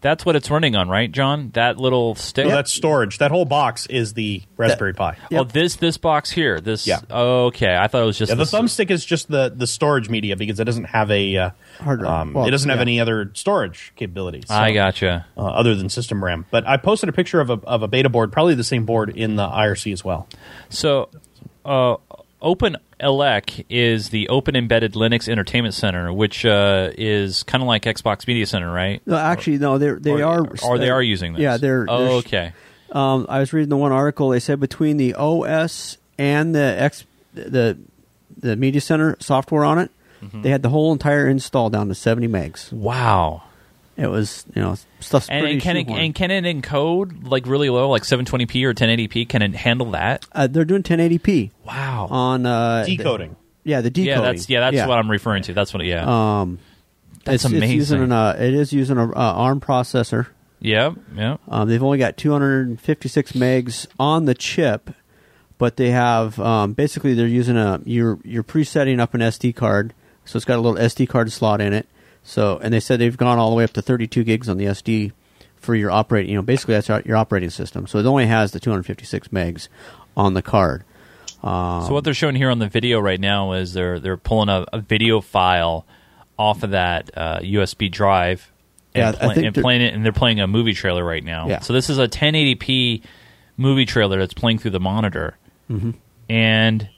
[0.00, 1.50] That's what it's running on, right, John?
[1.54, 2.46] That little stick.
[2.46, 3.18] So that's storage.
[3.18, 5.16] That whole box is the Raspberry Pi.
[5.32, 6.60] Oh, this this box here.
[6.60, 6.86] This.
[6.86, 7.00] Yeah.
[7.10, 10.08] Okay, I thought it was just Yeah, the this- thumbstick is just the, the storage
[10.08, 11.50] media because it doesn't have a uh,
[11.80, 12.12] Hard drive.
[12.12, 12.82] um, Well, it doesn't have yeah.
[12.82, 14.44] any other storage capabilities.
[14.48, 15.26] I gotcha.
[15.36, 16.46] uh, other than system RAM.
[16.50, 19.10] But I posted a picture of a of a beta board, probably the same board
[19.10, 20.28] in the IRC as well.
[20.68, 21.08] So,
[21.64, 21.96] uh,
[22.40, 27.82] Open Elec is the Open Embedded Linux Entertainment Center, which uh, is kind of like
[27.84, 29.00] Xbox Media Center, right?
[29.06, 30.46] No, actually, no, they're, they or, are.
[30.64, 31.40] or they are using this.
[31.42, 31.86] Yeah, they're.
[31.88, 32.52] Oh, they're- okay.
[32.90, 34.30] Um, I was reading the one article.
[34.30, 37.04] They said between the OS and the X,
[37.34, 37.76] the
[38.36, 39.90] the media center software on it,
[40.22, 40.42] Mm-hmm.
[40.42, 42.72] they had the whole entire install down to seventy megs.
[42.72, 43.42] Wow.
[43.98, 47.68] It was you know stuff's And, and can it and can it encode like really
[47.68, 49.28] low, like 720p or 1080p?
[49.28, 50.24] Can it handle that?
[50.32, 52.06] uh, they're doing 1080p Wow.
[52.08, 53.30] on uh, Decoding.
[53.64, 54.14] The, yeah, the decoding.
[54.14, 55.52] Yeah, that's yeah, that's what I'm referring to.
[55.52, 55.84] That's what.
[55.84, 56.04] Yeah.
[56.40, 56.60] Um,
[57.24, 60.28] That's it's, It's using an, uh, it is using a uh, ARM processor.
[60.60, 60.94] Yep.
[61.14, 61.40] Yep.
[61.48, 64.90] Um, they've only got 256 megs on the chip,
[65.58, 69.92] but they have um, basically they're using a you're you're presetting up an SD card,
[70.24, 71.88] so it's got a little SD card slot in it.
[72.28, 74.66] So and they said they've gone all the way up to 32 gigs on the
[74.66, 75.12] SD
[75.56, 76.30] for your operating.
[76.30, 77.86] You know, basically that's your operating system.
[77.86, 79.68] So it only has the 256 megs
[80.16, 80.84] on the card.
[81.42, 84.48] Um, So what they're showing here on the video right now is they're they're pulling
[84.50, 85.86] a, a video file
[86.38, 88.52] off of that uh, USB drive
[88.94, 91.24] and, Yeah, I pla- think and playing it, and they're playing a movie trailer right
[91.24, 91.48] now.
[91.48, 91.60] Yeah.
[91.60, 93.02] So this is a 1080p
[93.56, 95.36] movie trailer that's playing through the monitor,
[95.70, 95.94] Mhm.
[96.28, 96.88] and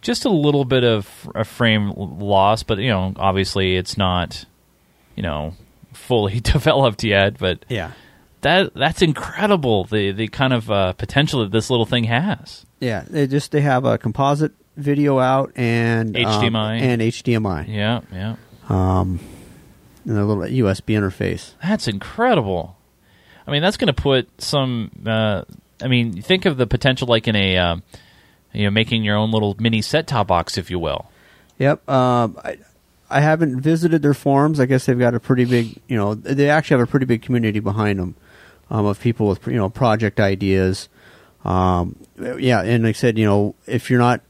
[0.00, 4.44] just a little bit of a frame loss, but you know, obviously it's not,
[5.16, 5.54] you know,
[5.92, 7.38] fully developed yet.
[7.38, 7.92] But Yeah.
[8.42, 9.84] that that's incredible.
[9.84, 12.64] The the kind of uh, potential that this little thing has.
[12.80, 16.80] Yeah, they just they have a composite video out and um, HDMI.
[16.80, 17.68] and HDMI.
[17.68, 18.36] Yeah, yeah.
[18.68, 19.20] Um,
[20.04, 21.52] and a little USB interface.
[21.62, 22.76] That's incredible.
[23.46, 24.90] I mean, that's going to put some.
[25.06, 25.42] Uh,
[25.80, 27.76] I mean, think of the potential, like in a, uh,
[28.52, 31.10] you know, making your own little mini set-top box, if you will.
[31.58, 31.88] Yep.
[31.88, 32.58] Um, I
[33.12, 34.58] I haven't visited their forums.
[34.58, 37.22] I guess they've got a pretty big, you know, they actually have a pretty big
[37.22, 38.14] community behind them
[38.72, 40.88] um, of people with you know project ideas.
[41.44, 44.22] Um, yeah, and like I said, you know, if you're not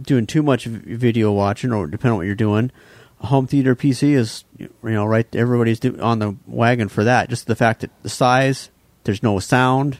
[0.00, 2.72] doing too much video watching, or depending on what you're doing,
[3.20, 5.26] a home theater PC is you know right.
[5.34, 7.30] Everybody's on the wagon for that.
[7.30, 8.70] Just the fact that the size,
[9.04, 9.98] there's no sound,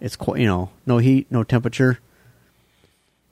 [0.00, 2.00] it's you know no heat, no temperature.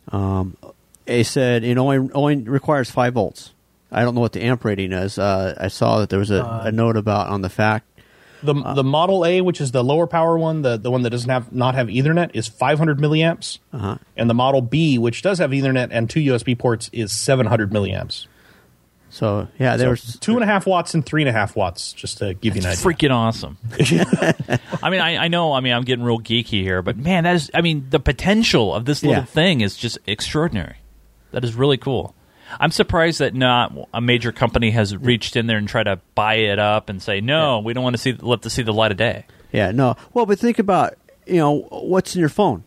[0.08, 0.56] Um,
[1.04, 3.52] they said it only only requires five volts.
[3.92, 5.18] I don't know what the amp rating is.
[5.18, 7.86] Uh, I saw that there was a, Uh, a note about on the fact.
[8.42, 11.28] The the Model A, which is the lower power one, the, the one that doesn't
[11.28, 13.98] have not have Ethernet, is 500 milliamps, Uh-huh.
[14.16, 18.26] and the Model B, which does have Ethernet and two USB ports, is 700 milliamps.
[19.10, 21.54] So yeah, there So was two and a half watts and three and a half
[21.56, 22.82] watts, just to give you an idea.
[22.82, 23.58] Freaking awesome.
[24.82, 25.52] I mean, I, I know.
[25.52, 27.50] I mean, I'm getting real geeky here, but man, that is.
[27.52, 29.24] I mean, the potential of this little Yeah.
[29.26, 30.76] thing is just extraordinary.
[31.32, 32.14] That is really cool.
[32.59, 36.35] I'm surprised that not a major company has reached in there and tried to buy
[36.35, 38.90] it up and say, no, we don't want to see let this see the light
[38.90, 39.27] of day.
[39.52, 39.97] yeah no.
[40.14, 40.94] Well, but think about
[41.27, 42.64] you know what's in your phone.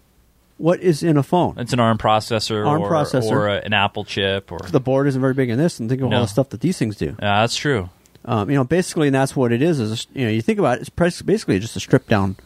[0.57, 1.55] What is in a phone?
[1.57, 3.31] It's an ARM processor, ARM or, processor.
[3.31, 6.01] or a, an Apple chip, or The board isn't very big in this, and think
[6.01, 6.17] of No.
[6.17, 7.07] all the stuff that these things do.
[7.07, 7.89] Yeah, that's true.
[8.23, 9.79] Um, you know, basically, and that's what it is.
[9.79, 12.37] Is you know, you think about it, it's basically just a stripped down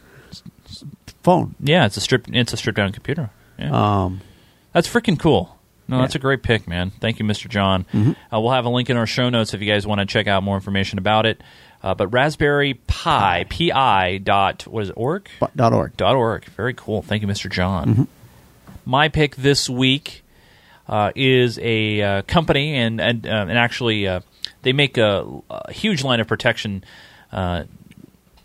[1.22, 1.54] phone.
[1.60, 2.24] Yeah, it's a strip.
[2.32, 3.30] It's a stripped down computer.
[3.58, 3.70] Yeah.
[4.04, 4.20] Um,
[4.72, 5.56] That's freaking cool.
[5.88, 6.02] No, Yeah.
[6.02, 6.90] that's a great pick, man.
[7.00, 7.48] Thank you, Mr.
[7.48, 7.86] John.
[7.94, 8.14] Mhm.
[8.32, 10.26] Uh, we'll have a link in our show notes if you guys want to check
[10.26, 11.40] out more information about it.
[11.82, 16.44] Uh, but Raspberry Pi, Pi dot what is it, org dot org dot org.
[16.56, 17.02] Very cool.
[17.02, 17.50] Thank you, Mr.
[17.50, 17.94] John.
[17.94, 18.06] Mhm.
[18.84, 20.22] My pick this week
[20.88, 24.20] uh, is a uh, company, and and uh, and actually uh,
[24.62, 26.82] they make a, a huge line of protection.
[27.32, 27.64] Uh,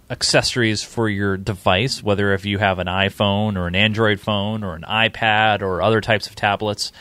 [0.10, 4.76] accessories for your device, whether if you have an iPhone or an Android phone or
[4.76, 6.92] an iPad or other types of tablets.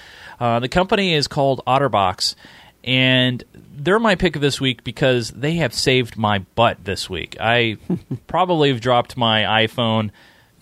[0.42, 2.34] Uh, the company is called OtterBox,
[2.82, 3.44] and
[3.76, 7.36] they're my pick of this week because they have saved my butt this week.
[7.38, 7.76] I
[8.26, 10.10] probably have dropped my iPhone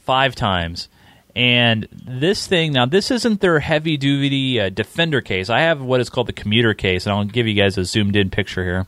[0.04, 0.90] five times.
[1.34, 5.48] And this thing, now, this isn't their heavy duty uh, Defender case.
[5.48, 8.16] I have what is called the commuter case, and I'll give you guys a zoomed
[8.16, 8.86] in picture here.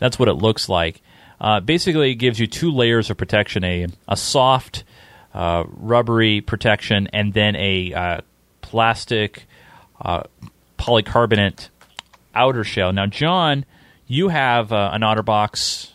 [0.00, 1.00] That's what it looks like.
[1.40, 4.84] Uh, basically, it gives you two layers of protection a, a soft,
[5.32, 8.20] uh, rubbery protection, and then a uh,
[8.60, 9.46] plastic
[10.00, 10.22] uh,
[10.78, 11.68] polycarbonate
[12.34, 12.92] outer shell.
[12.92, 13.64] Now, John,
[14.06, 15.90] you have uh, an OtterBox.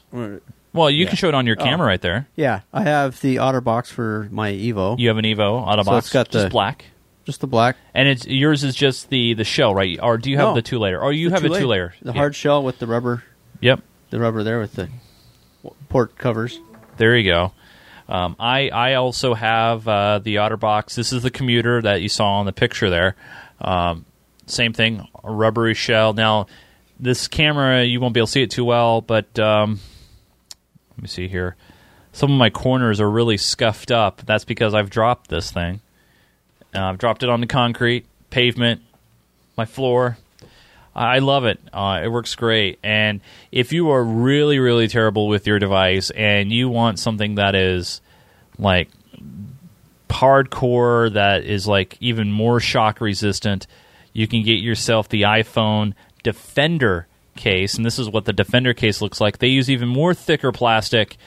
[0.74, 1.08] Well, you Yeah.
[1.10, 1.64] can show it on your Oh.
[1.64, 2.28] camera right there.
[2.36, 5.00] Yeah, I have the OtterBox for my Evo.
[5.00, 6.86] You have an Evo OtterBox, So it's got just the- black,
[7.26, 9.98] just the black, and it's yours is just the the shell, right?
[10.02, 10.56] Or do you have No.
[10.56, 11.00] the two layer?
[11.00, 11.62] Or you The have a two-layer.
[11.62, 11.94] two layer?
[12.02, 12.18] the Yeah.
[12.18, 13.24] hard shell with the rubber.
[13.62, 13.82] Yep.
[14.10, 14.90] The rubber there with the
[15.90, 16.60] port covers.
[16.98, 17.52] There you go.
[18.08, 20.94] Um, I I also have uh, the OtterBox.
[20.96, 23.16] This is the commuter that you saw on the picture there.
[23.66, 24.06] Um,
[24.46, 26.14] same thing, rubbery shell.
[26.14, 26.46] Now,
[27.00, 29.80] this camera you won't be able to see it too well, but um,
[30.92, 31.56] let me see here.
[32.14, 34.22] Some of my corners are really scuffed up.
[34.26, 35.82] That's because I've dropped this thing.
[36.74, 38.82] Uh, I've dropped it on the concrete, pavement,
[39.58, 40.18] my floor.
[40.96, 41.60] I love it.
[41.74, 42.80] Uh, it works great.
[42.84, 43.20] And
[43.52, 48.00] if you are really, really terrible with your device and you want something that is
[48.58, 48.90] like
[50.10, 53.68] hardcore, that is like even more shock resistant,
[54.14, 57.76] you can get yourself the iPhone Defender case.
[57.76, 59.40] And this is what the Defender case looks like.
[59.40, 61.18] They use even more thicker plastic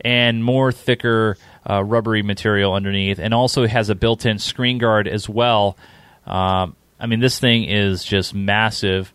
[0.00, 1.36] and more thicker
[1.68, 5.78] uh, rubbery material underneath, and also has a built-in screen guard as well.
[6.26, 9.12] Um, I mean, this thing is just massive.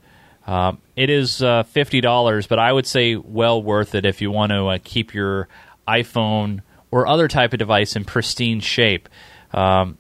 [0.48, 4.32] Um, it is uh, fifty dollars, but I would say well worth it if you
[4.32, 5.48] want to uh, keep your
[5.88, 9.10] iPhone or other type of device in pristine shape.
[9.52, 9.98] Um,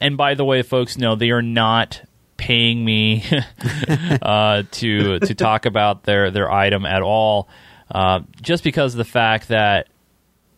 [0.00, 2.02] and by the way, folks, no, they are not
[2.36, 3.24] paying me
[4.22, 7.48] uh, to to talk about their their item at all.
[7.90, 9.88] Uh, just because of the fact that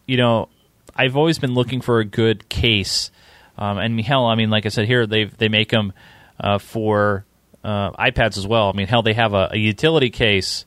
[0.06, 0.48] you know
[0.94, 3.10] I've always been looking for a good case,
[3.58, 5.92] um, and hell, I mean, like I said here, they they make them
[6.38, 7.24] uh, for
[7.62, 8.68] uh, iPads as well.
[8.68, 10.64] I mean, hell, they have a, a utility case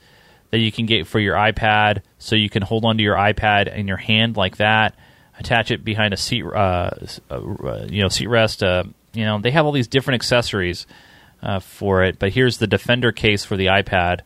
[0.54, 3.88] that you can get for your iPad, so you can hold onto your iPad in
[3.88, 4.96] your hand like that.
[5.40, 6.92] Attach it behind a seat, uh,
[7.32, 8.62] uh, you know, seat rest.
[8.62, 10.86] Uh, you know, they have all these different accessories
[11.42, 12.20] uh, for it.
[12.20, 14.20] But here's the Defender case for the iPad,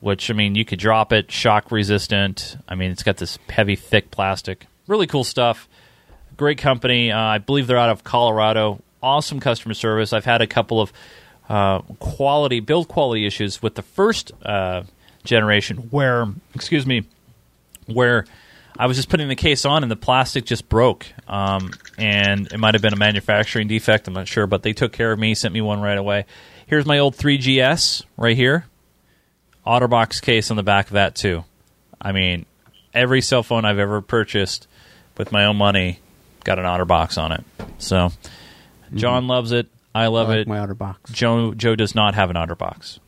[0.00, 2.56] which I mean, you could drop it, shock resistant.
[2.66, 4.64] I mean, it's got this heavy, thick plastic.
[4.86, 5.68] Really cool stuff.
[6.38, 7.12] Great company.
[7.12, 8.82] Uh, I believe they're out of Colorado.
[9.02, 10.14] Awesome customer service.
[10.14, 10.94] I've had a couple of
[11.46, 14.32] uh, quality build quality issues with the first
[15.28, 17.04] generation, where excuse me,
[17.86, 18.24] where
[18.76, 21.06] I was just putting the case on and the plastic just broke.
[21.26, 24.08] Um, and it might have been a manufacturing defect.
[24.08, 26.26] I'm not sure, but they took care of me, sent me one right away.
[26.66, 28.66] Here's my old 3GS right here.
[29.66, 31.44] OtterBox case on the back of that too.
[32.00, 32.46] I mean,
[32.94, 34.66] every cell phone I've ever purchased
[35.16, 36.00] with my own money
[36.44, 37.44] got an OtterBox on it.
[37.78, 38.10] So
[38.94, 39.66] John loves it.
[39.94, 40.48] I love I like it.
[40.48, 41.12] my OtterBox.
[41.12, 42.98] Joe Joe does not have an OtterBox.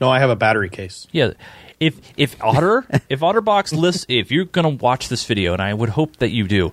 [0.00, 1.06] No, I have a battery case.
[1.12, 1.32] Yeah.
[1.80, 5.90] If if Otter if OtterBox lists if you're gonna watch this video, and I would
[5.90, 6.72] hope that you do,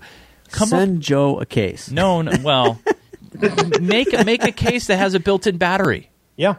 [0.52, 1.92] come Send Joe a case.
[1.92, 2.82] No, no well,
[3.82, 6.10] make make a case that has a built-in battery.
[6.36, 6.56] Yeah,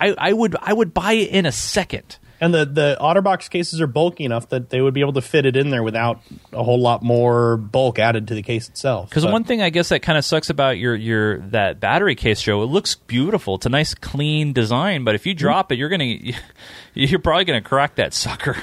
[0.00, 2.18] I, I would I would buy it in a second.
[2.40, 5.46] And the the OtterBox cases are bulky enough that they would be able to fit
[5.46, 6.20] it in there without
[6.52, 9.08] a whole lot more bulk added to the case itself.
[9.08, 12.42] Because one thing I guess that kind of sucks about your your that battery case,
[12.42, 13.54] Joe, it looks beautiful.
[13.56, 16.16] It's a nice clean design, but if you drop it, you're gonna
[16.94, 18.56] you're probably gonna crack that sucker.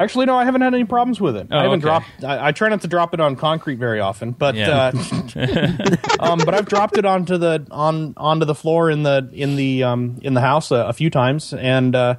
[0.00, 1.48] Actually, no, I haven't had any problems with it.
[1.50, 1.88] Oh, I haven't okay.
[1.88, 2.24] dropped.
[2.24, 4.92] I, I try not to drop it on concrete very often, but Yeah.
[4.94, 5.36] uh,
[6.20, 9.82] um, but I've dropped it onto the on onto the floor in the in the
[9.82, 12.14] um, in the house a, a few times, and uh,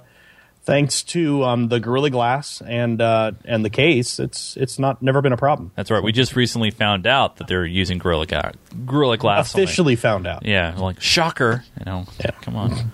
[0.64, 5.22] thanks to um, the Gorilla Glass and uh, and the case, it's it's not never
[5.22, 5.72] been a problem.
[5.76, 6.04] That's right.
[6.04, 8.52] We just recently found out that they're using Gorilla, Ga-
[8.86, 9.54] Gorilla Glass.
[9.54, 10.46] Officially found out.
[10.46, 11.64] Yeah, like shocker.
[11.80, 12.06] You know,
[12.42, 12.92] come on.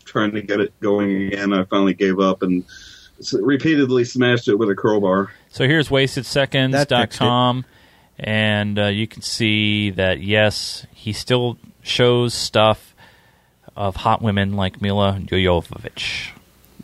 [0.03, 2.63] trying to get it going again, I finally gave up and
[3.33, 5.31] repeatedly smashed it with a crowbar.
[5.49, 7.65] So here's wastedseconds.com,
[8.19, 12.95] and uh, you can see that, yes, he still shows stuff
[13.75, 16.29] of hot women like Milla Jovovich.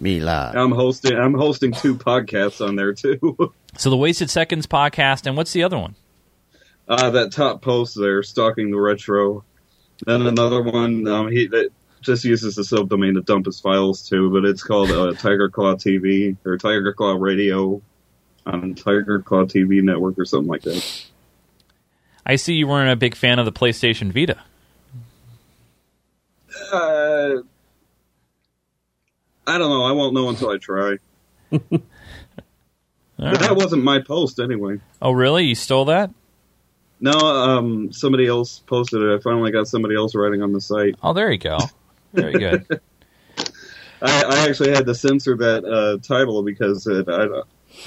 [0.01, 0.51] Mila.
[0.55, 1.17] I'm hosting.
[1.17, 3.53] I'm hosting two podcasts on there too.
[3.77, 5.95] So the Wasted Seconds podcast, and what's the other one?
[6.89, 9.45] Uh, that top post there, stalking the retro.
[10.05, 11.69] Then another one, um, he that
[12.01, 15.75] just uses the subdomain to dump his files to, but it's called uh, Tiger Claw
[15.75, 17.81] TV or Tiger Claw Radio
[18.45, 21.05] on Tiger Claw TV network or something like that.
[22.25, 24.37] I see you weren't a big fan of the PlayStation Vita.
[26.71, 27.43] Uh,
[29.47, 29.83] I don't know.
[29.83, 30.97] I won't know until I try.
[31.49, 31.81] but
[33.17, 34.79] that wasn't my post anyway.
[35.01, 35.45] Oh, really?
[35.45, 36.11] You stole that?
[36.99, 39.15] No, um, somebody else posted it.
[39.15, 40.95] I finally got somebody else writing on the site.
[41.01, 41.57] Oh, there you go.
[42.13, 42.65] Very good.
[44.01, 47.27] I, I actually had to censor that uh, title because it, I,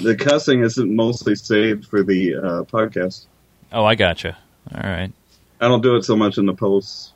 [0.01, 3.25] the cussing isn't mostly saved for the uh, podcast.
[3.71, 4.37] oh, I gotcha.
[4.73, 5.11] All right.
[5.61, 7.13] I don't do it so much in the posts.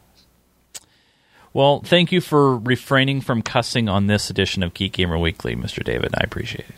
[1.53, 5.84] Well, thank you for refraining from cussing on this edition of Geek Gamer Weekly, Mr.
[5.84, 6.13] David.
[6.15, 6.76] I appreciate it.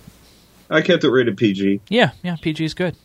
[0.69, 1.81] I kept it rated PG.
[1.89, 2.95] Yeah, yeah, PG is good.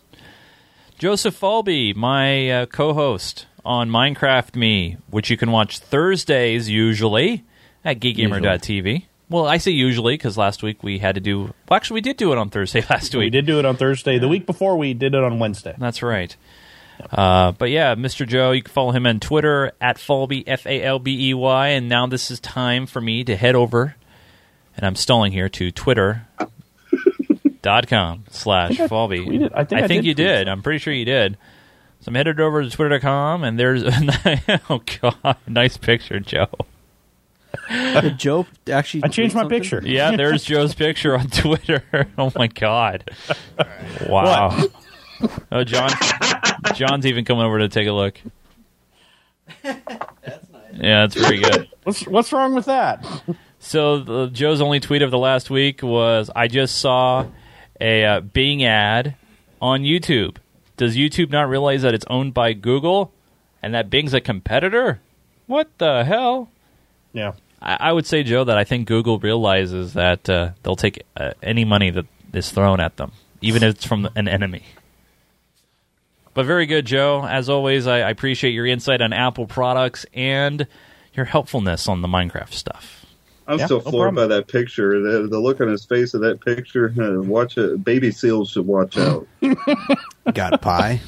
[0.98, 7.44] Joseph Falbey, my uh, co-host on Minecraft Me, which you can watch Thursdays usually
[7.84, 9.04] at geekgamer.tv.
[9.28, 11.52] Well, I say usually because last week we had to do.
[11.68, 13.24] Well, actually, we did do it on Thursday last week.
[13.24, 14.18] We did do it on Thursday.
[14.18, 15.74] The week before, we did it on Wednesday.
[15.76, 16.36] That's right.
[17.10, 18.26] Uh, but yeah, Mr.
[18.26, 21.68] Joe, you can follow him on Twitter at Falbey F A L B E Y.
[21.68, 23.94] And now this is time for me to head over,
[24.76, 26.26] and I'm stalling here to Twitter.
[27.62, 29.26] dot com slash Falbey.
[29.26, 30.48] tweeted- I think I did you tweet did.
[30.48, 31.36] I'm pretty sure you did.
[32.00, 33.82] So I'm headed over to twitter.com and there's
[34.70, 36.46] oh god, nice picture, Joe.
[37.68, 39.02] Did Joe actually?
[39.02, 39.58] I changed my something?
[39.60, 39.82] picture.
[39.84, 41.82] Yeah, there's Joe's picture on Twitter.
[42.16, 43.10] Oh my god.
[44.08, 44.62] Wow.
[45.50, 45.90] Oh John
[46.74, 48.20] John's even coming over to take a look.
[49.64, 51.68] Yeah, that's pretty good.
[51.84, 53.06] What's what's wrong with that?
[53.60, 57.26] So the, Joe's only tweet of the last week was, "I just saw
[57.80, 59.14] a uh, Bing ad
[59.62, 60.36] on YouTube.
[60.76, 63.12] Does YouTube not realize that it's owned by Google
[63.62, 65.00] and that Bing's a competitor?
[65.46, 66.50] What the hell?"
[67.12, 67.32] Yeah.
[67.62, 71.32] I, I would say, Joe, that I think Google realizes that uh, they'll take uh,
[71.42, 74.64] any money that is thrown at them, even if it's from an enemy.
[76.36, 77.24] But very good, Joe.
[77.26, 80.66] As always, I, I appreciate your insight on Apple products and
[81.14, 83.06] your helpfulness on the Minecraft stuff.
[83.48, 84.28] I'm Yeah, still no floored problem.
[84.28, 85.00] by that picture.
[85.00, 86.92] The, the look on his face of that picture.
[87.00, 87.82] Uh, watch it.
[87.82, 89.26] Baby seals should watch out.
[90.34, 91.00] Got pie.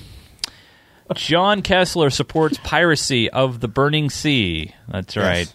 [1.14, 4.74] John Kessler supports piracy of the Burning Sea.
[4.88, 5.52] That's right.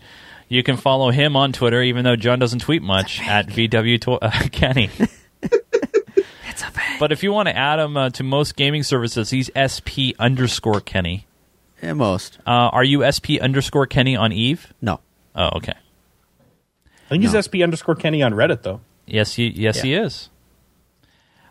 [0.50, 4.12] You can follow him on Twitter, even though John doesn't tweet much, at VW to-
[4.14, 4.90] uh, Kenny.
[7.04, 10.80] But if you want to add him uh, to most gaming services, he's SP underscore
[10.80, 11.28] Kenny.
[11.82, 12.40] At most.
[12.48, 14.72] Uh, are you SP underscore Kenny on Eve?
[14.82, 15.02] No.
[15.36, 15.74] Oh, okay.
[15.76, 18.80] I think he's SP underscore Kenny on Reddit though.
[19.06, 20.30] Yes, he, yes, he is.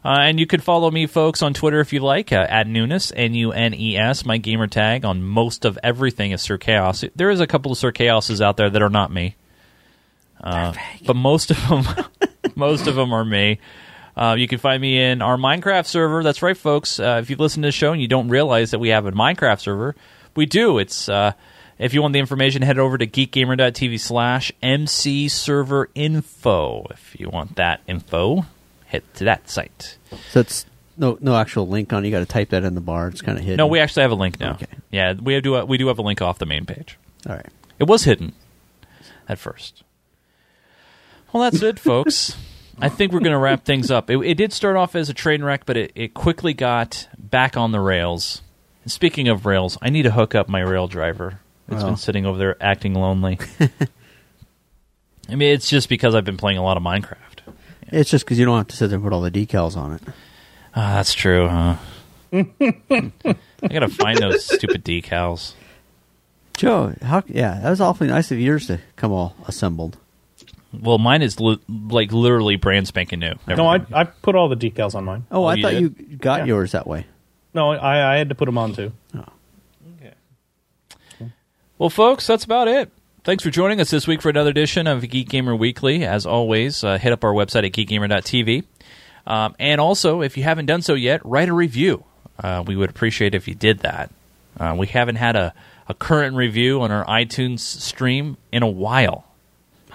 [0.02, 3.12] Uh, and you could follow me, folks, on Twitter if you like, uh, at Nunes,
[3.14, 4.24] N U N E S.
[4.24, 7.04] My gamer tag on most of everything is Sir Chaos.
[7.14, 9.36] There is a couple of Sir Chaoses out there that are not me,
[10.42, 10.72] uh,
[11.04, 11.84] but most of them,
[12.54, 13.60] most of them are me.
[14.16, 16.22] Uh, you can find me in our Minecraft server.
[16.22, 17.00] That's right, folks.
[17.00, 19.12] Uh, if you've listened to the show and you don't realize that we have a
[19.12, 19.94] Minecraft server,
[20.34, 20.78] we do.
[20.78, 21.32] It's uh,
[21.78, 26.86] if you want the information, head over to geekgamer.tv slash MC server info.
[26.90, 28.44] If you want that info,
[28.86, 29.96] hit to that site.
[30.30, 30.66] So it's
[30.96, 32.04] no no actual link on.
[32.04, 32.08] it.
[32.08, 33.08] You got to type that in the bar.
[33.08, 33.56] It's kind of hidden.
[33.56, 34.52] No, we actually have a link now.
[34.52, 34.66] Okay.
[34.90, 35.64] Yeah, we do.
[35.64, 36.98] We do have a link off the main page.
[37.26, 37.46] All right.
[37.78, 38.34] It was hidden
[39.28, 39.82] at first.
[41.32, 42.36] Well, that's it, folks.
[42.78, 44.10] I think we're going to wrap things up.
[44.10, 47.56] It, it did start off as a train wreck, but it, it quickly got back
[47.56, 48.42] on the rails.
[48.82, 51.38] And speaking of rails, I need to hook up my rail driver.
[51.68, 51.86] It's Oh.
[51.86, 53.38] been sitting over there acting lonely.
[55.28, 57.16] I mean, it's just because I've been playing a lot of Minecraft.
[57.88, 59.92] It's just because you don't have to sit there and put all the decals on
[59.94, 60.02] it.
[60.74, 61.76] Ah, that's true, huh?
[62.32, 65.52] I gotta find those stupid decals.
[66.56, 67.22] Joe, how?
[67.26, 69.98] Yeah, that was awfully nice of yours to come all assembled.
[70.80, 73.34] Well, mine is li- like literally brand spanking new.
[73.46, 75.26] No, I I put all the decals on mine.
[75.30, 75.80] Oh, I you thought did?
[75.82, 76.46] you got Yeah.
[76.46, 77.06] yours that way.
[77.54, 78.92] No, I I had to put them on too.
[79.14, 80.14] Okay.
[81.78, 82.90] Well, folks, that's about it.
[83.24, 86.04] Thanks for joining us this week for another edition of Geek Gamer Weekly.
[86.04, 88.64] As always, uh, hit up our website at geekgamer.tv.
[89.26, 92.04] Um, and also, if you haven't done so yet, write a review.
[92.42, 94.10] Uh, we would appreciate if you did that.
[94.58, 95.54] Uh, we haven't had a,
[95.88, 99.24] a current review on our iTunes stream in a while.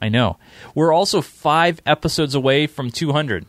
[0.00, 0.38] I know.
[0.74, 3.46] We're also five episodes away from 200.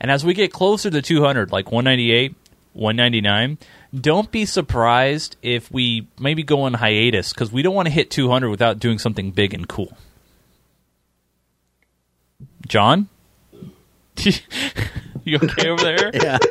[0.00, 2.34] And as we get closer to 200, like 198,
[2.74, 3.58] 199,
[3.98, 8.10] don't be surprised if we maybe go on hiatus because we don't want to hit
[8.10, 9.96] 200 without doing something big and cool.
[12.66, 13.08] John?
[15.24, 16.10] you okay over there?
[16.14, 16.38] Yeah.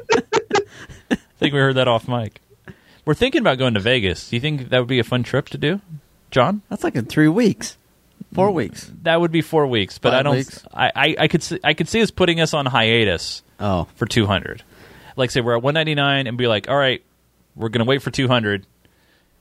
[1.11, 2.41] I think we heard that off mic.
[3.05, 4.30] We're thinking about going to Vegas.
[4.30, 5.81] Do you think that would be a fun trip to do,
[6.31, 6.64] John?
[6.68, 7.77] That's like in three weeks,
[8.33, 8.91] four weeks.
[9.03, 10.35] That would be four weeks, but I don't.
[10.35, 10.65] weeks?
[10.73, 14.05] I, I, I could see, I could see us putting us on hiatus Oh, for
[14.05, 14.63] 200.
[15.15, 17.03] Like say we're at 199 and be like, all right,
[17.55, 18.65] we're gonna wait for 200,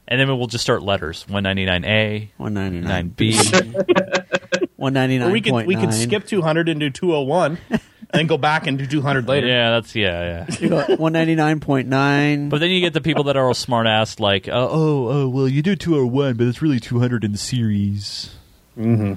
[0.08, 4.66] and then we'll just start letters 199A, one ninety nine 9B.
[4.76, 5.32] one ninety Or nine.
[5.32, 7.80] we could we could skip 200 and do 201, and
[8.12, 9.46] then go back and do 200 later.
[9.48, 10.94] yeah, that's yeah, yeah.
[10.96, 12.48] one ninety nine point nine.
[12.48, 15.28] But then you get the people that are all smart ass, like, uh, oh, oh,
[15.28, 18.35] well, you do 201, but it's really 200 in the series.
[18.76, 19.14] Mm-hmm.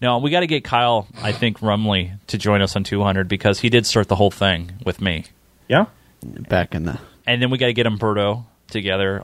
[0.00, 3.58] No, we got to get Kyle, I think, Rumley to join us on 200 because
[3.60, 5.24] he did start the whole thing with me.
[5.68, 5.86] Yeah.
[6.22, 9.22] back in the And then we got to get Umberto together.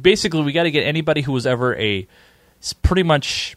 [0.00, 2.06] Basically, we got to get anybody who was ever a.
[2.82, 3.56] pretty much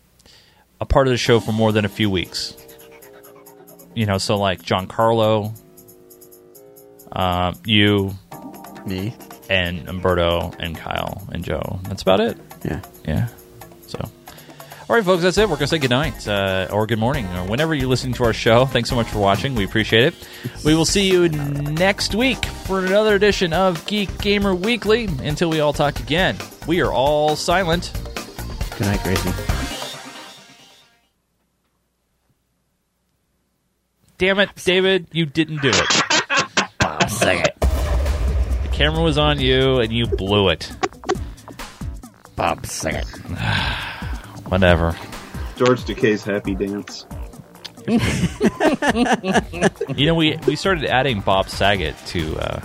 [0.80, 2.56] a part of the show for more than a few weeks.
[3.96, 5.54] You know, so like John Carlo,
[7.12, 8.14] uh, you,
[8.86, 9.16] me.
[9.50, 11.80] and Umberto and Kyle and Joe.
[11.84, 12.38] That's about it.
[12.64, 12.82] Yeah.
[13.08, 13.28] Yeah.
[14.86, 15.50] So, all right, folks, that's it.
[15.50, 18.66] We're gonna say goodnight uh, or good morning or whenever you're listening to our show.
[18.66, 19.56] Thanks so much for watching.
[19.56, 20.30] We appreciate it.
[20.64, 25.06] We will see you next week for another edition of Geek Gamer Weekly.
[25.24, 26.38] Until we all talk again,
[26.68, 27.92] we are all silent.
[28.78, 29.32] Good night, Gracie.
[34.18, 37.10] Damn it, David, you didn't do it.
[37.10, 37.60] Sing it.
[37.60, 40.72] The camera was on you and you blew it.
[42.36, 43.08] Bob, sing it.
[44.48, 44.96] Whatever.
[45.58, 47.06] George Takei's Happy Dance.
[49.96, 52.62] You know, we we started adding Bob Saget to uh,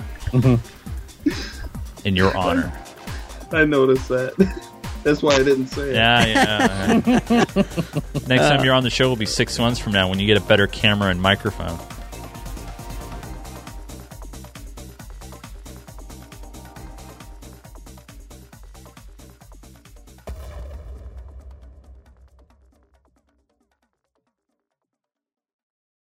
[2.05, 2.73] in your honor.
[3.53, 4.33] I noticed that.
[5.05, 5.95] That's why I didn't say it.
[5.95, 6.87] Yeah, yeah.
[8.27, 10.37] Next time you're on the show will be six months from now when you get
[10.37, 11.79] a better camera and microphone.